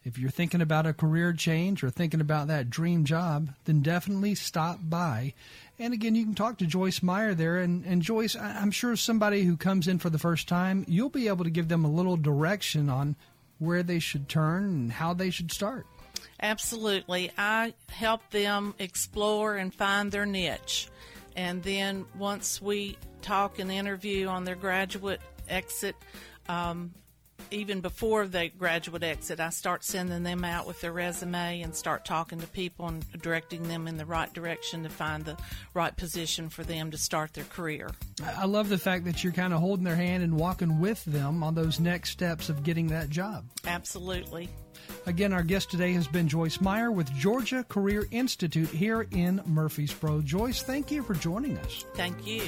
[0.06, 4.36] If you're thinking about a career change or thinking about that dream job, then definitely
[4.36, 5.34] stop by.
[5.80, 7.60] And again, you can talk to Joyce Meyer there.
[7.60, 11.30] And, and Joyce, I'm sure somebody who comes in for the first time, you'll be
[11.30, 13.16] able to give them a little direction on
[13.60, 15.86] where they should turn and how they should start.
[16.42, 17.32] Absolutely.
[17.38, 20.90] I help them explore and find their niche.
[21.36, 25.96] And then once we talk and interview on their graduate exit,
[26.50, 26.94] um,
[27.52, 32.06] even before the graduate exit, I start sending them out with their resume and start
[32.06, 35.38] talking to people and directing them in the right direction to find the
[35.74, 37.90] right position for them to start their career.
[38.38, 41.44] I love the fact that you're kind of holding their hand and walking with them
[41.44, 43.46] on those next steps of getting that job.
[43.66, 44.50] Absolutely.
[45.06, 50.22] Again, our guest today has been Joyce Meyer with Georgia Career Institute here in Murfreesboro.
[50.22, 51.86] Joyce, thank you for joining us.
[51.96, 52.42] Thank you.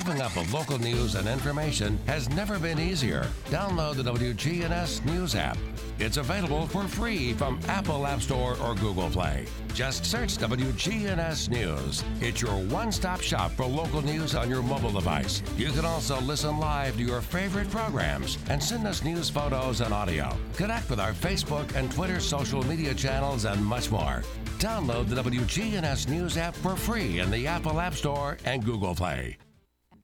[0.00, 3.26] Keeping up with local news and information has never been easier.
[3.50, 5.58] Download the WGNS News app.
[5.98, 9.44] It's available for free from Apple App Store or Google Play.
[9.74, 12.02] Just search WGNS News.
[12.22, 15.42] It's your one stop shop for local news on your mobile device.
[15.58, 19.92] You can also listen live to your favorite programs and send us news photos and
[19.92, 20.34] audio.
[20.54, 24.22] Connect with our Facebook and Twitter social media channels and much more.
[24.58, 29.36] Download the WGNS News app for free in the Apple App Store and Google Play.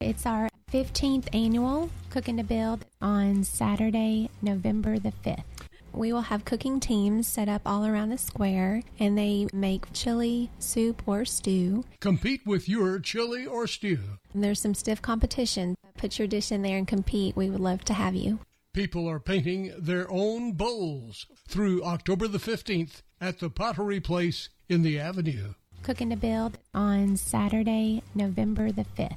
[0.00, 5.44] It's our 15th annual Cooking to Build on Saturday, November the 5th.
[5.92, 10.50] We will have cooking teams set up all around the square and they make chili,
[10.58, 11.84] soup, or stew.
[12.00, 14.00] Compete with your chili or stew.
[14.34, 15.76] And there's some stiff competition.
[15.96, 17.34] Put your dish in there and compete.
[17.34, 18.40] We would love to have you.
[18.74, 24.82] People are painting their own bowls through October the 15th at the Pottery Place in
[24.82, 25.54] the Avenue.
[25.82, 29.16] Cooking to Build on Saturday, November the 5th.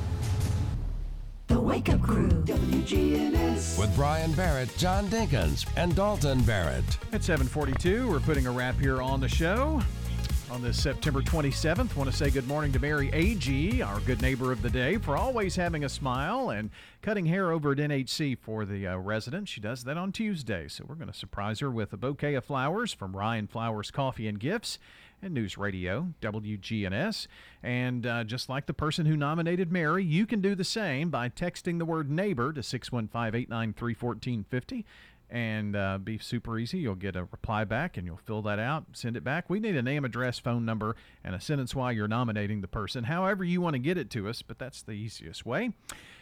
[1.51, 3.77] The Wake Up Crew, WGNS.
[3.77, 6.85] With Brian Barrett, John Dinkins, and Dalton Barrett.
[7.11, 9.81] At 742, we're putting a wrap here on the show.
[10.49, 14.53] On this September 27th, want to say good morning to Mary A.G., our good neighbor
[14.53, 16.69] of the day, for always having a smile and
[17.01, 19.51] cutting hair over at NHC for the uh, residents.
[19.51, 22.45] She does that on Tuesday, so we're going to surprise her with a bouquet of
[22.45, 24.79] flowers from Ryan Flowers Coffee and Gifts
[25.21, 27.27] and News Radio, WGNS.
[27.63, 31.29] And uh, just like the person who nominated Mary, you can do the same by
[31.29, 34.85] texting the word neighbor to 615 893 1450
[35.31, 36.79] and uh, be super easy.
[36.79, 39.49] You'll get a reply back and you'll fill that out, send it back.
[39.49, 43.05] We need a name, address, phone number, and a sentence why you're nominating the person,
[43.05, 45.71] however you want to get it to us, but that's the easiest way.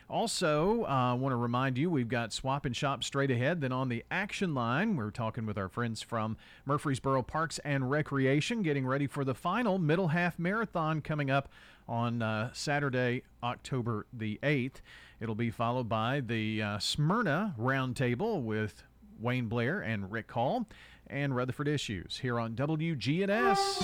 [0.10, 3.62] Also, I uh, want to remind you we've got Swap and Shop straight ahead.
[3.62, 8.64] Then on the action line, we're talking with our friends from Murfreesboro Parks and Recreation,
[8.64, 11.50] getting ready for the final middle half marathon coming up
[11.88, 14.78] on uh, Saturday, October the 8th.
[15.20, 18.84] It'll be followed by the uh, Smyrna Roundtable with
[19.20, 20.66] Wayne Blair and Rick Hall
[21.06, 23.82] and Rutherford Issues here on WGNS.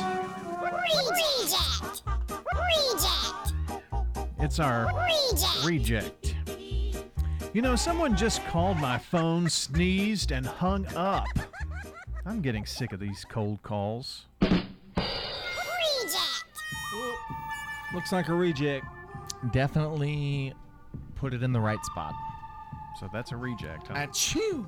[0.64, 2.02] Reject!
[2.56, 3.65] Reject!
[4.46, 4.86] It's our
[5.66, 5.66] Reject.
[5.66, 6.36] reject.
[7.52, 11.26] You know, someone just called my phone, sneezed, and hung up.
[12.28, 14.28] I'm getting sick of these cold calls.
[14.42, 14.62] Reject!
[17.92, 18.86] Looks like a reject.
[19.52, 20.54] Definitely
[21.16, 22.14] put it in the right spot.
[23.00, 23.96] So that's a reject, huh?
[23.96, 24.68] Achoo!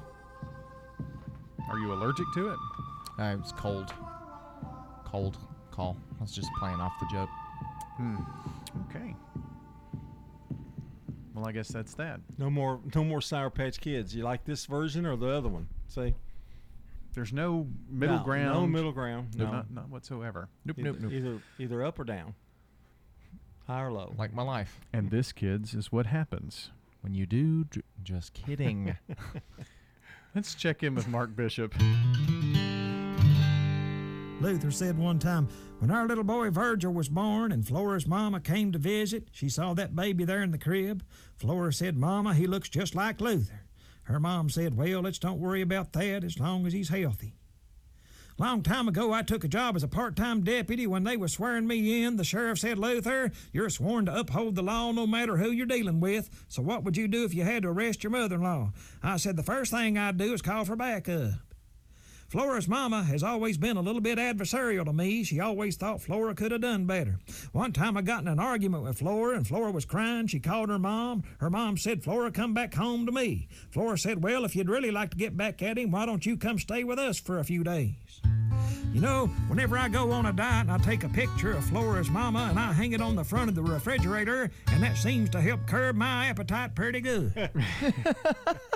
[1.70, 2.58] Are you allergic to it?
[3.20, 3.94] Uh, it was cold.
[5.06, 5.38] Cold
[5.70, 5.96] call.
[6.20, 7.30] I was just playing off the joke.
[7.98, 8.16] Hmm.
[8.90, 9.16] Okay.
[11.38, 12.20] Well, I guess that's that.
[12.40, 14.16] No more, no more Sour Patch Kids.
[14.16, 15.68] You like this version or the other one?
[15.88, 16.16] See,
[17.14, 18.54] There's no middle No, ground.
[18.60, 19.36] No middle ground.
[19.36, 20.50] No, No, Not, not whatsoever.
[20.66, 21.12] Nope, either, nope, nope.
[21.12, 22.34] Either, either up or down.
[23.68, 24.16] High or low?
[24.18, 24.80] Like my life.
[24.92, 26.72] And this, kids, is what happens.
[27.02, 28.96] When you do, dr- just kidding.
[30.36, 31.72] Let's check in with Mark Bishop.
[34.40, 35.48] Luther said one time,
[35.80, 39.74] when our little boy Virgil was born and Flora's mama came to visit, she saw
[39.74, 41.04] that baby there in the crib.
[41.36, 43.64] Flora said, Mama, he looks just like Luther.
[44.04, 47.36] Her mom said, Well, let's don't worry about that as long as he's healthy.
[48.38, 50.86] Long time ago, I took a job as a part time deputy.
[50.86, 54.62] When they were swearing me in, the sheriff said, Luther, you're sworn to uphold the
[54.62, 56.30] law no matter who you're dealing with.
[56.48, 58.72] So, what would you do if you had to arrest your mother in law?
[59.02, 61.47] I said, The first thing I'd do is call for backup.
[62.28, 65.24] Flora's mama has always been a little bit adversarial to me.
[65.24, 67.20] She always thought Flora could have done better.
[67.54, 70.28] One time I got in an argument with Flora and Flora was crying.
[70.28, 71.24] She called her mom.
[71.40, 73.48] Her mom said, Flora, come back home to me.
[73.72, 76.36] Flora said, Well, if you'd really like to get back at him, why don't you
[76.36, 78.22] come stay with us for a few days?
[78.92, 82.48] You know, whenever I go on a diet, I take a picture of Flora's mama
[82.50, 85.66] and I hang it on the front of the refrigerator, and that seems to help
[85.66, 87.32] curb my appetite pretty good.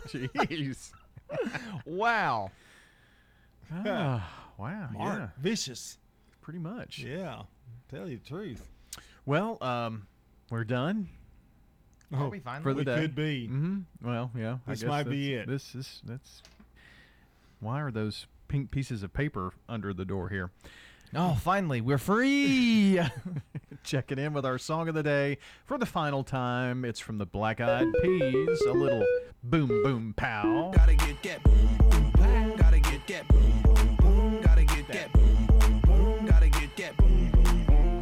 [0.08, 0.92] Jeez.
[1.86, 2.52] wow.
[3.74, 4.90] Ah, wow.
[4.94, 5.28] Mark, yeah.
[5.40, 5.98] vicious.
[6.42, 7.00] Pretty much.
[7.00, 7.44] Yeah.
[7.90, 8.68] Tell you the truth.
[9.26, 10.08] Well, um,
[10.50, 11.08] we're done.
[12.14, 12.64] Oh, we finally?
[12.64, 13.02] for the We day.
[13.02, 13.48] could be.
[13.48, 14.58] hmm Well, yeah.
[14.68, 15.48] I This guess might be it.
[15.48, 16.42] This is that's.
[17.60, 20.52] Why are those pink pieces of paper under the door here?
[21.16, 23.00] Oh, finally, we're free.
[23.84, 26.84] Checking in with our song of the day for the final time.
[26.86, 28.62] It's from the Black Eyed Peas.
[28.62, 29.06] A little
[29.44, 30.72] boom boom pow.
[30.76, 32.56] Gotta get that boom boom boom.
[32.58, 33.51] Gotta get that boom boom boom.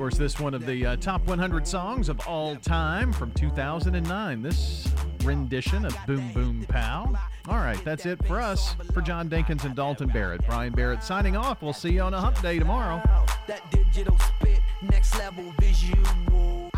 [0.10, 4.42] Course, this one of the uh, top 100 songs of all time from 2009.
[4.42, 4.88] This
[5.24, 7.14] rendition of Boom Boom Pow.
[7.48, 8.74] All right, that's it for us.
[8.92, 11.62] For John Dinkins and Dalton Barrett, Brian Barrett signing off.
[11.62, 13.04] We'll see you on a hump day tomorrow.
[13.46, 16.72] That digital spit, next level visual.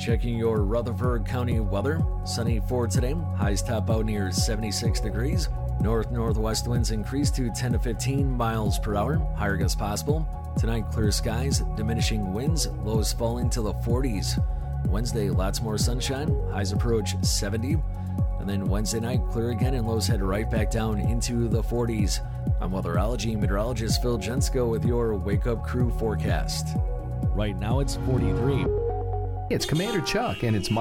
[0.00, 2.02] Checking your Rutherford County weather.
[2.24, 3.14] Sunny for today.
[3.36, 5.50] Highs top out near 76 degrees.
[5.82, 9.16] North northwest winds increase to 10 to 15 miles per hour.
[9.36, 10.26] Higher gusts possible.
[10.58, 14.42] Tonight, clear skies, diminishing winds, lows falling to the 40s.
[14.88, 16.34] Wednesday, lots more sunshine.
[16.50, 17.76] Highs approach 70.
[18.38, 22.20] And then Wednesday night, clear again, and lows head right back down into the 40s.
[22.62, 26.68] I'm weatherology meteorologist Phil Jensko with your Wake Up Crew forecast.
[27.34, 28.89] Right now, it's 43.
[29.50, 30.78] It's Commander Chuck, and it's my